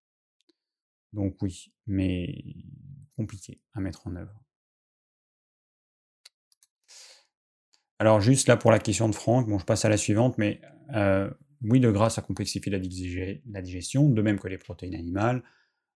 [1.12, 2.44] Donc oui, mais
[3.16, 4.40] compliqué à mettre en œuvre.
[7.98, 10.62] Alors juste là pour la question de Franck, je passe à la suivante, mais
[10.94, 11.32] euh,
[11.64, 15.42] oui, le gras, ça complexifie la, digestion, de même que les protéines animales,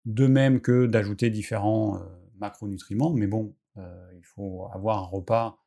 [0.05, 2.05] de même que d'ajouter différents euh,
[2.39, 5.59] macronutriments, mais bon, euh, il faut avoir un repas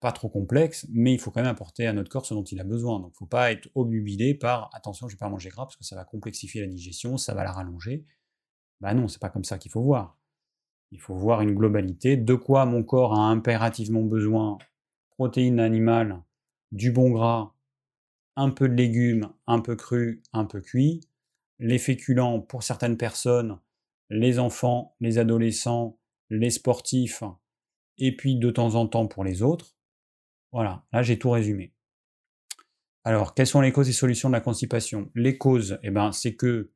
[0.00, 2.60] pas trop complexe, mais il faut quand même apporter à notre corps ce dont il
[2.60, 3.00] a besoin.
[3.00, 5.64] Donc il ne faut pas être obnubilé par attention, je ne vais pas manger gras
[5.64, 8.04] parce que ça va complexifier la digestion, ça va la rallonger.
[8.80, 10.16] Ben non, c'est pas comme ça qu'il faut voir.
[10.92, 14.58] Il faut voir une globalité, de quoi mon corps a impérativement besoin,
[15.10, 16.22] protéines animales,
[16.70, 17.52] du bon gras,
[18.36, 21.00] un peu de légumes, un peu crus, un peu cuits,
[21.58, 23.58] les féculents pour certaines personnes,
[24.10, 25.98] les enfants, les adolescents,
[26.30, 27.22] les sportifs,
[27.98, 29.76] et puis de temps en temps pour les autres.
[30.52, 31.74] Voilà, là j'ai tout résumé.
[33.04, 35.10] Alors, quelles sont les causes et solutions de la constipation?
[35.14, 36.72] Les causes, eh ben, c'est que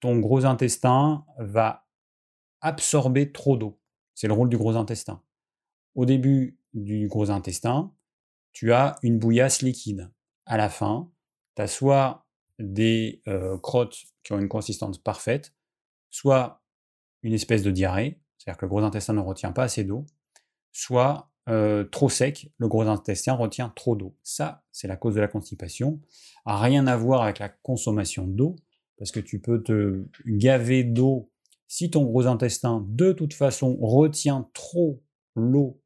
[0.00, 1.86] ton gros intestin va
[2.60, 3.78] absorber trop d'eau.
[4.14, 5.22] C'est le rôle du gros intestin.
[5.94, 7.94] Au début du gros intestin,
[8.52, 10.10] tu as une bouillasse liquide.
[10.44, 11.10] À la fin,
[11.54, 12.26] tu as soit
[12.58, 15.53] des euh, crottes qui ont une consistance parfaite,
[16.14, 16.62] soit
[17.24, 20.06] une espèce de diarrhée, c'est-à-dire que le gros intestin ne retient pas assez d'eau,
[20.70, 24.16] soit euh, trop sec, le gros intestin retient trop d'eau.
[24.22, 26.00] Ça, c'est la cause de la constipation.
[26.44, 28.54] A rien à voir avec la consommation d'eau,
[28.96, 31.32] parce que tu peux te gaver d'eau
[31.66, 35.02] si ton gros intestin, de toute façon, retient trop
[35.34, 35.82] l'eau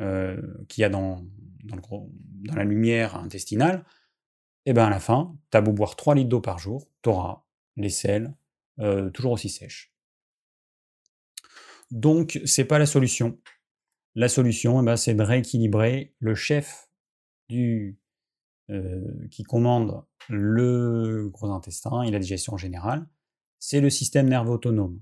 [0.00, 1.26] euh, qu'il y a dans,
[2.54, 3.84] la lumière intestinale,
[4.64, 6.88] et eh bien à la fin, tu as beau boire 3 litres d'eau par jour,
[7.02, 7.44] tu auras
[7.76, 8.32] les selles
[8.80, 9.92] euh, toujours aussi sèches.
[11.90, 13.38] Donc, c'est pas la solution.
[14.14, 16.88] La solution, eh ben, c'est de rééquilibrer le chef
[17.48, 17.98] du,
[18.68, 23.06] euh, qui commande le gros intestin et la digestion générale,
[23.60, 25.00] c'est le système nerveux autonome.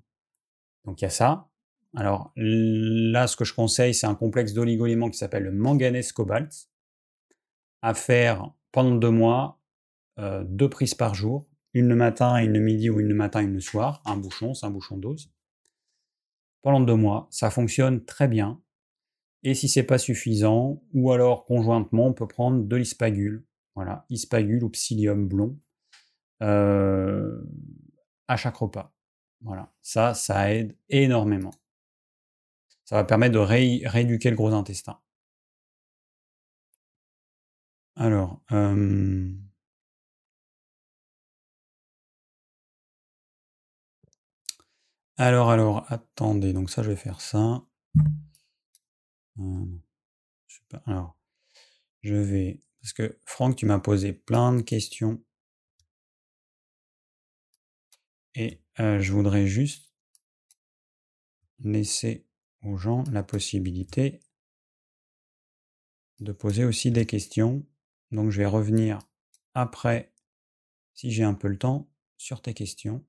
[0.85, 1.49] Donc il y a ça.
[1.97, 6.69] Alors là, ce que je conseille, c'est un complexe d'oligoéléments qui s'appelle le manganèse cobalt,
[7.81, 9.61] à faire pendant deux mois,
[10.19, 13.41] euh, deux prises par jour, une le matin, une le midi ou une le matin,
[13.41, 15.31] une le soir, un bouchon, c'est un bouchon dose.
[16.63, 18.63] Pendant deux mois, ça fonctionne très bien.
[19.43, 23.45] Et si c'est pas suffisant, ou alors conjointement, on peut prendre de l'ispagule,
[23.75, 25.59] voilà, ispagule ou psyllium blond,
[26.43, 27.43] euh,
[28.29, 28.95] à chaque repas.
[29.43, 31.53] Voilà, ça, ça aide énormément.
[32.85, 33.39] Ça va permettre de
[33.89, 34.99] rééduquer le gros intestin.
[37.97, 39.33] Alors, euh,
[45.17, 47.65] alors, alors, attendez, donc ça, je vais faire ça.
[49.39, 49.65] Euh,
[50.47, 50.59] je.
[50.87, 51.17] Alors,
[52.03, 52.61] je vais.
[52.81, 55.23] Parce que Franck, tu m'as posé plein de questions.
[58.35, 59.95] Et euh, je voudrais juste
[61.61, 62.27] laisser
[62.63, 64.21] aux gens la possibilité
[66.21, 67.65] de poser aussi des questions.
[68.11, 68.99] Donc je vais revenir
[69.55, 70.13] après,
[70.95, 73.05] si j'ai un peu le temps, sur tes questions.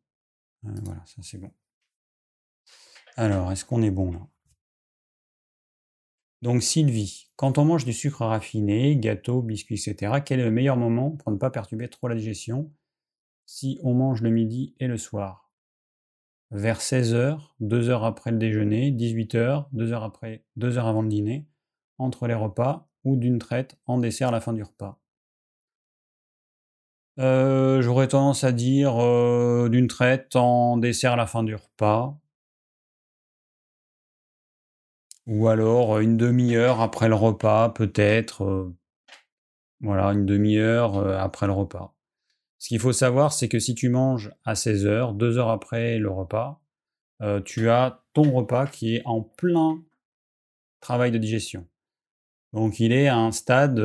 [0.65, 1.52] Euh, voilà, ça c'est bon.
[3.16, 4.28] Alors, est-ce qu'on est bon là?
[6.42, 10.78] Donc Sylvie, quand on mange du sucre raffiné, gâteau, biscuits, etc., quel est le meilleur
[10.78, 12.72] moment pour ne pas perturber trop la digestion?
[13.46, 15.50] Si on mange le midi et le soir?
[16.52, 21.10] Vers 16h, 2 heures après le déjeuner, 18h, 2 heures après, 2 heures avant le
[21.10, 21.48] dîner,
[21.98, 25.00] entre les repas ou d'une traite en dessert à la fin du repas?
[27.18, 32.20] Euh, j'aurais tendance à dire euh, d'une traite en dessert à la fin du repas,
[35.28, 38.74] ou alors une demi-heure après le repas, peut-être.
[39.80, 41.96] voilà, une demi-heure après le repas.
[42.58, 46.00] Ce qu'il faut savoir, c'est que si tu manges à 16 heures, deux heures après
[46.00, 46.62] le repas,
[47.46, 49.84] tu as ton repas qui est en plein
[50.80, 51.68] travail de digestion.
[52.54, 53.80] Donc il est à un stade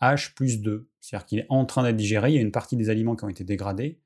[0.00, 2.76] H plus 2, c'est-à-dire qu'il est en train d'être digéré, il y a une partie
[2.76, 4.00] des aliments qui ont été dégradés,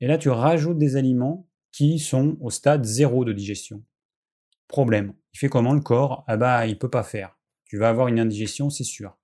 [0.00, 3.82] et là tu rajoutes des aliments qui sont au stade 0 de digestion.
[4.66, 5.14] Problème.
[5.34, 6.24] Il fait comment le corps?
[6.26, 7.38] Ah bah il peut pas faire.
[7.64, 9.16] Tu vas avoir une indigestion, c'est sûr.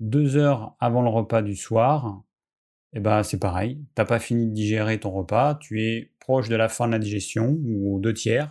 [0.00, 2.24] Deux heures avant le repas du soir,
[2.94, 3.84] eh bah c'est pareil.
[3.94, 6.98] T'as pas fini de digérer ton repas, tu es proche de la fin de la
[6.98, 8.48] digestion ou aux deux tiers.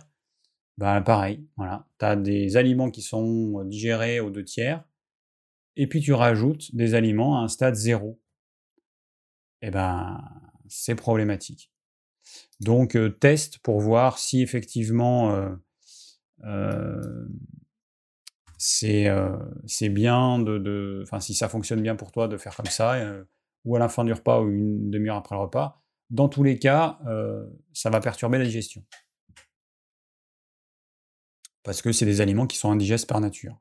[0.78, 1.86] Bah pareil, voilà.
[1.98, 4.84] Tu as des aliments qui sont digérés aux deux tiers,
[5.76, 8.20] et puis tu rajoutes des aliments à un stade zéro.
[9.62, 10.20] Eh ben
[10.68, 11.70] c'est problématique.
[12.60, 15.54] Donc euh, teste pour voir si effectivement euh,
[18.56, 23.24] c'est bien de, enfin si ça fonctionne bien pour toi de faire comme ça, euh,
[23.64, 25.82] ou à la fin du repas ou une demi-heure après le repas.
[26.10, 26.98] Dans tous les cas,
[27.72, 28.84] ça va perturber la digestion.
[31.62, 33.58] Parce que c'est des aliments qui sont indigestes par nature.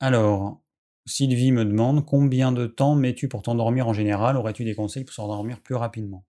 [0.00, 0.62] Alors,
[1.04, 4.36] Sylvie me demande combien de temps mets-tu pour t'endormir en général?
[4.36, 6.24] Aurais-tu des conseils pour s'endormir plus rapidement?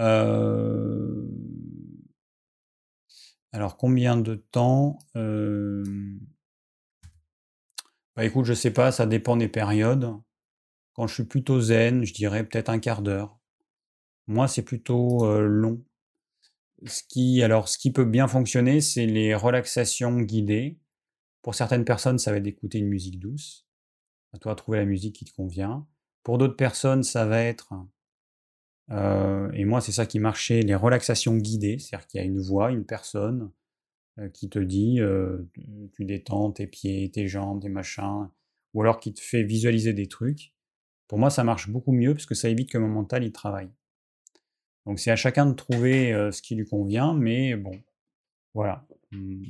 [0.00, 1.26] Euh,
[3.54, 4.98] Alors combien de temps
[8.16, 10.12] Bah écoute, je sais pas, ça dépend des périodes.
[10.92, 13.38] Quand je suis plutôt zen, je dirais peut-être un quart d'heure.
[14.26, 15.80] Moi, c'est plutôt long.
[16.84, 20.80] Ce qui, alors, ce qui peut bien fonctionner, c'est les relaxations guidées.
[21.40, 23.68] Pour certaines personnes, ça va être d'écouter une musique douce.
[24.32, 25.86] À toi de trouver la musique qui te convient.
[26.24, 27.72] Pour d'autres personnes, ça va être,
[28.90, 32.40] euh, et moi c'est ça qui marchait, les relaxations guidées, c'est-à-dire qu'il y a une
[32.40, 33.50] voix, une personne
[34.18, 35.38] euh, qui te dit, euh,
[35.94, 38.28] tu détends tes pieds, tes jambes, tes machins,
[38.74, 40.52] ou alors qui te fait visualiser des trucs.
[41.08, 43.70] Pour moi, ça marche beaucoup mieux parce que ça évite que mon mental il travaille.
[44.86, 47.72] Donc c'est à chacun de trouver ce qui lui convient, mais bon,
[48.52, 48.86] voilà.
[49.12, 49.44] Mmh.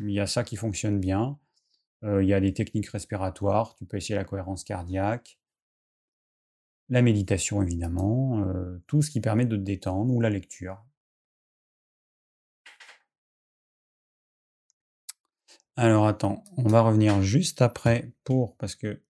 [0.00, 1.38] Il y a ça qui fonctionne bien.
[2.02, 3.74] il y a des techniques respiratoires.
[3.76, 5.38] Tu peux essayer la cohérence cardiaque,
[6.88, 8.44] la méditation évidemment,
[8.86, 10.84] tout ce qui permet de te détendre ou la lecture.
[15.76, 19.02] Alors attends, on va revenir juste après pour parce que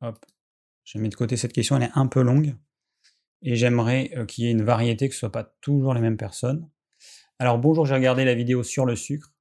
[0.00, 0.24] hop,
[0.84, 2.56] je mets de côté cette question, elle est un peu longue
[3.42, 6.16] et j'aimerais qu'il y ait une variété, que ce ne soit pas toujours les mêmes
[6.16, 6.68] personnes.
[7.38, 9.34] Alors bonjour, j'ai regardé la vidéo sur le sucre.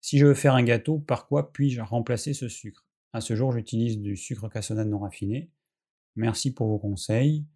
[0.00, 2.86] Si je veux faire un gâteau, par quoi puis-je remplacer ce sucre?
[3.12, 5.50] À ce jour, j'utilise du sucre cassonade non raffiné.
[6.16, 7.46] Merci pour vos conseils.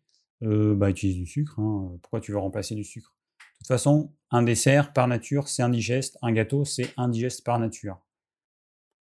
[0.42, 1.58] Euh, bah, utilise du sucre.
[1.58, 1.98] Hein.
[2.02, 3.14] Pourquoi tu veux remplacer du sucre?
[3.38, 6.18] De toute façon, un dessert, par nature, c'est indigeste.
[6.22, 8.04] Un gâteau, c'est indigeste par nature.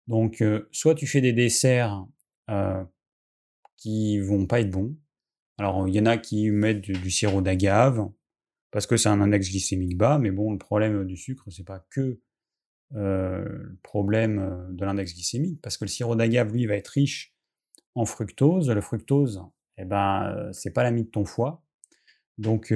[0.06, 2.06] Donc, euh, soit tu fais des desserts
[2.50, 2.84] euh,
[3.76, 4.96] qui vont pas être bons.
[5.56, 8.10] Alors, il y en a qui mettent du, sirop d'agave
[8.70, 11.86] parce que c'est un index glycémique bas, mais bon, le problème du sucre, c'est pas
[11.90, 12.20] que
[12.96, 17.33] euh, le problème de l'index glycémique, parce que le sirop d'agave, lui, va être riche
[17.94, 18.70] en fructose.
[18.70, 19.42] Le fructose,
[19.78, 21.62] eh ben, euh, c'est pas l'ami de ton foie.
[22.38, 22.72] Donc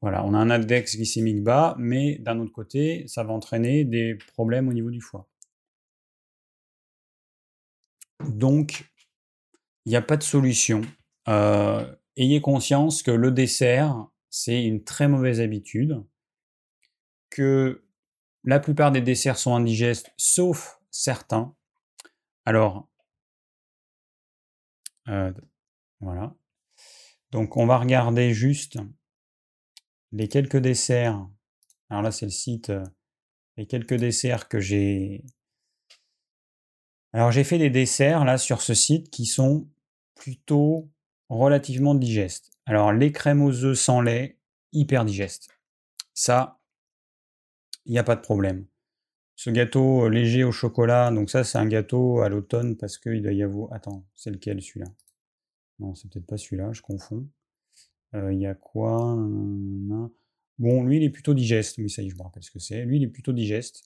[0.00, 4.16] voilà, on a un index glycémique bas, mais d'un autre côté, ça va entraîner des
[4.34, 5.28] problèmes au niveau du foie.
[8.28, 8.88] Donc,
[9.84, 10.82] il n'y a pas de solution.
[12.16, 16.04] ayez conscience que le dessert, c'est une très mauvaise habitude,
[17.30, 17.82] que
[18.44, 21.54] la plupart des desserts sont indigestes, sauf certains.
[22.44, 22.88] Alors,
[25.08, 25.32] euh,
[26.00, 26.34] voilà.
[27.30, 28.78] Donc, on va regarder juste
[30.12, 31.28] les quelques desserts.
[31.90, 32.70] Alors là, c'est le site.
[32.70, 32.84] Euh,
[33.56, 35.24] les quelques desserts que j'ai.
[37.12, 39.68] Alors, j'ai fait des desserts là sur ce site qui sont
[40.14, 40.90] plutôt
[41.28, 42.50] relativement digestes.
[42.66, 44.38] Alors, les crèmes aux œufs sans lait,
[44.72, 45.48] hyper digestes.
[46.14, 46.60] Ça,
[47.86, 48.66] il n'y a pas de problème.
[49.38, 53.22] Ce gâteau euh, léger au chocolat, donc ça c'est un gâteau à l'automne parce qu'il
[53.22, 53.72] doit y avoir...
[53.72, 54.90] Attends, c'est lequel celui-là?
[55.78, 57.24] Non, c'est peut-être pas celui-là, je confonds.
[58.16, 59.16] Euh, il y a quoi?
[60.58, 62.58] Bon, lui il est plutôt digeste, oui ça y est, je me rappelle ce que
[62.58, 62.84] c'est.
[62.84, 63.84] Lui il est plutôt digeste.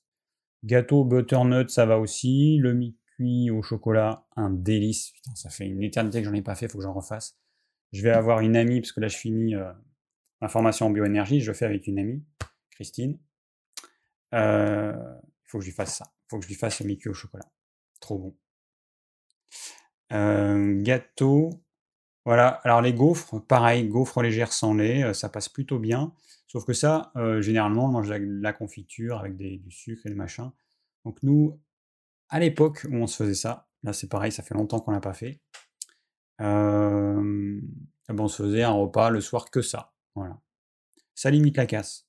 [0.64, 2.56] Gâteau butternut, ça va aussi.
[2.56, 5.10] Le mi-cuit au chocolat, un délice.
[5.10, 7.38] Putain, ça fait une éternité que j'en ai pas fait, il faut que j'en refasse.
[7.92, 9.70] Je vais avoir une amie, parce que là je finis euh,
[10.40, 12.24] ma formation en bioénergie, je le fais avec une amie,
[12.70, 13.18] Christine.
[14.32, 14.94] Euh,
[15.52, 16.06] faut que je lui fasse ça.
[16.28, 17.52] Faut que je lui fasse le Mickey au chocolat.
[18.00, 18.36] Trop bon.
[20.12, 21.50] Euh, gâteau.
[22.24, 22.48] Voilà.
[22.64, 26.14] Alors les gaufres, pareil, gaufres légères sans lait, euh, ça passe plutôt bien.
[26.48, 30.52] Sauf que ça, généralement, on mange de la, confiture avec du sucre et des machins.
[31.06, 31.58] Donc nous,
[32.28, 35.00] à l'époque où on se faisait ça, là c'est pareil, ça fait longtemps qu'on l'a
[35.00, 35.40] pas fait.
[36.42, 37.58] Euh,
[38.10, 39.94] on se faisait un repas le soir que ça.
[40.14, 40.38] Voilà.
[41.14, 42.06] Ça limite la casse.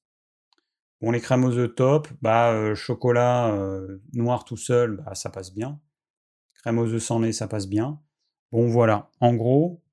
[1.03, 5.29] Bon, les crèmes aux œufs top, bah, euh, chocolat euh, noir tout seul, bah, ça
[5.29, 5.81] passe bien.
[6.53, 8.01] Crème aux œufs sans lait, ça passe bien.
[8.53, 9.11] Bon, voilà.
[9.19, 9.83] En gros,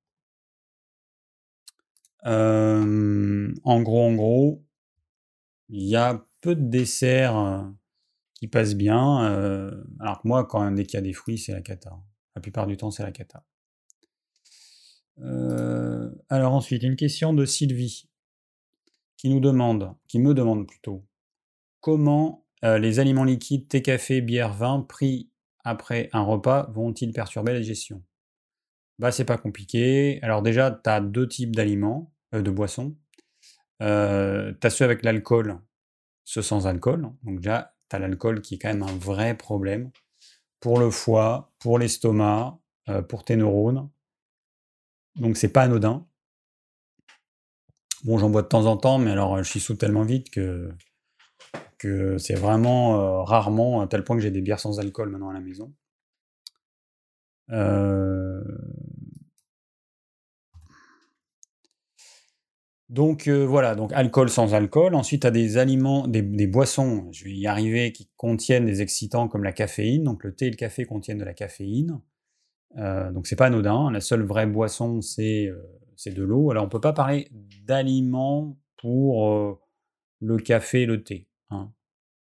[2.26, 4.64] euh, en gros, en gros,
[5.68, 7.68] il y a peu de desserts
[8.34, 9.18] qui passent bien.
[9.98, 11.90] alors que moi, quand, dès qu'il y a des fruits, c'est la cata.
[12.36, 13.44] La plupart du temps, c'est la cata.
[16.28, 18.09] alors ensuite, une question de Sylvie
[19.20, 21.04] qui nous demande, qui me demande plutôt,
[21.80, 25.30] comment euh, les aliments liquides, thé, café, bière, vin, pris
[25.62, 28.02] après un repas, vont-ils perturber la digestion?
[28.98, 30.20] Bah, c'est pas compliqué.
[30.22, 32.96] Alors, déjà, tu as deux types d'aliments, euh, de boissons.
[33.82, 35.60] Euh, tu as ceux avec l'alcool,
[36.24, 37.12] ceux sans alcool.
[37.22, 39.90] Donc, déjà, tu as l'alcool qui est quand même un vrai problème
[40.60, 42.58] pour le foie, pour l'estomac,
[43.08, 43.90] pour tes neurones.
[45.16, 46.06] Donc, c'est pas anodin.
[48.04, 50.70] Bon, j'en bois de temps en temps, mais alors je suis sous tellement vite que,
[52.18, 55.34] c'est vraiment euh, rarement, à tel point que j'ai des bières sans alcool maintenant à
[55.34, 55.72] la maison.
[57.52, 58.42] Euh,
[62.88, 64.94] donc euh, voilà, donc alcool sans alcool.
[64.94, 69.28] Ensuite, tu as des aliments, des, boissons, je vais y arriver, qui contiennent des excitants
[69.28, 70.04] comme la caféine.
[70.04, 72.00] Donc le thé et le café contiennent de la caféine.
[72.78, 73.90] Euh, donc c'est pas anodin.
[73.90, 75.50] La seule vraie boisson, c'est
[76.08, 76.50] de l'eau.
[76.50, 77.28] Alors on peut pas parler
[77.66, 79.60] d'aliments pour
[80.20, 81.28] le café et le thé.
[81.50, 81.72] Hein.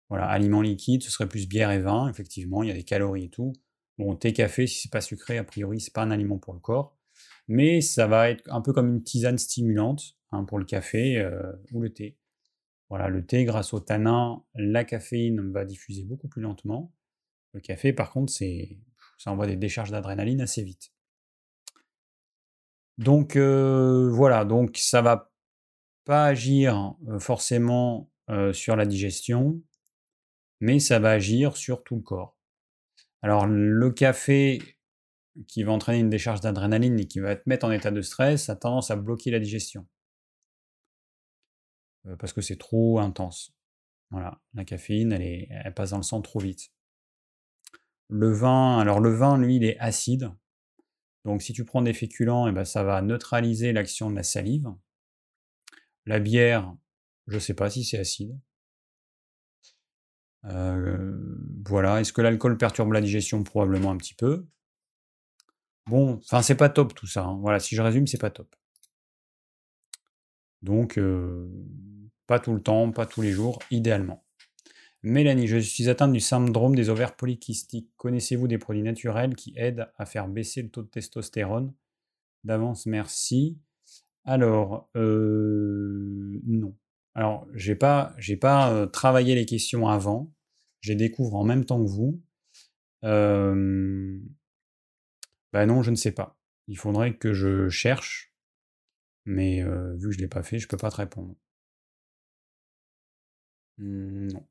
[0.09, 2.07] Voilà, aliments liquides, ce serait plus bière et vin.
[2.09, 3.53] Effectivement, il y a des calories et tout.
[3.97, 6.59] Bon, thé, café, si c'est pas sucré, a priori, c'est pas un aliment pour le
[6.59, 6.97] corps.
[7.47, 11.53] Mais ça va être un peu comme une tisane stimulante hein, pour le café euh,
[11.71, 12.17] ou le thé.
[12.89, 16.93] Voilà, le thé, grâce au tanin, la caféine va diffuser beaucoup plus lentement.
[17.53, 18.77] Le café, par contre, c'est,
[19.17, 20.91] ça envoie des décharges d'adrénaline assez vite.
[22.97, 25.31] Donc voilà, donc ça va
[26.05, 28.11] pas agir forcément
[28.53, 29.61] sur la digestion,
[30.61, 32.37] mais ça va agir sur tout le corps.
[33.21, 34.61] Alors le café
[35.47, 38.49] qui va entraîner une décharge d'adrénaline et qui va te mettre en état de stress
[38.49, 39.85] a tendance à bloquer la digestion.
[42.19, 43.51] Parce que c'est trop intense.
[44.11, 46.71] Voilà, la caféine, elle, elle passe dans le sang trop vite.
[48.07, 50.31] Le vin, alors le vin, lui, il est acide.
[51.25, 54.71] Donc si tu prends des féculents, eh ben, ça va neutraliser l'action de la salive.
[56.05, 56.75] La bière,
[57.27, 58.39] je ne sais pas si c'est acide.
[60.45, 61.17] Euh,
[61.65, 61.99] voilà.
[61.99, 63.43] Est-ce que l'alcool perturbe la digestion?
[63.43, 64.47] Probablement un petit peu.
[65.87, 67.23] Bon, enfin, c'est pas top tout ça.
[67.23, 67.37] Hein.
[67.41, 68.55] Voilà, si je résume, c'est pas top.
[70.61, 71.47] Donc, euh,
[72.27, 74.24] pas tout le temps, pas tous les jours, idéalement.
[75.05, 77.91] Mélanie, je suis atteinte du syndrome des ovaires polykystiques.
[77.95, 81.75] Connaissez-vous des produits naturels qui aident à faire baisser le taux de testostérone?
[82.43, 83.59] D'avance, merci.
[84.23, 86.75] Alors, euh, non.
[87.13, 90.33] Alors, j'ai pas, pas travaillé les questions avant.
[90.81, 92.19] Je les découvre en même temps que vous.
[93.03, 94.19] Euh,
[95.53, 96.35] ben non, je ne sais pas.
[96.67, 98.33] Il faudrait que je cherche,
[99.25, 101.35] mais vu que je ne l'ai pas fait, je ne peux pas te répondre.
[103.77, 104.47] Mmh, non.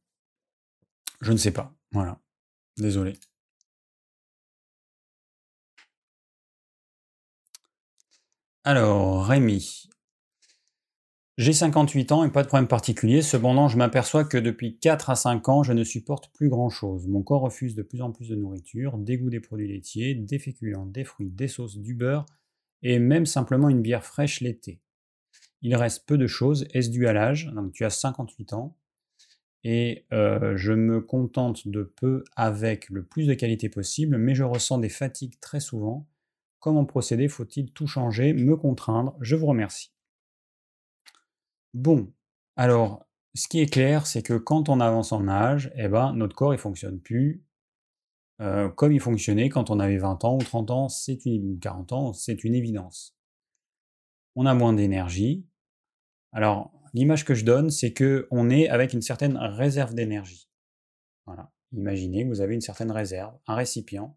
[1.25, 1.75] Je ne sais pas.
[1.91, 2.21] Voilà.
[2.77, 3.15] Désolé.
[8.63, 9.89] Alors, Rémi,
[11.39, 15.17] j'ai 58 ans et pas de problème particulier, cependant je m'aperçois que depuis 4 à
[15.17, 17.09] 5 ans je ne supporte plus grand chose.
[17.09, 20.85] Mon corps refuse de plus en plus de nourriture, dégoût des produits laitiers, des féculents,
[20.85, 22.27] des fruits, des sauces, du beurre
[22.83, 24.83] et même simplement une bière fraîche l'été.
[25.63, 27.51] Il reste peu de choses, est-ce dû à l'âge?
[27.55, 28.77] Donc tu as 58 ans
[29.65, 34.45] et euh, je me contente de peu avec le plus de qualité possible, mais je
[34.45, 36.07] ressens des fatigues très souvent.
[36.61, 37.29] Comment procéder?
[37.29, 39.17] Faut-il tout changer Me contraindre?
[39.21, 39.93] Je vous remercie.
[41.73, 42.13] Bon,
[42.57, 43.05] alors,
[43.35, 46.53] ce qui est clair, c'est que quand on avance en âge, eh ben, notre corps
[46.53, 47.45] ne fonctionne plus
[48.41, 51.93] euh, comme il fonctionnait quand on avait 20 ans ou 30 ans, c'est une, 40
[51.93, 53.17] ans, c'est une évidence.
[54.35, 55.47] On a moins d'énergie.
[56.33, 60.49] Alors, l'image que je donne, c'est que on est avec une certaine réserve d'énergie.
[61.27, 61.53] Voilà.
[61.73, 64.17] Imaginez vous avez une certaine réserve, un récipient,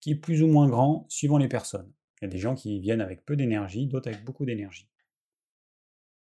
[0.00, 1.90] qui est plus ou moins grand suivant les personnes.
[2.20, 4.90] Il y a des gens qui viennent avec peu d'énergie, d'autres avec beaucoup d'énergie.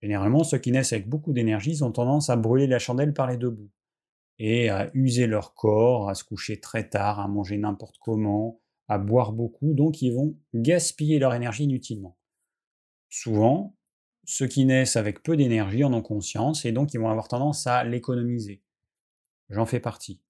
[0.00, 3.36] Généralement, ceux qui naissent avec beaucoup d'énergie ont tendance à brûler la chandelle par les
[3.36, 3.70] deux bouts
[4.38, 8.98] et à user leur corps, à se coucher très tard, à manger n'importe comment, à
[8.98, 12.18] boire beaucoup, donc ils vont gaspiller leur énergie inutilement.
[13.08, 13.76] Souvent,
[14.24, 17.66] ceux qui naissent avec peu d'énergie en ont conscience et donc ils vont avoir tendance
[17.66, 18.62] à l'économiser.
[19.50, 20.20] J'en fais partie.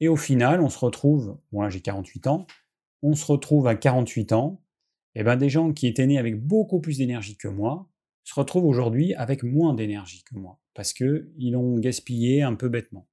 [0.00, 2.46] Et au final, on se retrouve, bon là j'ai 48 ans,
[3.02, 4.62] on se retrouve à 48 ans,
[5.14, 7.88] et ben des gens qui étaient nés avec beaucoup plus d'énergie que moi,
[8.24, 13.06] se retrouvent aujourd'hui avec moins d'énergie que moi, parce qu'ils l'ont gaspillé un peu bêtement.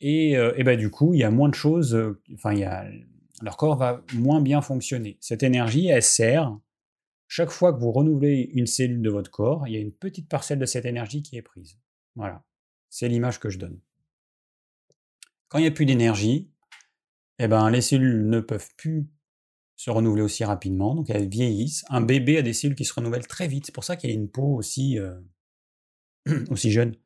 [0.00, 2.54] Et, euh, ben du coup, il y a moins de choses, euh, enfin,
[3.42, 5.16] leur corps va moins bien fonctionner.
[5.20, 6.56] Cette énergie, elle sert,
[7.28, 10.28] chaque fois que vous renouvelez une cellule de votre corps, il y a une petite
[10.28, 11.78] parcelle de cette énergie qui est prise.
[12.16, 12.42] Voilà,
[12.88, 13.78] c'est l'image que je donne.
[15.48, 16.50] Quand il n'y a plus d'énergie,
[17.38, 19.08] eh ben, les cellules ne peuvent plus
[19.76, 21.84] se renouveler aussi rapidement, donc elles vieillissent.
[21.90, 24.14] Un bébé a des cellules qui se renouvellent très vite, c'est pour ça qu'il a
[24.14, 25.20] une peau aussi, euh,
[26.50, 26.96] aussi jeune.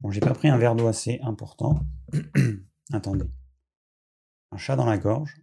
[0.00, 1.86] Bon, j'ai pas pris un verre d'eau assez important.
[2.92, 3.26] Attendez.
[4.50, 5.40] Un chat dans la gorge.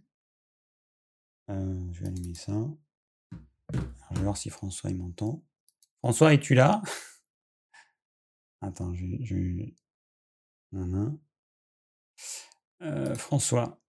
[1.50, 2.52] Euh, je vais allumer ça.
[4.10, 5.44] Je vais voir si François il m'entend.
[5.98, 6.82] François, es-tu là?
[8.60, 9.70] Attends, je, je...
[12.82, 13.80] Euh, François,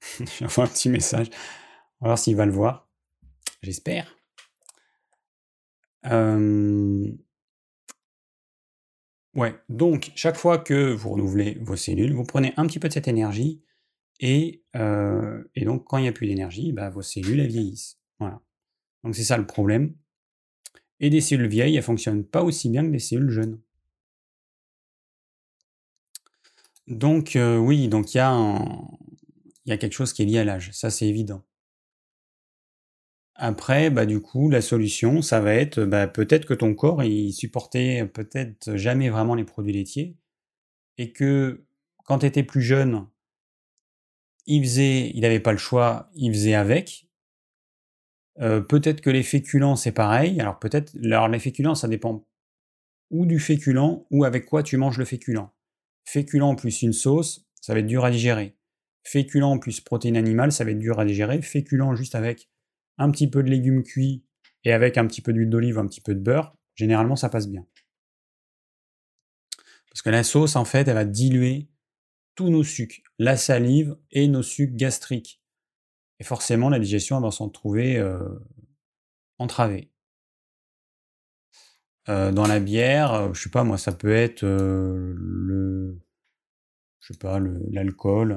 [0.18, 1.28] je vais un petit message.
[2.00, 2.88] On va voir s'il va le voir.
[3.62, 4.16] J'espère.
[6.06, 7.12] Euh,
[9.34, 12.92] Ouais, donc chaque fois que vous renouvelez vos cellules, vous prenez un petit peu de
[12.92, 13.62] cette énergie
[14.20, 17.98] et, euh, et donc quand il n'y a plus d'énergie, bah, vos cellules elles vieillissent.
[18.18, 18.40] Voilà.
[19.02, 19.94] Donc c'est ça le problème.
[21.00, 23.58] Et des cellules vieilles, elles fonctionnent pas aussi bien que des cellules jeunes.
[26.86, 28.62] Donc euh, oui, donc il y, a
[29.64, 31.42] y a quelque chose qui est lié à l'âge, ça c'est évident.
[33.36, 37.32] Après, bah, du coup, la solution, ça va être bah, peut-être que ton corps, il
[37.32, 40.14] supportait peut-être jamais vraiment les produits laitiers,
[40.98, 41.64] et que
[42.04, 43.06] quand tu étais plus jeune,
[44.50, 47.06] il faisait, il n'avait pas le choix, il faisait avec.
[48.40, 50.40] Euh, peut-être que les féculents, c'est pareil.
[50.40, 52.26] Alors peut-être, alors les féculents, ça dépend
[53.10, 55.48] ou du féculent ou avec quoi tu manges le féculent.
[56.04, 58.56] Féculent plus une sauce, ça va être dur à digérer.
[59.04, 61.42] Féculent plus protéines animales, ça va être dur à digérer.
[61.42, 62.48] Féculent juste avec
[62.98, 64.24] un petit peu de légumes cuits
[64.64, 67.48] et avec un petit peu d'huile d'olive, un petit peu de beurre, généralement ça passe
[67.48, 67.64] bien.
[69.90, 71.68] Parce que la sauce, en fait, elle va diluer
[72.40, 75.42] tous nos sucs, la salive et nos sucs gastriques.
[76.20, 78.30] Et forcément, la digestion va s'en trouver euh,
[79.38, 79.92] entravée.
[82.08, 86.00] Euh, dans la bière, euh, je sais pas moi, ça peut être le,
[87.00, 87.38] je sais pas,
[87.70, 88.36] l'alcool.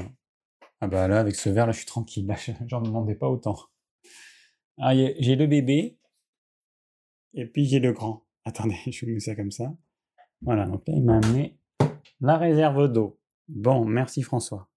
[0.81, 2.27] Ah bah là, avec ce verre là, je suis tranquille.
[2.67, 3.57] j'en demandais pas autant.
[4.79, 5.97] Ah, j'ai le bébé,
[7.35, 8.25] et puis j'ai le grand.
[8.43, 9.73] Attendez, je vais mettre ça comme ça.
[10.41, 11.57] Voilà, donc là, il m'a amené
[12.19, 13.17] la réserve d'eau.
[13.47, 14.67] Bon, merci François.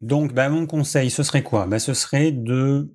[0.00, 1.66] Donc, bah, mon conseil, ce serait quoi?
[1.66, 2.94] Bah, Ce serait de,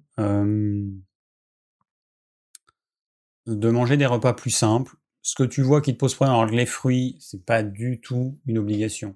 [3.47, 6.65] manger des repas plus simples, ce que tu vois qui te pose problème, alors les
[6.65, 9.15] fruits, c'est pas du tout une obligation.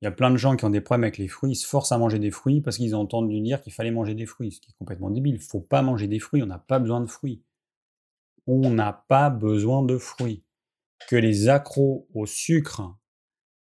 [0.00, 1.66] Il y a plein de gens qui ont des problèmes avec les fruits, ils se
[1.66, 4.50] forcent à manger des fruits parce qu'ils ont entendu dire qu'il fallait manger des fruits,
[4.52, 5.36] ce qui est complètement débile.
[5.36, 7.42] Il faut pas manger des fruits, on n'a pas besoin de fruits.
[8.46, 10.44] On n'a pas besoin de fruits.
[11.08, 12.96] Que les accros au sucre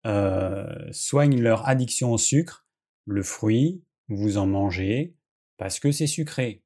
[0.06, 2.68] euh, soignent leur addiction au sucre,
[3.06, 5.16] le fruit, vous en mangez
[5.58, 6.64] parce que c'est sucré.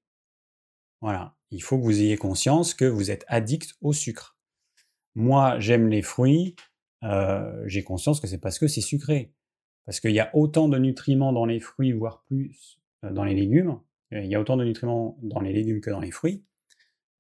[1.02, 4.38] Voilà, il faut que vous ayez conscience que vous êtes addict au sucre.
[5.16, 6.56] Moi, j'aime les fruits,
[7.04, 9.34] euh, j'ai conscience que c'est parce que c'est sucré.
[9.86, 13.36] Parce qu'il y a autant de nutriments dans les fruits, voire plus euh, dans les
[13.36, 13.80] légumes.
[14.12, 16.46] Il y a autant de nutriments dans les légumes que dans les fruits.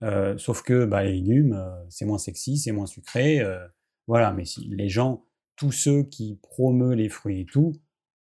[0.03, 1.59] Euh, sauf que bah, les légumes,
[1.89, 3.41] c'est moins sexy, c'est moins sucré.
[4.07, 5.25] voilà, mais si les gens,
[5.55, 7.73] tous ceux qui promeuvent les fruits et tout,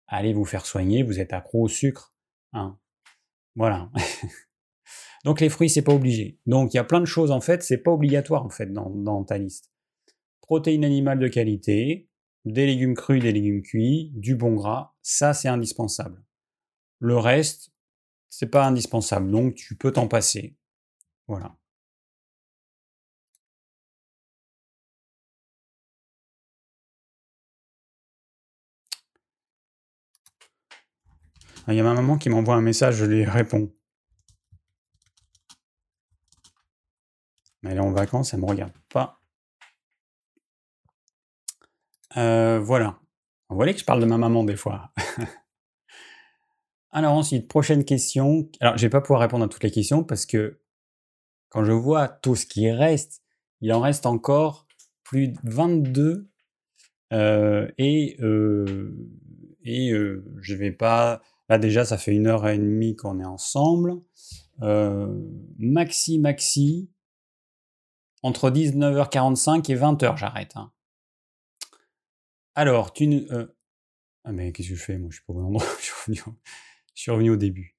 [0.07, 2.15] allez vous faire soigner, vous êtes accro au sucre.
[2.53, 2.79] Hein.
[3.57, 3.91] Voilà.
[5.25, 6.39] Donc les fruits, c'est pas obligé.
[6.47, 9.25] Donc il y a plein de choses en fait, c'est pas obligatoire en fait dans,
[9.25, 9.71] ta liste.
[10.41, 12.09] Protéines animales de qualité,
[12.45, 16.25] des légumes crus, des légumes cuits, du bon gras, ça c'est indispensable.
[16.99, 17.71] Le reste,
[18.29, 20.57] c'est pas indispensable, donc tu peux t'en passer.
[21.29, 21.57] Voilà.
[31.69, 33.73] Il y a ma maman qui m'envoie un message, je lui réponds.
[37.65, 39.21] Elle est en vacances, elle me regarde pas.
[42.17, 42.99] Euh, voilà.
[43.49, 44.93] Vous voyez que je parle de ma maman des fois.
[46.91, 48.51] Alors ensuite, prochaine question.
[48.61, 50.61] Alors je vais pas pouvoir répondre à toutes les questions parce que
[51.49, 53.23] quand je vois tout ce qui reste,
[53.61, 54.67] il en reste encore
[55.05, 56.29] plus de 22
[57.13, 58.95] euh, et euh,
[59.65, 61.23] et je vais pas.
[61.49, 64.01] Là déjà, ça fait une heure et demie qu'on est ensemble.
[65.59, 66.91] maxi, maxi,
[68.23, 70.53] entre 19h45 et 20h, j'arrête.
[70.57, 70.73] Hein.
[72.55, 73.21] Alors, tu ne.
[73.33, 73.47] Euh,
[74.25, 75.67] ah, mais qu'est-ce que je fais Moi, je suis pas au bon endroit.
[76.09, 76.13] je,
[76.95, 77.77] suis revenu, au début.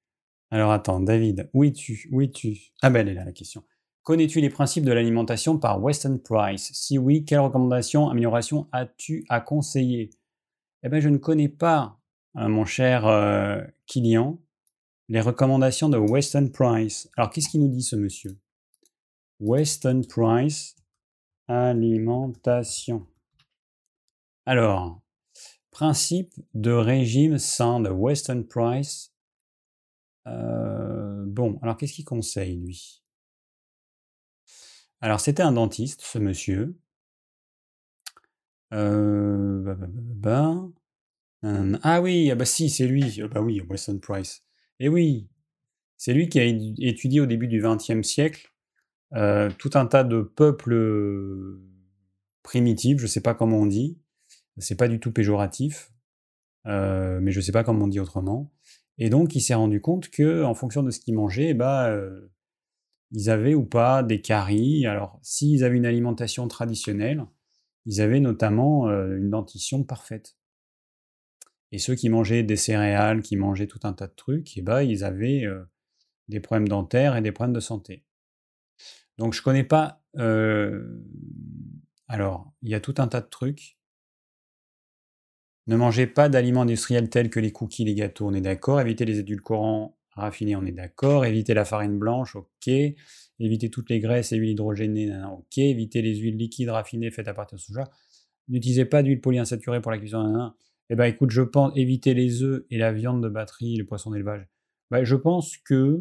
[0.52, 2.74] Alors, attends, David, où es-tu Où es-tu?
[2.82, 3.64] Ah, ben, elle est là, la question.
[4.04, 6.72] Connais-tu les principes de l'alimentation par Weston Price?
[6.74, 10.10] Si oui, quelles recommandations, améliorations as-tu à conseiller?
[10.84, 12.03] Eh bien, je ne connais pas, euh,
[12.36, 14.40] mon cher euh, Kilian,
[15.10, 17.10] les recommandations de Weston Price.
[17.18, 18.38] Alors, qu'est-ce qu'il nous dit, ce monsieur?
[19.40, 20.76] Weston Price,
[21.48, 23.08] alimentation.
[24.46, 25.02] Alors,
[25.72, 29.14] principe de régime sain de Weston Price.
[30.28, 33.04] Euh, bon, alors qu'est-ce qu'il conseille, lui?
[35.02, 36.80] Alors, c'était un dentiste, ce monsieur.
[38.74, 39.76] Euh,
[41.44, 43.22] ah oui, ah bah si, c'est lui.
[43.22, 44.44] Ah bah oui, Weston Price.
[44.80, 45.28] Et eh oui,
[45.98, 48.54] c'est lui qui a étudié au début du XXe siècle
[49.16, 51.62] euh, tout un tas de peuples euh,
[52.42, 54.00] primitifs, je ne sais pas comment on dit,
[54.58, 55.92] c'est pas du tout péjoratif,
[56.66, 58.52] euh, mais je ne sais pas comment on dit autrement.
[58.98, 62.32] Et donc, il s'est rendu compte que, en fonction de ce qu'ils mangeaient, bah, euh,
[63.12, 64.86] ils avaient ou pas des caries.
[64.88, 67.26] Alors, s'ils avaient une alimentation traditionnelle,
[67.86, 70.36] ils avaient notamment une dentition parfaite.
[71.74, 74.62] Et ceux qui mangeaient des céréales, qui mangeaient tout un tas de trucs, et eh
[74.62, 75.64] bah, ils avaient euh,
[76.28, 78.06] des problèmes dentaires et des problèmes de santé.
[79.18, 80.04] Donc, je connais pas.
[82.08, 83.80] Alors, il y a tout un tas de trucs.
[85.66, 88.80] Ne mangez pas d'aliments industriels tels que les cookies, les gâteaux, on est d'accord.
[88.80, 91.26] Évitez les édulcorants raffinés, on est d'accord.
[91.26, 92.68] Évitez la farine blanche, ok.
[93.40, 95.58] Évitez toutes les graisses et huiles hydrogénées, ok.
[95.58, 97.86] Évitez les huiles liquides raffinées faites à partir de soja.
[98.48, 100.54] N'utilisez pas d'huile polyinsaturée pour la cuisson,
[100.94, 104.12] Eh ben écoute, je pense éviter les œufs et la viande de batterie, le poisson
[104.12, 104.48] d'élevage.
[104.92, 106.00] Ben, je pense que,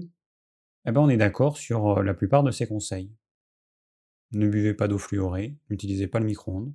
[0.84, 3.10] eh ben, on est d'accord sur euh, la plupart de ces conseils.
[4.32, 6.74] Ne buvez pas d'eau fluorée, n'utilisez pas le micro-ondes.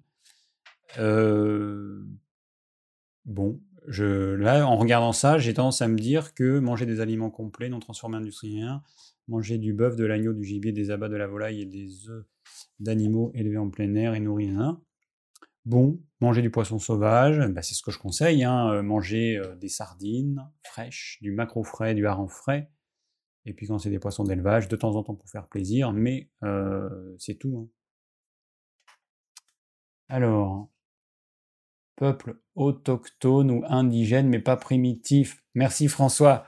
[0.98, 2.04] Euh,
[3.26, 7.70] Bon, là, en regardant ça, j'ai tendance à me dire que manger des aliments complets,
[7.70, 8.80] non transformés industriels,
[9.28, 12.26] manger du bœuf, de l'agneau, du gibier, des abats, de la volaille et des œufs
[12.80, 14.82] d'animaux élevés en plein air et nourris, hein.
[15.68, 19.56] Bon, manger du poisson sauvage, bah, c'est ce que je conseille, hein, euh, manger euh,
[19.56, 22.72] des sardines fraîches, du maquereau frais, du hareng frais,
[23.46, 26.30] et puis quand c'est des poissons d'élevage, de temps en temps pour faire plaisir, mais
[26.44, 27.58] euh, c'est tout.
[27.58, 27.68] Hein.
[30.10, 30.70] Alors,
[31.98, 35.44] peuple autochtone ou indigène, mais pas primitif.
[35.54, 36.46] Merci François.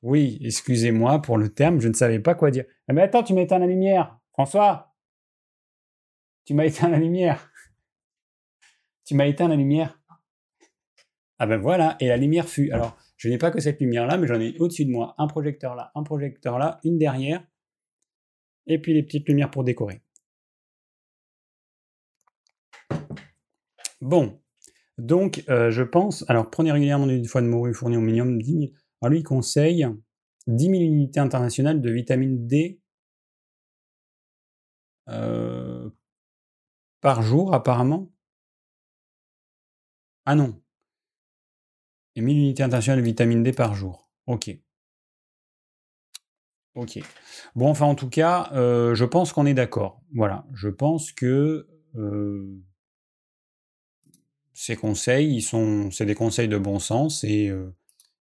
[0.00, 2.64] Oui, excusez-moi pour le terme, je ne savais pas quoi dire.
[2.88, 4.18] Ah, mais attends, tu m'as éteint la lumière.
[4.32, 4.87] François
[6.48, 7.52] Tu m'as éteint la lumière.
[9.04, 10.00] Tu m'as éteint la lumière.
[11.38, 12.70] Ah ben voilà, et la lumière fut.
[12.70, 15.74] Alors, je n'ai pas que cette lumière-là, mais j'en ai au-dessus de moi un projecteur
[15.74, 17.46] là, un projecteur là, une derrière,
[18.66, 20.00] et puis les petites lumières pour décorer.
[24.00, 24.40] Bon,
[24.96, 28.52] donc euh, je pense, alors prenez régulièrement une fois de morue fournie au minimum 10
[28.52, 28.72] 000.
[29.02, 29.86] Alors lui, il conseille
[30.46, 32.80] 10 000 unités internationales de vitamine D
[35.10, 35.90] euh,
[37.00, 38.10] par jour, apparemment?
[40.26, 40.62] Ah non.
[42.14, 44.08] Et 1000 unités internationales de vitamine D par jour.
[44.26, 44.50] Ok.
[46.74, 46.98] Ok.
[47.56, 50.00] Bon, enfin, en tout cas, euh, je pense qu'on est d'accord.
[50.14, 50.44] Voilà.
[50.54, 51.66] Je pense que
[54.52, 57.74] ces conseils, ils sont, c'est des conseils de bon sens et, euh,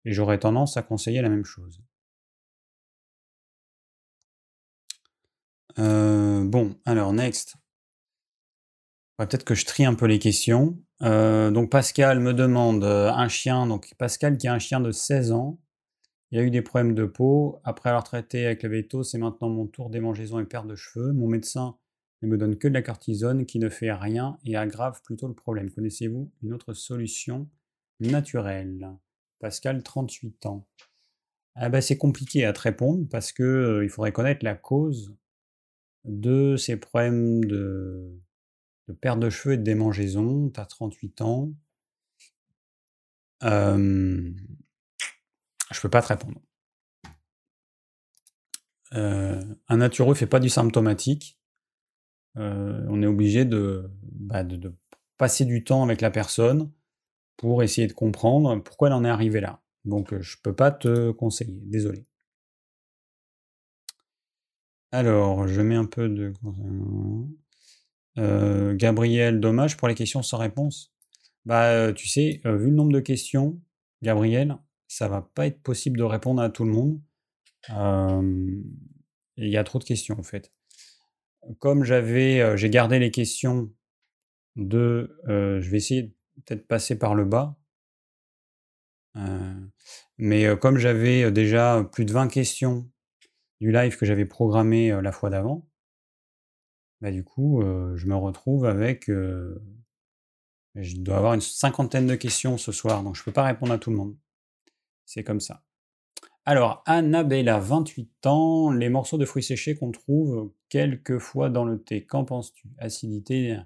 [0.07, 1.81] j'aurais tendance à conseiller la même chose.
[5.79, 7.57] Euh, bon, alors next.
[9.17, 10.79] Peut-être que je trie un peu les questions.
[11.03, 15.33] Euh, donc Pascal me demande un chien, donc Pascal qui a un chien de 16
[15.33, 15.59] ans,
[16.35, 17.61] il a eu des problèmes de peau.
[17.63, 21.13] Après avoir traité avec le veto, c'est maintenant mon tour démangeaison et perte de cheveux.
[21.13, 21.77] Mon médecin
[22.23, 25.35] ne me donne que de la cortisone qui ne fait rien et aggrave plutôt le
[25.35, 25.71] problème.
[25.71, 27.49] Connaissez-vous une autre solution
[28.01, 28.99] naturelle?
[29.39, 30.67] Pascal, 38 ans.
[31.55, 35.15] Ah ben, c'est compliqué à te répondre parce que euh, faudrait connaître la cause
[36.05, 38.21] de ces problèmes de,
[38.93, 40.51] perte de cheveux et de démangeaison.
[40.51, 41.53] Tu as 38 ans.
[43.43, 44.31] Euh,
[45.73, 46.41] je peux pas te répondre.
[48.93, 51.39] Un natureux fait pas du symptomatique.
[52.37, 54.75] On est obligé bah, de,
[55.17, 56.71] passer du temps avec la personne
[57.37, 59.61] pour essayer de comprendre pourquoi elle en est arrivée là.
[59.85, 62.07] Donc je peux pas te conseiller, désolé.
[64.93, 66.33] Alors, je mets un peu de...
[68.19, 70.93] Euh, Gabriel, dommage pour les questions sans réponse.
[71.45, 73.61] Bah, tu sais, vu le nombre de questions,
[74.03, 74.57] Gabriel,
[74.89, 77.01] ça va pas être possible de répondre à tout le monde.
[79.37, 80.53] Il y a trop de questions en fait
[81.59, 83.71] comme j'avais, euh, j'ai gardé les questions
[84.57, 86.15] de, euh, je vais essayer
[86.47, 87.57] peut-être passer par le bas.
[89.17, 89.55] Euh,
[90.19, 92.91] mais comme j'avais déjà plus de 20 questions
[93.61, 95.69] du live que j'avais programmé la fois d'avant,
[97.01, 102.73] bah du coup, je me retrouve avec, je dois avoir une cinquantaine de questions ce
[102.73, 104.17] soir, donc je ne peux pas répondre à tout le monde.
[105.05, 105.63] C'est comme ça.
[106.47, 112.05] Alors, Annabella, 28 ans, les morceaux de fruits séchés qu'on trouve quelquefois dans le thé.
[112.05, 112.69] Qu'en penses-tu?
[112.79, 113.59] Acidité?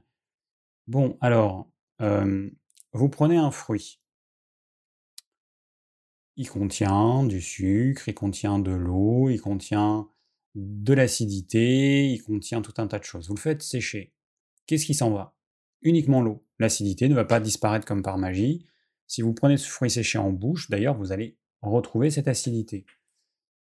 [0.87, 1.69] Bon, alors,
[1.99, 4.01] vous prenez un fruit.
[6.37, 10.09] Il contient du sucre, il contient de l'eau, il contient
[10.55, 13.29] de l'acidité, il contient tout un tas de choses.
[13.29, 14.13] Vous le faites sécher.
[14.67, 15.35] Qu'est-ce qui s'en va?
[15.83, 16.45] Uniquement l'eau.
[16.59, 18.67] L'acidité ne va pas disparaître comme par magie.
[19.07, 22.85] Si vous prenez ce fruit séché en bouche, d'ailleurs, vous allez retrouver cette acidité.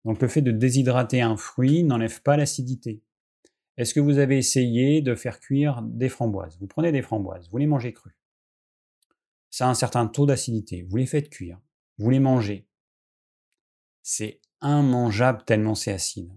[0.05, 3.01] Donc le fait de déshydrater un fruit n'enlève pas l'acidité.
[3.77, 6.57] Est-ce que vous avez essayé de faire cuire des framboises?
[6.59, 8.18] Vous prenez des framboises, vous les mangez crues.
[9.49, 11.59] Ça a un certain taux d'acidité, vous les faites cuire.
[11.97, 12.68] vous les mangez.
[14.01, 16.31] C'est immangeable tellement c'est acide.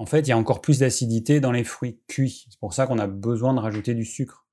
[0.00, 2.46] En fait, il y a encore plus d'acidité dans les fruits cuits.
[2.48, 4.46] C'est pour ça qu'on a besoin de rajouter du sucre.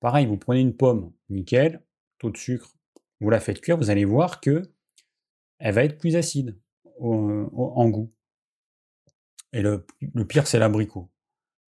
[0.00, 1.84] Pareil, vous prenez une pomme, nickel,
[2.16, 2.74] taux de sucre,
[3.20, 4.62] vous la faites cuire, vous allez voir que
[5.58, 6.58] elle va être plus acide
[7.02, 8.14] en goût.
[9.52, 11.10] Et le, le pire, c'est l'abricot.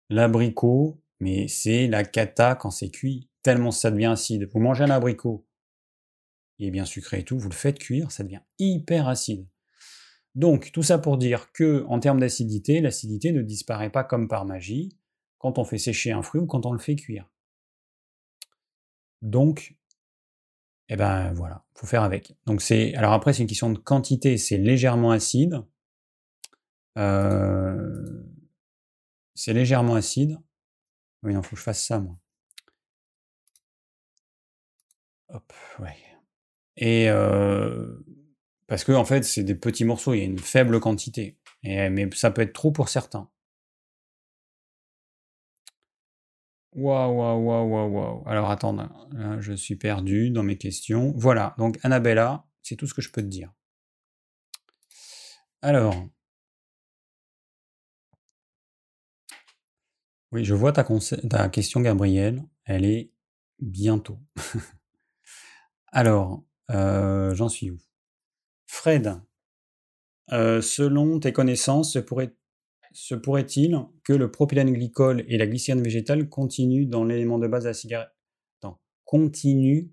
[0.08, 4.48] L'abricot, mais c'est la cata quand c'est cuit, tellement ça devient acide.
[4.52, 5.46] Vous mangez un abricot,
[6.58, 9.46] il est bien sucré et tout, vous le faites cuire, ça devient hyper acide.
[10.34, 14.44] Donc, tout ça pour dire que, en termes d'acidité, l'acidité ne disparaît pas comme par
[14.44, 14.96] magie
[15.38, 17.28] quand on fait sécher un fruit ou quand on le fait cuire.
[19.22, 19.76] Donc,
[20.88, 22.34] eh ben voilà, faut faire avec.
[22.46, 25.62] Donc c'est, alors après c'est une question de quantité, c'est légèrement acide.
[26.98, 28.24] Euh,
[29.34, 30.38] c'est légèrement acide.
[31.22, 32.18] Oui, non, faut que je fasse ça moi.
[35.28, 35.96] Hop, ouais.
[36.76, 38.04] Et euh,
[38.70, 41.36] parce que en fait c'est des petits morceaux, il y a une faible quantité.
[41.64, 43.28] Et, mais ça peut être trop pour certains.
[46.72, 48.22] Waouh, waouh, waouh, waouh, waouh.
[48.28, 48.76] Alors attends,
[49.40, 51.12] je suis perdu dans mes questions.
[51.16, 53.52] Voilà, donc Annabella, c'est tout ce que je peux te dire.
[55.62, 56.08] Alors.
[60.30, 60.84] Oui, je vois ta,
[61.28, 62.44] ta question, Gabriel.
[62.64, 63.10] Elle est
[63.58, 64.20] bientôt.
[65.92, 67.78] Alors, euh, j'en suis où?
[68.72, 69.20] Fred,
[70.32, 71.98] euh, selon tes connaissances,
[72.92, 77.64] se pourrait-il que le propylène glycol et la glycérine végétale continuent dans l'élément de base
[77.64, 78.12] de la cigarette?
[78.58, 79.90] Attends, continuent?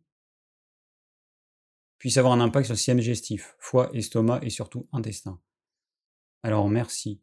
[1.98, 5.42] Puissent avoir un impact sur le système digestif, foie, estomac et surtout intestin.
[6.44, 7.20] Alors merci.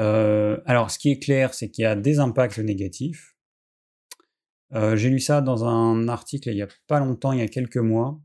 [0.00, 3.36] Euh, alors ce qui est clair, c'est qu'il y a des impacts négatifs.
[4.72, 7.48] Euh, j'ai lu ça dans un article il n'y a pas longtemps, il y a
[7.48, 8.18] quelques mois.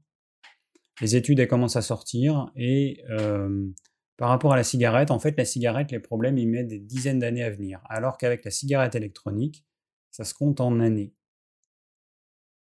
[1.01, 3.69] Les études commencent à sortir et euh,
[4.17, 7.19] par rapport à la cigarette, en fait, la cigarette, les problèmes, ils mettent des dizaines
[7.19, 7.81] d'années à venir.
[7.85, 9.65] Alors qu'avec la cigarette électronique,
[10.11, 11.13] ça se compte en années.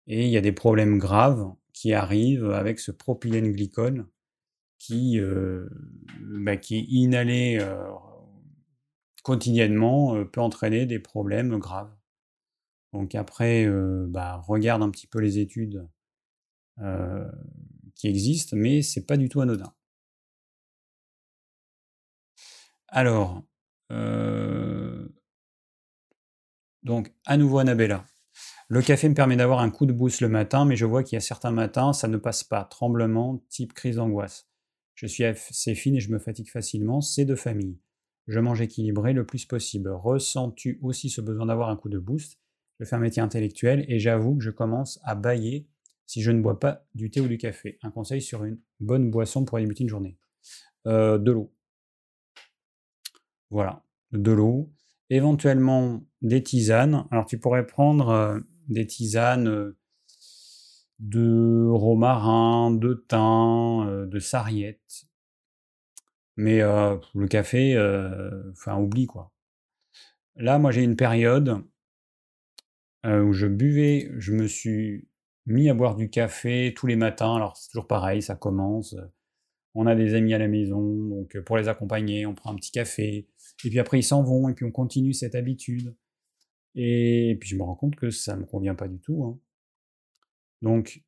[0.06, 4.08] Et il y a des problèmes graves qui arrivent avec ce propylène glycol
[4.80, 5.68] qui, euh,
[6.22, 7.90] bah, qui inhalé euh,
[9.24, 11.94] quotidiennement euh, peut entraîner des problèmes graves.
[12.94, 13.68] Donc après,
[14.08, 15.88] bah, regarde un petit peu les études
[17.98, 19.74] qui existent, mais c'est pas du tout anodin.
[22.88, 23.44] Alors,
[23.92, 25.08] euh,
[26.84, 28.06] donc à nouveau Annabella.
[28.70, 31.16] Le café me permet d'avoir un coup de boost le matin, mais je vois qu'il
[31.16, 32.66] y a certains matins, ça ne passe pas.
[32.66, 34.50] Tremblement, type crise d'angoisse.
[34.96, 37.80] Je suis assez fine et je me fatigue facilement, c'est de famille.
[38.28, 39.90] Je mange équilibré le plus possible.
[39.90, 42.40] Ressens-tu aussi ce besoin d'avoir un coup de boost?
[42.80, 45.68] Je fais un métier intellectuel et j'avoue que je commence à bailler
[46.08, 47.78] si je ne bois pas du thé ou du café.
[47.84, 50.18] Un conseil sur une bonne boisson pour débuter une journée.
[50.88, 51.54] Euh, de l'eau.
[53.50, 54.72] Voilà, de l'eau,
[55.10, 57.06] éventuellement des tisanes.
[57.12, 58.40] Alors tu pourrais prendre euh,
[58.70, 59.78] des tisanes euh,
[61.00, 65.06] de romarin, de thym, de sarriette.
[66.38, 67.76] Mais le café,
[68.52, 69.32] enfin oublie quoi.
[70.36, 71.64] Là, moi j'ai une période
[73.04, 75.07] où je buvais, je me suis
[75.48, 77.36] mis à boire du café tous les matins.
[77.36, 78.96] Alors c'est toujours pareil, ça commence.
[79.74, 82.72] On a des amis à la maison, donc pour les accompagner, on prend un petit
[82.72, 83.28] café.
[83.64, 85.96] Et puis après, ils s'en vont, et puis on continue cette habitude.
[86.76, 89.24] Et puis je me rends compte que ça ne me convient pas du tout.
[89.24, 89.40] Hein.
[90.62, 91.04] Donc,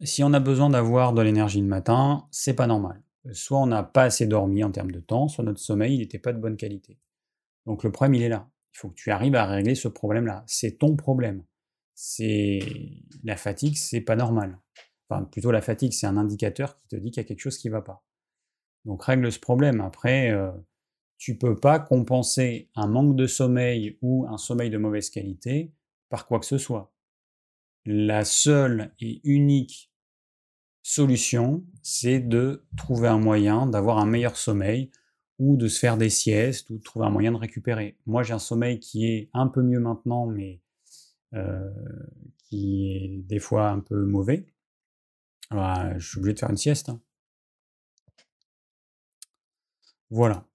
[0.00, 3.02] si on a besoin d'avoir de l'énergie le matin, c'est pas normal.
[3.32, 6.32] Soit on n'a pas assez dormi en termes de temps, soit notre sommeil n'était pas
[6.32, 6.98] de bonne qualité.
[7.66, 8.50] Donc le problème, il est là.
[8.74, 10.42] Il faut que tu arrives à régler ce problème-là.
[10.48, 11.44] C'est ton problème.
[12.04, 12.58] C'est
[13.22, 14.58] la fatigue, c'est pas normal.
[15.08, 17.58] Enfin, plutôt la fatigue, c'est un indicateur qui te dit qu'il y a quelque chose
[17.58, 18.04] qui va pas.
[18.84, 19.80] Donc règle ce problème.
[19.80, 20.50] Après, euh,
[21.16, 25.70] tu peux pas compenser un manque de sommeil ou un sommeil de mauvaise qualité
[26.08, 26.92] par quoi que ce soit.
[27.84, 29.92] La seule et unique
[30.82, 34.90] solution, c'est de trouver un moyen d'avoir un meilleur sommeil
[35.38, 37.96] ou de se faire des siestes ou de trouver un moyen de récupérer.
[38.06, 40.60] Moi, j'ai un sommeil qui est un peu mieux maintenant, mais
[42.38, 44.46] qui est des fois un peu mauvais.
[45.50, 46.88] Alors, je suis obligé de faire une sieste.
[46.88, 47.00] Hein.
[50.10, 50.46] Voilà.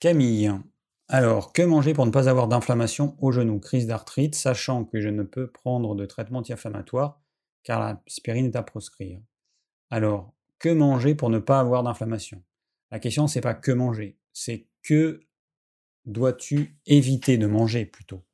[0.00, 0.52] Camille.
[1.08, 3.58] Alors, que manger pour ne pas avoir d'inflammation au genou?
[3.58, 7.20] Crise d'arthrite, sachant que je ne peux prendre de traitement anti-inflammatoire
[7.64, 9.20] car l'aspirine est à proscrire.
[9.90, 12.42] Alors, que manger pour ne pas avoir d'inflammation?
[12.90, 15.20] La question, c'est pas que manger, c'est que
[16.08, 18.24] dois-tu éviter de manger plutôt?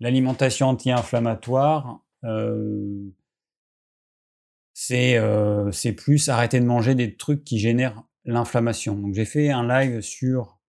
[0.00, 3.10] L'alimentation anti-inflammatoire, euh,
[4.90, 9.00] euh, c'est plus arrêter de manger des trucs qui génèrent l'inflammation.
[9.12, 10.60] J'ai fait un live sur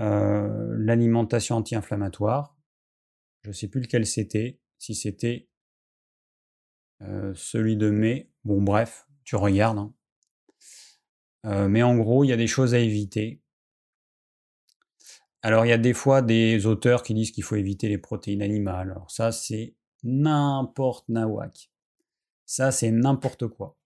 [0.00, 2.56] euh, l'alimentation anti-inflammatoire.
[3.42, 5.48] Je ne sais plus lequel c'était, si c'était
[7.34, 8.30] celui de mai.
[8.44, 9.78] Bon bref, tu regardes.
[9.78, 11.68] Hein.
[11.68, 13.41] mais en gros, il y a des choses à éviter.
[15.42, 18.42] Alors il y a des fois des auteurs qui disent qu'il faut éviter les protéines
[18.42, 18.90] animales.
[18.92, 19.74] Alors ça, c'est
[20.04, 21.70] n'importe nawak.
[22.46, 23.76] Ça, c'est n'importe quoi.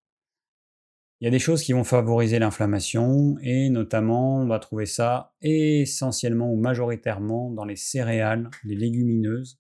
[1.21, 5.35] Il y a des choses qui vont favoriser l'inflammation et notamment on va trouver ça
[5.41, 9.59] essentiellement ou majoritairement dans les céréales, les légumineuses,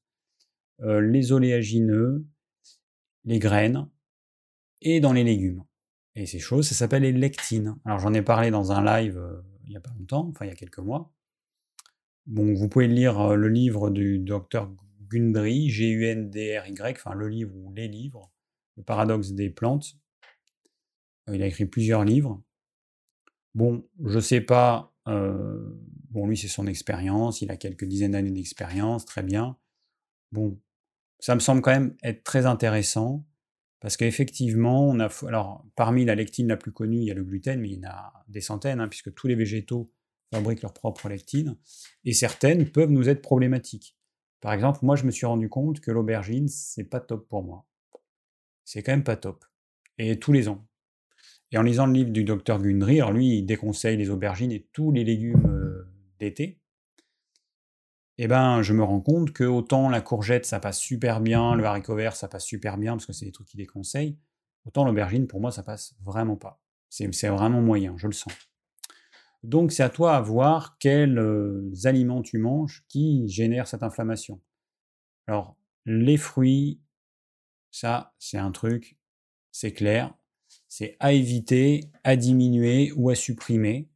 [0.81, 2.27] euh, les oléagineux,
[3.25, 3.89] les graines
[4.83, 5.65] et dans les légumes.
[6.15, 7.77] Et ces choses, ça s'appelle les lectines.
[7.87, 10.49] Alors j'en ai parlé dans un live euh, il n'y a pas longtemps, enfin il
[10.49, 11.16] y a quelques mois.
[12.27, 14.73] Bon, vous pouvez lire euh, le livre du docteur
[15.09, 18.33] Gundry, G-U-N-D-R-Y, enfin le livre ou les livres,
[18.77, 19.97] Le paradoxe des plantes.
[21.29, 22.43] Euh, il a écrit plusieurs livres.
[23.55, 25.73] Bon, je sais pas, euh,
[26.11, 29.57] bon, lui c'est son expérience, il a quelques dizaines d'années d'expérience, très bien.
[30.33, 30.61] Bon,
[31.21, 33.25] ça me semble quand même être très intéressant
[33.79, 37.23] parce qu'effectivement, on a, alors parmi la lectine la plus connue, il y a le
[37.23, 39.93] gluten, mais il y en a des centaines, hein, puisque tous les végétaux
[40.33, 41.57] fabriquent leur propre lectine,
[42.05, 43.97] et certaines peuvent nous être problématiques.
[44.41, 47.67] Par exemple, moi, je me suis rendu compte que l'aubergine, c'est pas top pour moi.
[48.65, 49.45] C'est quand même pas top.
[49.99, 50.67] Et tous les ans.
[51.53, 54.93] Et en lisant le livre du docteur Gundry, lui, il déconseille les aubergines et tous
[54.93, 55.89] les légumes euh,
[56.19, 56.61] d'été.
[58.19, 61.65] Eh ben, je me rends compte que autant la courgette, ça passe super bien, le
[61.65, 64.19] haricot vert, ça passe super bien, parce que c'est des trucs qu'il déconseille,
[64.65, 66.61] autant l'aubergine, pour moi, ça passe vraiment pas.
[66.89, 68.33] C'est vraiment moyen, je le sens.
[69.47, 74.41] Donc c'est à toi à voir quels euh, aliments tu manges qui génèrent cette inflammation.
[75.29, 76.81] Alors les fruits,
[77.71, 78.99] ça c'est un truc,
[79.53, 80.13] c'est clair,
[80.67, 83.89] c'est à éviter, à diminuer ou à supprimer.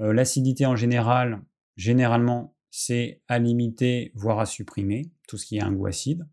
[0.00, 1.42] Euh, l'acidité en général,
[1.76, 6.28] généralement, c'est à limiter, voire à supprimer, tout ce qui a un goût acide.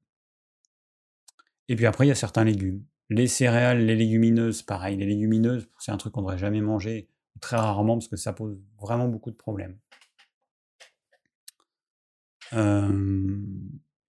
[1.69, 2.85] Et puis après, il y a certains légumes.
[3.09, 4.95] Les céréales, les légumineuses, pareil.
[4.95, 7.09] Les légumineuses, c'est un truc qu'on ne devrait jamais manger
[7.41, 9.77] très rarement parce que ça pose vraiment beaucoup de problèmes.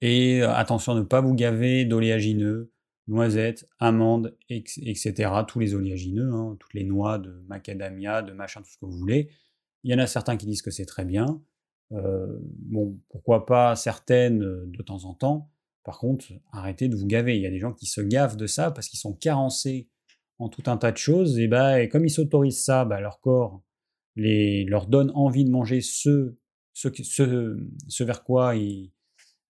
[0.01, 2.73] et attention à ne pas vous gaver d'oléagineux,
[3.09, 5.33] noisettes, amandes, etc.
[5.47, 8.97] Tous les oléagineux, hein, toutes les noix de macadamia, de machin, tout ce que vous
[8.97, 9.31] voulez.
[9.83, 11.43] Il y en a certains qui disent que c'est très bien.
[11.91, 15.51] bon, pourquoi pas certaines de temps en temps.
[15.85, 17.37] Par contre, arrêtez de vous gaver.
[17.37, 19.89] Il y a des gens qui se gavent de ça parce qu'ils sont carencés
[20.39, 23.21] en tout un tas de choses, et, bah, et comme ils s'autorisent ça, bah, leur
[23.21, 23.63] corps
[24.17, 26.37] les, leur donne envie de manger ce,
[26.75, 28.93] ce, ce, vers quoi ils,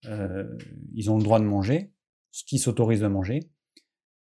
[0.05, 0.57] euh,
[0.95, 1.93] ils ont le droit de manger,
[2.31, 3.41] ce qu'ils s'autorisent de manger.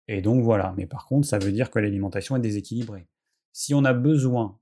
[0.08, 3.08] Et donc voilà, mais par contre, ça veut dire que l'alimentation est déséquilibrée.
[3.52, 4.58] Si on a besoin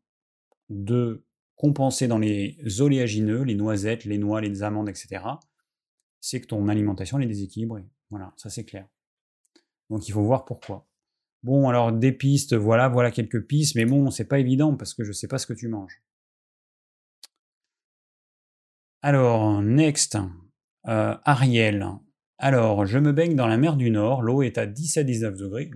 [0.68, 1.24] de
[1.56, 5.24] compenser dans les oléagineux, les noisettes, les noix, les amandes, etc.,
[6.20, 7.86] c'est que ton alimentation est déséquilibrée.
[8.10, 8.86] Voilà, ça c'est clair.
[9.88, 10.86] Donc il faut voir pourquoi.
[11.42, 15.04] Bon, alors des pistes, voilà, voilà quelques pistes, mais bon, c'est pas évident parce que
[15.04, 16.02] je sais pas ce que tu manges.
[19.02, 20.18] Alors, next,
[20.88, 21.86] euh, Ariel.
[22.36, 25.36] Alors, je me baigne dans la mer du Nord, l'eau est à 10 à 19
[25.36, 25.70] degrés.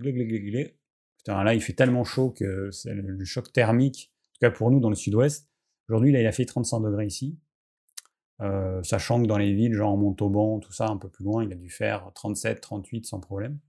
[1.17, 4.69] Putain, là, il fait tellement chaud que c'est le choc thermique, en tout cas pour
[4.69, 5.49] nous dans le sud-ouest.
[5.89, 7.39] Aujourd'hui, là, il a fait 35 degrés ici.
[8.41, 11.51] Euh, sachant que dans les villes, genre Montauban, tout ça, un peu plus loin, il
[11.51, 13.59] a dû faire 37, 38 sans problème.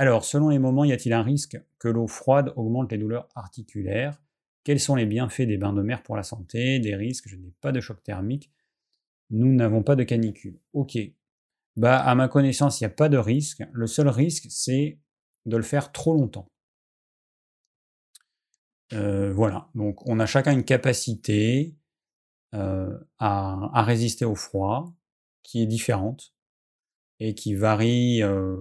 [0.00, 4.18] Alors, selon les moments, y a-t-il un risque que l'eau froide augmente les douleurs articulaires?
[4.64, 6.78] Quels sont les bienfaits des bains de mer pour la santé?
[6.78, 7.28] Des risques?
[7.28, 8.50] Je n'ai pas de choc thermique.
[9.28, 10.58] Nous n'avons pas de canicule.
[10.72, 10.96] Ok.
[11.76, 13.62] Bah, à ma connaissance, il n'y a pas de risque.
[13.72, 14.98] Le seul risque, c'est
[15.44, 16.50] de le faire trop longtemps.
[18.94, 19.68] Euh, voilà.
[19.74, 21.76] Donc, on a chacun une capacité
[22.54, 24.94] euh, à résister au froid
[25.42, 26.32] qui est différente
[27.20, 28.56] et qui varie euh,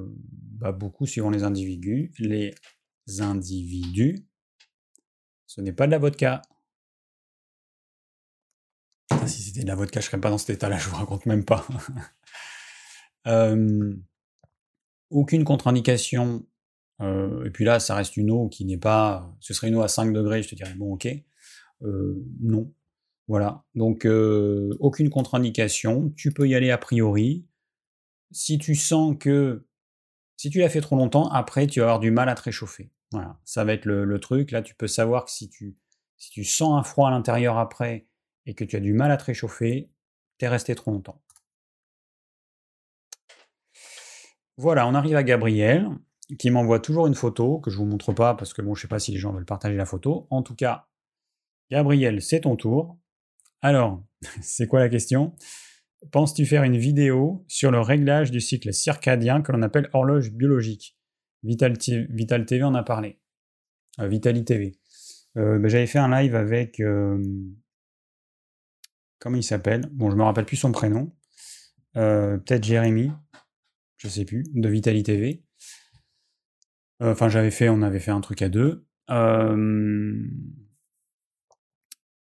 [0.60, 2.12] bah, beaucoup suivant les individus.
[2.20, 2.54] Les
[3.20, 4.28] individus,
[5.48, 6.42] ce n'est pas de la vodka.
[9.26, 11.26] Si c'était de la vodka, je ne serais pas dans cet état-là, je vous raconte
[11.26, 11.66] même pas.
[13.28, 13.96] euh,
[15.10, 16.46] aucune contre-indication.
[17.02, 19.34] Euh, et puis là, ça reste une eau qui n'est pas.
[19.40, 21.08] Ce serait une eau à 5 degrés, je te dirais, bon, ok.
[21.82, 22.74] Non.
[23.30, 23.64] Voilà.
[23.74, 26.12] Donc, aucune contre-indication.
[26.18, 27.49] Tu peux y aller a priori
[28.32, 29.66] si tu sens que
[30.38, 32.90] si tu l'as fait trop longtemps, après tu vas avoir du mal à te réchauffer.
[33.12, 34.52] Voilà, ça va être le, truc.
[34.52, 35.76] Là, tu peux savoir que si tu,
[36.18, 38.08] si tu sens un froid à l'intérieur après
[38.46, 39.90] et que tu as du mal à te réchauffer,
[40.38, 41.22] tu es resté trop longtemps.
[44.58, 45.90] Voilà, on arrive à Gabriel,
[46.38, 48.88] qui m'envoie toujours une photo, que je vous montre pas, parce que bon, je sais
[48.88, 50.28] pas si les gens veulent partager la photo.
[50.30, 50.88] En tout cas,
[51.72, 52.98] Gabriel, c'est ton tour.
[53.62, 54.04] Alors,
[54.42, 55.36] c'est quoi la question?
[56.12, 60.98] Penses-tu faire une vidéo sur le réglage du cycle circadien que l'on appelle horloge biologique?
[61.44, 63.20] Vital, TV en a parlé.
[64.00, 64.80] Euh, TV.
[65.38, 66.80] Euh, ben, j'avais fait un live avec.
[66.80, 67.22] Euh,
[69.20, 69.90] comment il s'appelle?
[69.92, 71.14] Bon, je me rappelle plus son prénom.
[71.94, 73.12] Peut-être Jérémy.
[73.98, 74.44] Je sais plus.
[74.54, 75.44] De Vitali TV.
[77.02, 77.70] Enfin, j'avais fait.
[77.70, 78.86] On avait fait un truc à deux.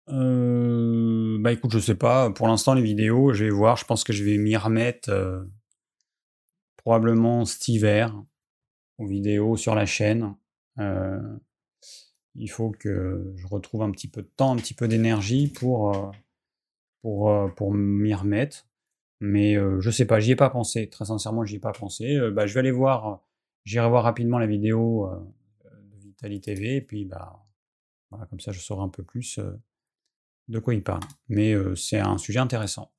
[0.09, 2.31] Bah écoute, je sais pas.
[2.31, 3.77] Pour l'instant, les vidéos, je vais voir.
[3.77, 5.11] Je pense que je vais m'y remettre
[6.77, 8.15] probablement cet hiver
[8.99, 10.35] aux vidéos sur la chaîne.
[12.35, 16.13] il faut que je retrouve un petit peu de temps, un petit peu d'énergie pour,
[17.03, 18.67] pour, pour m'y remettre.
[19.21, 20.89] Mais je sais pas, j'y ai pas pensé.
[20.89, 22.19] Très sincèrement, j'y ai pas pensé.
[22.33, 23.23] bah, je vais aller voir,
[23.65, 25.11] j'irai voir rapidement la vidéo
[25.65, 27.45] de Vitali TV, et puis bah,
[28.11, 29.39] voilà, comme ça je saurai un peu plus
[30.49, 31.03] de quoi il parle.
[31.29, 32.93] Mais c'est un sujet intéressant.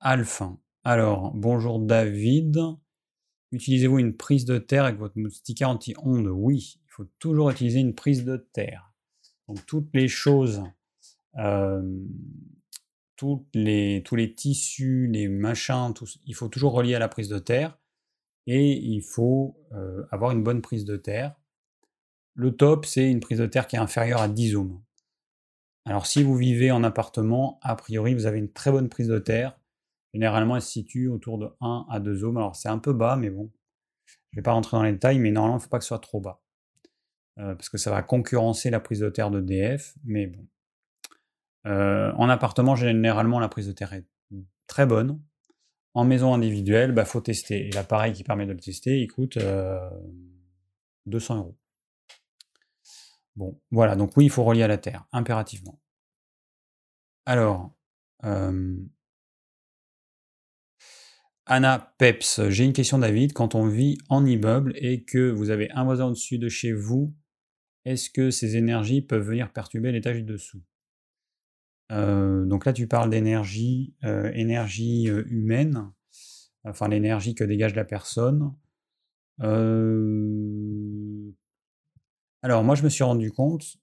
[0.00, 0.56] Alpha.
[0.84, 2.58] Alors, bonjour David.
[3.52, 7.94] Utilisez-vous une prise de terre avec votre moustiquaire anti-ondes Oui, il faut toujours utiliser une
[7.94, 8.92] prise de terre.
[9.48, 10.62] Donc toutes les choses,
[13.54, 17.38] les, tous les tissus, les machins, tout, il faut toujours relier à la prise de
[17.38, 17.78] terre
[18.46, 19.56] et il faut
[20.10, 21.36] avoir une bonne prise de terre.
[22.34, 24.82] Le top, c'est une prise de terre qui est inférieure à 10 ohms.
[25.86, 29.18] Alors si vous vivez en appartement, a priori, vous avez une très bonne prise de
[29.20, 29.56] terre.
[30.12, 32.36] Généralement, elle se situe autour de 1 à 2 ohms.
[32.38, 33.52] Alors c'est un peu bas, mais bon,
[34.06, 35.84] je ne vais pas rentrer dans les détails, mais normalement, il ne faut pas que
[35.84, 36.42] ce soit trop bas.
[37.38, 40.46] Euh, parce que ça va concurrencer la prise de terre de DF, mais bon.
[41.66, 44.06] Euh, en appartement, généralement, la prise de terre est
[44.66, 45.20] très bonne.
[45.94, 47.68] En maison individuelle, il bah, faut tester.
[47.68, 49.38] Et l'appareil qui permet de le tester, il coûte
[51.06, 51.56] 200 euh, euros.
[53.36, 55.78] Bon, voilà, donc oui, il faut relier à la Terre, impérativement.
[57.26, 57.76] Alors,
[61.48, 63.34] Anna Peps, j'ai une question David.
[63.34, 67.14] Quand on vit en immeuble et que vous avez un voisin au-dessus de chez vous,
[67.84, 70.62] est-ce que ces énergies peuvent venir perturber l'étage du dessous?
[71.90, 75.92] Donc là, tu parles d'énergie énergie humaine,
[76.64, 78.54] enfin l'énergie que dégage la personne.
[82.46, 83.76] Alors moi, je me suis rendu compte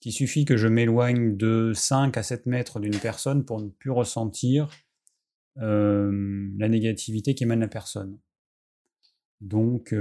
[0.00, 3.90] qu'il suffit que je m'éloigne de 5 à 7 mètres d'une personne pour ne plus
[3.90, 4.70] ressentir
[5.56, 8.20] la négativité qui émane la personne.
[9.40, 9.92] Donc,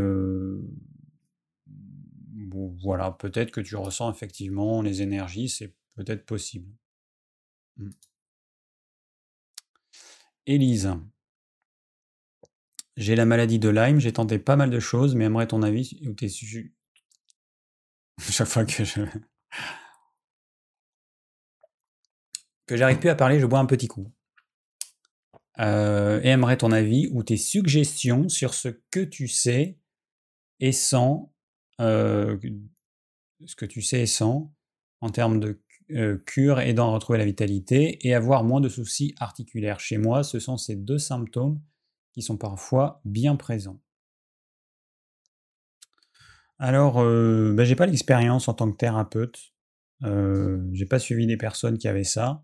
[2.83, 6.71] voilà, peut-être que tu ressens effectivement les énergies, c'est peut-être possible.
[7.77, 7.89] Mmh.
[10.45, 10.93] Élise.
[12.95, 15.99] J'ai la maladie de Lyme, j'ai tenté pas mal de choses, mais aimerais ton avis
[16.07, 16.71] ou tes sujets.
[18.19, 19.01] Chaque fois que je.
[22.67, 24.11] que j'arrive plus à parler, je bois un petit coup.
[25.59, 29.77] Euh, et aimerais ton avis ou tes suggestions sur ce que tu sais
[30.59, 31.29] et sens,
[31.79, 32.37] euh,
[33.45, 34.49] ce que tu sais et sens
[35.01, 35.61] en termes de
[35.91, 39.79] euh, cure aidant à retrouver la vitalité et avoir moins de soucis articulaires.
[39.79, 41.61] Chez moi, ce sont ces deux symptômes
[42.13, 43.81] qui sont parfois bien présents.
[46.59, 49.53] Alors, euh, ben, j'ai pas l'expérience en tant que thérapeute.
[50.03, 52.43] Euh, j'ai pas suivi des personnes qui avaient ça.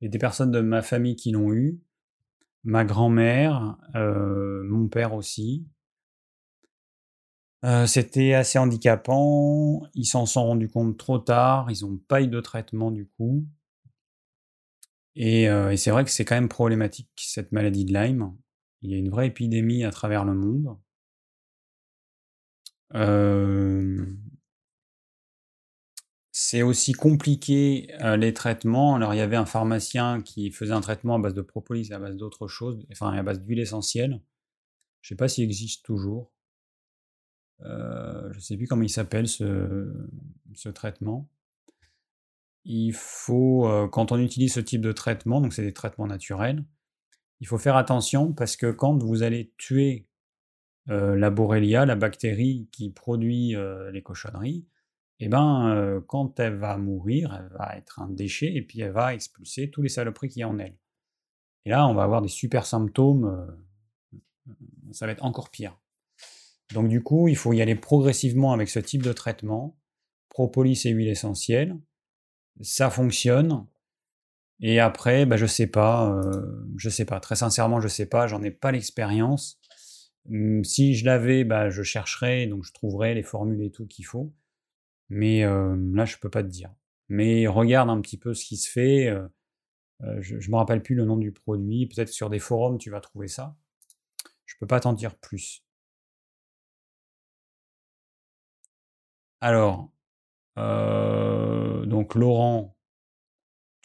[0.00, 1.80] Il y a des personnes de ma famille qui l'ont eu.
[2.64, 5.66] Ma grand-mère, euh, mon père aussi.
[7.64, 9.82] Euh, c'était assez handicapant.
[9.94, 11.70] Ils s'en sont rendus compte trop tard.
[11.70, 13.46] Ils n'ont pas eu de traitement du coup.
[15.14, 18.36] Et, et c'est vrai que c'est quand même problématique cette maladie de Lyme.
[18.86, 20.78] Il y a une vraie épidémie à travers le monde.
[26.30, 27.88] c'est aussi compliqué
[28.18, 28.94] les traitements.
[28.94, 31.98] Alors il y avait un pharmacien qui faisait un traitement à base de propolis, à
[31.98, 34.22] base d'autres choses, enfin à base d'huile essentielle.
[35.02, 36.32] Je ne sais pas s'il existe toujours.
[37.60, 39.92] je ne sais plus comment il s'appelle ce,
[40.54, 41.28] ce, traitement.
[42.64, 46.64] Il faut, quand on utilise ce type de traitement, donc c'est des traitements naturels,
[47.40, 50.08] il faut faire attention parce que quand vous allez tuer
[50.86, 53.54] la Borrelia, la bactérie qui produit
[53.92, 54.66] les cochonneries,
[55.18, 59.14] eh ben, quand elle va mourir, elle va être un déchet et puis elle va
[59.14, 60.78] expulser tous les saloperies qu'il y a en elle.
[61.64, 63.56] Et là, on va avoir des super symptômes,
[64.92, 65.76] ça va être encore pire.
[66.72, 69.78] Donc du coup, il faut y aller progressivement avec ce type de traitement,
[70.28, 71.76] propolis et huile essentielle.
[72.60, 73.66] Ça fonctionne.
[74.60, 77.20] Et après, bah, je sais pas, euh, je sais pas.
[77.20, 79.60] Très sincèrement, je sais pas, j'en ai pas l'expérience.
[80.26, 84.06] Mmh, si je l'avais, bah, je chercherais, donc je trouverais les formules et tout qu'il
[84.06, 84.32] faut.
[85.10, 86.72] Mais euh, là, je peux pas te dire.
[87.08, 89.08] Mais regarde un petit peu ce qui se fait.
[89.08, 89.28] euh,
[90.20, 91.86] je, je me rappelle plus le nom du produit.
[91.86, 93.56] Peut-être sur des forums, tu vas trouver ça.
[94.46, 95.64] Je peux pas t'en dire plus.
[99.40, 99.90] Alors,
[100.56, 102.75] donc Laurent,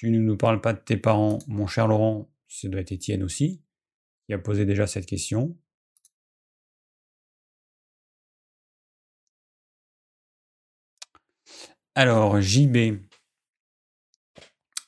[0.02, 1.38] tu ne nous parles pas de tes parents.
[1.48, 3.62] Mon cher Laurent, ça doit être Étienne aussi,
[4.26, 5.56] qui a posé déjà cette question.
[11.94, 13.04] Alors, JB,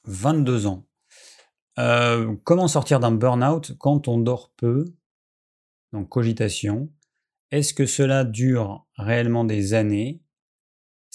[0.06, 0.88] 22 ans.
[1.78, 4.84] Euh, comment sortir d'un burn-out quand on dort peu?
[5.92, 6.92] Donc, cogitation.
[7.52, 10.23] Est-ce que cela dure réellement des années?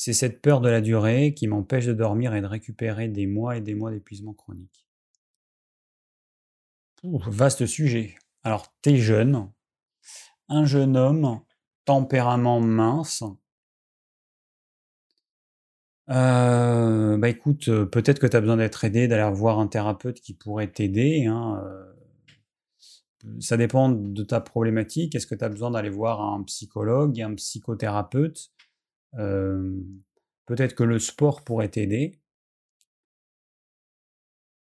[0.01, 3.57] C'est cette peur de la durée qui m'empêche de dormir et de récupérer des mois
[3.57, 4.87] et des mois d'épuisement chronique.
[7.03, 8.15] Ouh, vaste sujet.
[8.45, 9.51] Alors, t'es jeune,
[10.49, 11.41] un jeune homme,
[11.85, 13.25] tempérament mince.
[16.11, 20.21] Euh, bah écoute, euh, peut-être que tu as besoin d'être aidé, d'aller voir un thérapeute
[20.21, 21.27] qui pourrait t'aider.
[21.27, 21.93] hein, euh,
[23.41, 25.17] ça dépend de ta problématique.
[25.17, 28.53] Est-ce que tu as besoin d'aller voir un psychologue, un psychothérapeute?
[29.13, 32.21] Peut-être que le sport pourrait t'aider.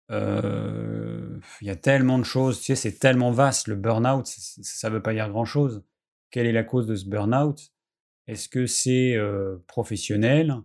[0.09, 3.67] Il y a tellement de choses, tu sais, c'est tellement vaste.
[3.67, 5.83] Le burn-out, ça ne veut pas dire grand-chose.
[6.31, 7.71] Quelle est la cause de ce burn-out?
[8.27, 9.17] Est-ce que c'est
[9.67, 10.55] professionnel?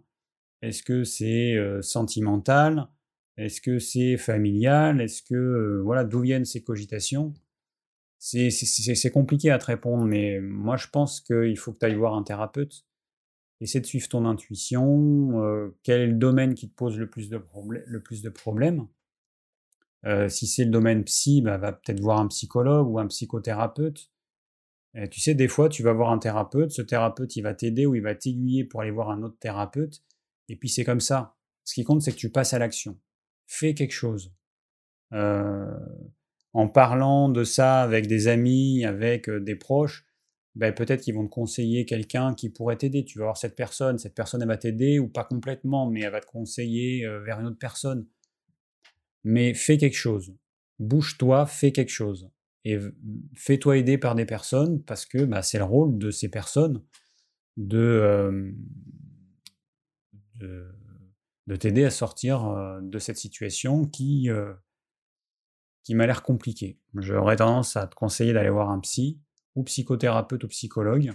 [0.62, 2.88] Est-ce que c'est sentimental?
[3.36, 5.00] Est-ce que c'est familial?
[5.00, 7.32] Est-ce que voilà d'où viennent ces cogitations?
[8.18, 12.14] C'est compliqué à te répondre, mais moi je pense qu'il faut que tu ailles voir
[12.14, 12.84] un thérapeute.
[13.60, 15.42] Essaie de suivre ton intuition.
[15.42, 17.40] euh, quel est le domaine qui te pose le plus de,
[17.86, 18.86] le plus de problèmes
[20.06, 24.10] Euh, Si c'est le domaine psy, bah, va peut-être voir un psychologue ou un psychothérapeute.
[25.12, 27.94] Tu sais, des fois, tu vas voir un thérapeute, ce thérapeute, il va t'aider ou
[27.94, 30.02] il va t'aiguiller pour aller voir un autre thérapeute,
[30.48, 31.36] et puis c'est comme ça.
[31.62, 32.98] Ce qui compte, c'est que tu passes à l'action.
[33.46, 34.32] Fais quelque chose.
[35.12, 35.78] Euh,
[36.52, 40.06] en parlant de ça avec des amis, avec des proches,
[40.56, 43.04] ben, peut-être qu'ils vont te conseiller quelqu'un qui pourrait t'aider.
[43.04, 46.12] Tu vas voir cette personne, cette personne, elle va t'aider, ou pas complètement, mais elle
[46.12, 48.06] va te conseiller euh, vers une autre personne.
[49.22, 50.34] Mais fais quelque chose.
[50.78, 52.30] Bouge-toi, fais quelque chose.
[52.64, 52.78] Et
[53.34, 56.82] fais-toi aider par des personnes, parce que bah, c'est le rôle de ces personnes
[57.56, 58.52] de, euh,
[60.36, 60.66] de,
[61.46, 64.28] de t'aider à sortir euh, de cette situation qui,
[65.84, 66.78] qui m'a l'air compliquée.
[66.96, 69.20] J'aurais tendance à te conseiller d'aller voir un psy,
[69.54, 71.12] ou psychothérapeute ou psychologue.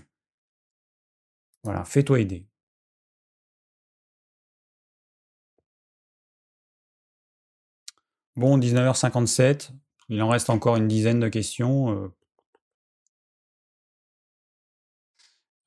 [1.64, 2.48] Voilà, fais-toi aider.
[8.36, 9.72] Bon, 19h57,
[10.10, 11.90] il en reste encore une dizaine de questions.
[11.92, 12.08] euh.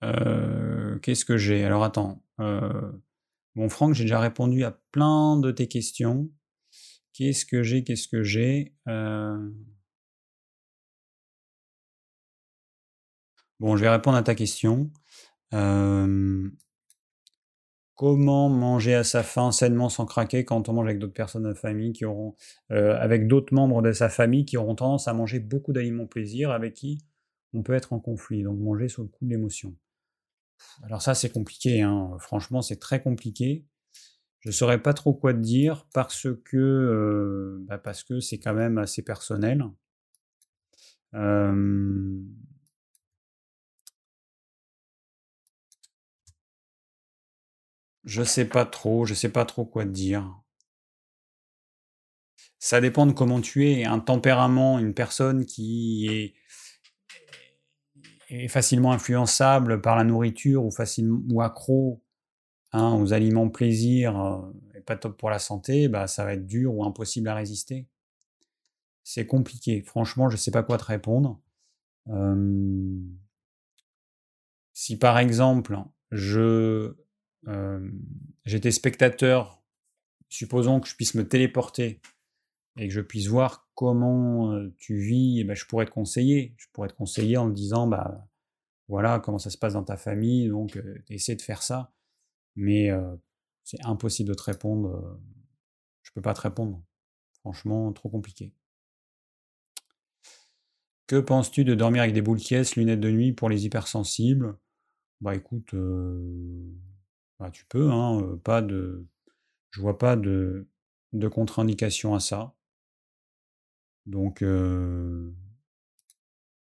[0.04, 1.64] Euh, Qu'est-ce que j'ai?
[1.64, 2.22] Alors attends.
[2.40, 2.92] euh,
[3.56, 6.30] Bon, Franck, j'ai déjà répondu à plein de tes questions.
[7.14, 7.84] Qu'est-ce que j'ai?
[7.84, 8.74] Qu'est-ce que j'ai?
[13.60, 14.90] Bon, je vais répondre à ta question.
[17.94, 21.48] Comment manger à sa faim sainement sans craquer quand on mange avec d'autres personnes de
[21.48, 22.36] la famille qui auront,
[22.70, 26.74] avec d'autres membres de sa famille qui auront tendance à manger beaucoup d'aliments plaisir, avec
[26.74, 26.98] qui
[27.54, 29.74] on peut être en conflit, donc manger sous le coup de l'émotion?
[30.82, 32.16] Alors ça, c'est compliqué, hein.
[32.20, 33.64] franchement, c'est très compliqué.
[34.40, 38.78] Je saurais pas trop quoi te dire parce que bah, parce que c'est quand même
[38.78, 39.64] assez personnel.
[48.04, 50.40] Je sais pas trop, je sais pas trop quoi te dire.
[52.58, 53.84] Ça dépend de comment tu es.
[53.84, 56.34] Un tempérament, une personne qui
[58.30, 62.02] est, facilement influençable par la nourriture ou facilement accro
[62.72, 66.46] hein, aux aliments plaisir euh, et pas top pour la santé, bah ça va être
[66.46, 67.88] dur ou impossible à résister.
[69.02, 69.80] C'est compliqué.
[69.80, 71.40] Franchement, je sais pas quoi te répondre.
[74.74, 75.78] Si par exemple,
[76.10, 76.94] je
[78.44, 79.62] j'étais spectateur,
[80.28, 82.00] supposons que je puisse me téléporter
[82.76, 86.54] et que je puisse voir comment tu vis, et ben, je pourrais te conseiller.
[86.58, 88.28] Je pourrais te conseiller en te disant, bah
[88.88, 91.92] voilà comment ça se passe dans ta famille, donc essaie de faire ça.
[92.56, 92.90] Mais
[93.64, 95.20] c'est impossible de te répondre.
[96.02, 96.82] je peux pas te répondre.
[97.40, 98.52] Franchement, trop compliqué.
[101.06, 104.56] Que penses-tu de dormir avec des boules caisses, lunettes de nuit pour les hypersensibles?
[105.20, 105.74] Bah écoute,
[107.38, 109.06] bah, tu peux, hein, pas de,
[109.70, 110.66] je vois pas de,
[111.30, 112.54] contre-indication à ça.
[114.06, 114.42] Donc,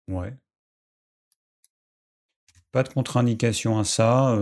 [0.08, 0.38] ouais.
[2.72, 4.38] Pas de contre-indication à ça.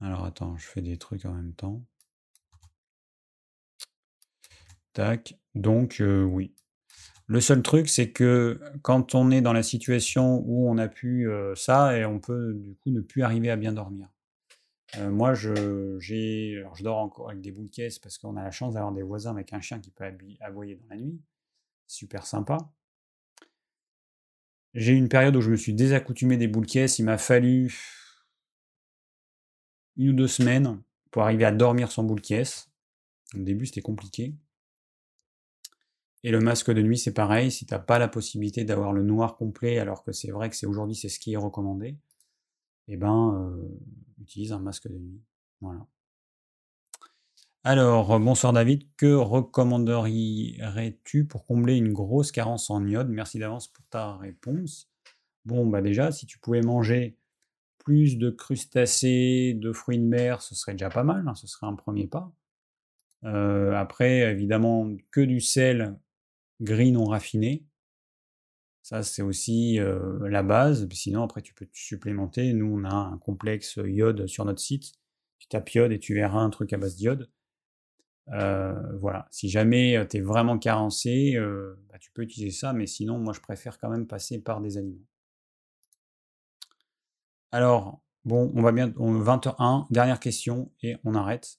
[0.00, 1.82] Alors attends, je fais des trucs en même temps.
[4.92, 5.34] Tac.
[5.54, 6.54] Donc, oui.
[7.30, 11.28] Le seul truc, c'est que quand on est dans la situation où on a pu
[11.28, 14.08] euh, ça, et on peut du coup ne plus arriver à bien dormir.
[14.96, 18.92] Euh, moi, je, dors encore avec des boules caisses parce qu'on a la chance d'avoir
[18.92, 20.02] des voisins avec un chien qui peut
[20.40, 21.20] aboyer dans la nuit.
[21.86, 22.58] Super sympa.
[24.74, 26.98] J'ai eu une période où je me suis désaccoutumé des boules caisses.
[26.98, 27.72] Il m'a fallu
[29.96, 30.82] une ou deux semaines
[31.12, 32.72] pour arriver à dormir sans boule caisse.
[33.36, 34.34] Au début, c'était compliqué.
[36.22, 37.50] Et le masque de nuit, c'est pareil.
[37.50, 40.56] Si tu n'as pas la possibilité d'avoir le noir complet, alors que c'est vrai que
[40.56, 41.96] c'est aujourd'hui c'est ce qui est recommandé,
[42.88, 43.68] eh ben, euh,
[44.20, 45.22] utilise un masque de nuit.
[45.60, 45.86] Voilà.
[47.62, 53.10] Alors, euh, bonsoir David, que recommanderais-tu pour combler une grosse carence en iode?
[53.10, 54.90] Merci d'avance pour ta réponse.
[55.44, 57.18] Bon, bah déjà, si tu pouvais manger
[57.78, 61.66] plus de crustacés, de fruits de mer, ce serait déjà pas mal, hein, ce serait
[61.66, 62.32] un premier pas.
[63.24, 65.98] Euh, après, évidemment, que du sel
[66.60, 67.66] gris non raffiné.
[68.82, 70.88] Ça, c'est aussi euh, la base.
[70.92, 72.52] Sinon, après, tu peux te supplémenter.
[72.52, 74.92] Nous, on a un complexe iode sur notre site.
[75.38, 77.30] Tu tapes iode et tu verras un truc à base d'iode.
[78.32, 79.26] Euh, voilà.
[79.30, 82.72] Si jamais tu es vraiment carencé, euh, bah, tu peux utiliser ça.
[82.72, 85.04] Mais sinon, moi, je préfère quand même passer par des aliments.
[87.52, 88.94] Alors, bon, on va bien.
[88.96, 91.58] On, 21, dernière question et on arrête.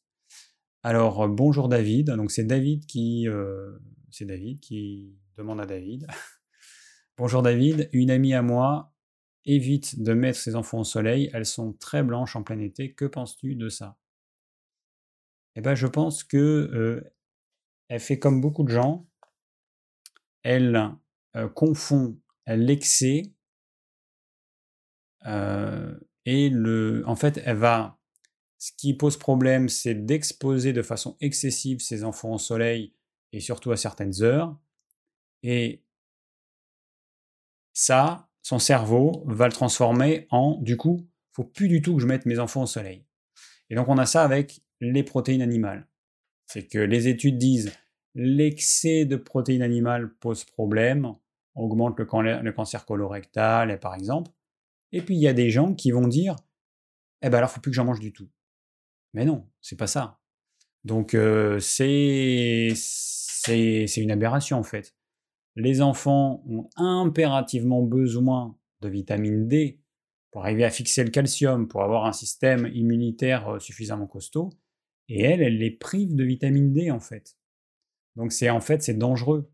[0.83, 2.11] Alors, bonjour David.
[2.11, 3.27] Donc, c'est David qui.
[4.11, 6.05] C'est David qui demande à David.
[7.17, 7.89] bonjour David.
[7.93, 8.93] Une amie à moi
[9.45, 11.29] évite de mettre ses enfants au soleil.
[11.33, 12.93] Elles sont très blanches en plein été.
[12.93, 13.97] Que penses-tu de ça?
[15.55, 17.13] Eh ben, je pense que euh,
[17.87, 19.07] elle fait comme beaucoup de gens.
[20.43, 20.95] Elle
[21.35, 23.33] euh, confond l'excès
[25.25, 27.03] euh, et le.
[27.07, 27.97] En fait, elle va.
[28.57, 32.93] Ce qui pose problème, c'est d'exposer de façon excessive ses enfants au soleil
[33.33, 34.57] et surtout à certaines heures.
[35.43, 35.83] Et
[37.73, 42.07] ça, son cerveau va le transformer en du coup, faut plus du tout que je
[42.07, 43.05] mette mes enfants au soleil.
[43.69, 45.87] Et donc on a ça avec les protéines animales.
[46.47, 47.71] C'est que les études disent
[48.15, 51.13] l'excès de protéines animales pose problème,
[51.55, 54.31] augmente le, can- le cancer colorectal, par exemple.
[54.91, 56.35] Et puis il y a des gens qui vont dire
[57.21, 58.29] Eh ben alors, faut plus que j'en mange du tout.
[59.13, 60.19] Mais non, c'est pas ça.
[60.83, 62.73] Donc euh, c'est
[63.45, 64.95] c'est une aberration en fait.
[65.55, 69.81] Les enfants ont impérativement besoin de vitamine D
[70.31, 74.49] pour arriver à fixer le calcium, pour avoir un système immunitaire euh, suffisamment costaud.
[75.09, 77.35] Et elle, elle les prive de vitamine D en fait.
[78.15, 79.51] Donc c'est en fait c'est dangereux.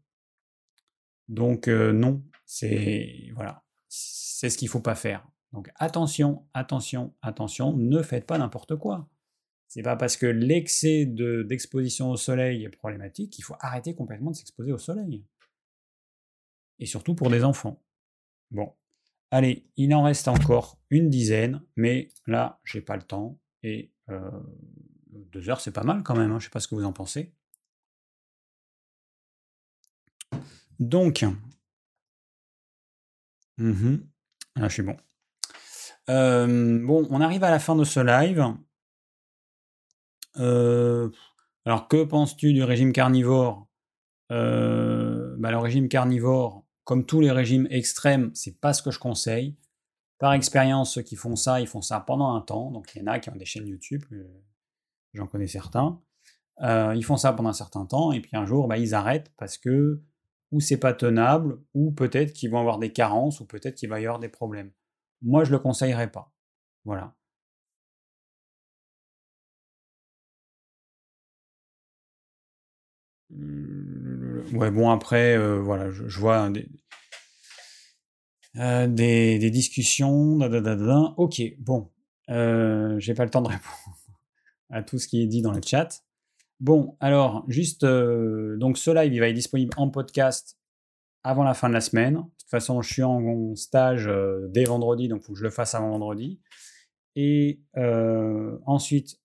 [1.27, 5.27] Donc euh, non, c'est voilà, c'est ce qu'il faut pas faire.
[5.51, 9.09] Donc attention, attention, attention, ne faites pas n'importe quoi.
[9.68, 14.31] C'est pas parce que l'excès de- d'exposition au soleil est problématique qu'il faut arrêter complètement
[14.31, 15.26] de s'exposer au soleil.
[16.80, 17.84] Et surtout pour des enfants.
[18.52, 18.73] Bon,
[19.31, 23.39] allez, il en reste encore une dizaine, mais là, j'ai pas le temps.
[23.64, 24.31] Et euh,
[25.10, 26.31] deux heures, c'est pas mal quand même.
[26.31, 27.34] hein, Je sais pas ce que vous en pensez.
[30.80, 31.26] Donc,
[33.57, 34.07] mhm,
[34.56, 34.95] là, je suis bon.
[36.10, 38.45] Euh, bon, on arrive à la fin de ce live.
[40.39, 41.09] Euh,
[41.65, 43.68] alors, que penses-tu du régime carnivore?
[44.31, 48.99] Euh, bah, Le régime carnivore, comme tous les régimes extrêmes, c'est pas ce que je
[48.99, 49.57] conseille.
[50.19, 52.72] Par expérience, ceux qui font ça, ils font ça pendant un temps.
[52.72, 54.23] Donc, il y en a qui ont des chaînes YouTube, euh,
[55.14, 56.01] j'en connais certains.
[56.59, 59.59] Ils font ça pendant un certain temps, et puis un jour, bah, ils arrêtent parce
[59.59, 60.01] que
[60.51, 63.99] ou c'est pas tenable, ou peut-être qu'ils vont avoir des carences, ou peut-être qu'il va
[63.99, 64.72] y avoir des problèmes.
[65.22, 66.34] Moi, je le conseillerais pas.
[66.85, 67.14] Voilà.
[73.29, 76.67] Ouais, bon, après, euh, voilà, je, vois des,
[78.57, 80.39] euh, des, discussions.
[81.17, 81.89] Ok, bon,
[82.29, 83.97] euh, j'ai pas le temps de répondre
[84.69, 86.03] à tout ce qui est dit dans le chat.
[86.59, 90.57] Bon, alors, juste, euh, donc ce live, il va être disponible en podcast
[91.23, 92.15] avant la fin de la semaine.
[92.15, 94.09] De toute façon, je suis en stage
[94.49, 96.39] dès vendredi, donc il faut que je le fasse avant vendredi.
[97.15, 97.61] Et
[98.65, 99.19] ensuite,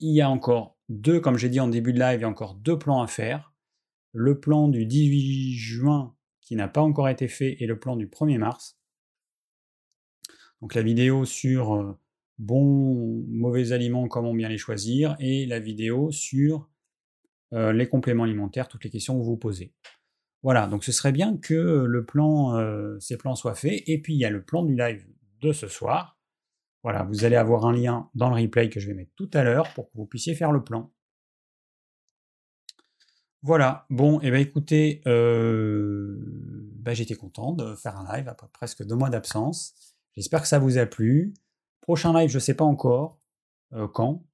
[0.00, 2.28] il y a encore deux, comme j'ai dit en début de live, il y a
[2.28, 3.52] encore deux plans à faire.
[4.12, 8.06] Le plan du 18 juin qui n'a pas encore été fait et le plan du
[8.06, 8.78] 1er mars.
[10.62, 11.98] Donc la vidéo sur euh,
[12.38, 16.70] bons, mauvais aliments, comment bien les choisir, et la vidéo sur
[17.52, 19.72] euh, les compléments alimentaires, toutes les questions que vous vous posez.
[20.42, 24.14] Voilà, donc ce serait bien que le plan, euh, ces plans soient faits, et puis
[24.14, 25.06] il y a le plan du live
[25.40, 26.17] de ce soir.
[26.82, 29.42] Voilà, vous allez avoir un lien dans le replay que je vais mettre tout à
[29.42, 30.90] l'heure pour que vous puissiez faire le plan.
[33.42, 36.18] Voilà, bon, et eh bien écoutez, euh,
[36.74, 39.94] bah, j'étais content de faire un live après presque deux mois d'absence.
[40.16, 41.34] J'espère que ça vous a plu.
[41.80, 43.20] Prochain live, je ne sais pas encore
[43.74, 44.24] euh, quand.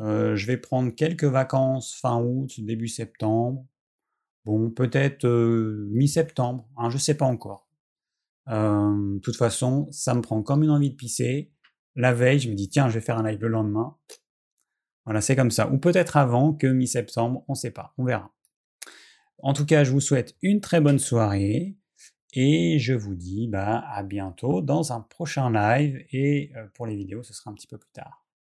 [0.00, 3.64] Euh, je vais prendre quelques vacances fin août, début septembre.
[4.44, 5.24] Bon, peut-être
[5.92, 7.68] mi-septembre, hein, je ne sais pas encore.
[8.48, 11.52] De toute façon, ça me prend comme une envie de pisser.
[11.94, 13.96] La veille, je me dis, tiens, je vais faire un live le lendemain.
[15.04, 15.70] Voilà, c'est comme ça.
[15.70, 18.32] Ou peut-être avant que mi-septembre, on ne sait pas, on verra.
[19.38, 21.76] En tout cas, je vous souhaite une très bonne soirée
[22.34, 26.96] et je vous dis bah, à bientôt dans un prochain live et euh, pour les
[26.96, 28.21] vidéos, ce sera un petit peu plus tard.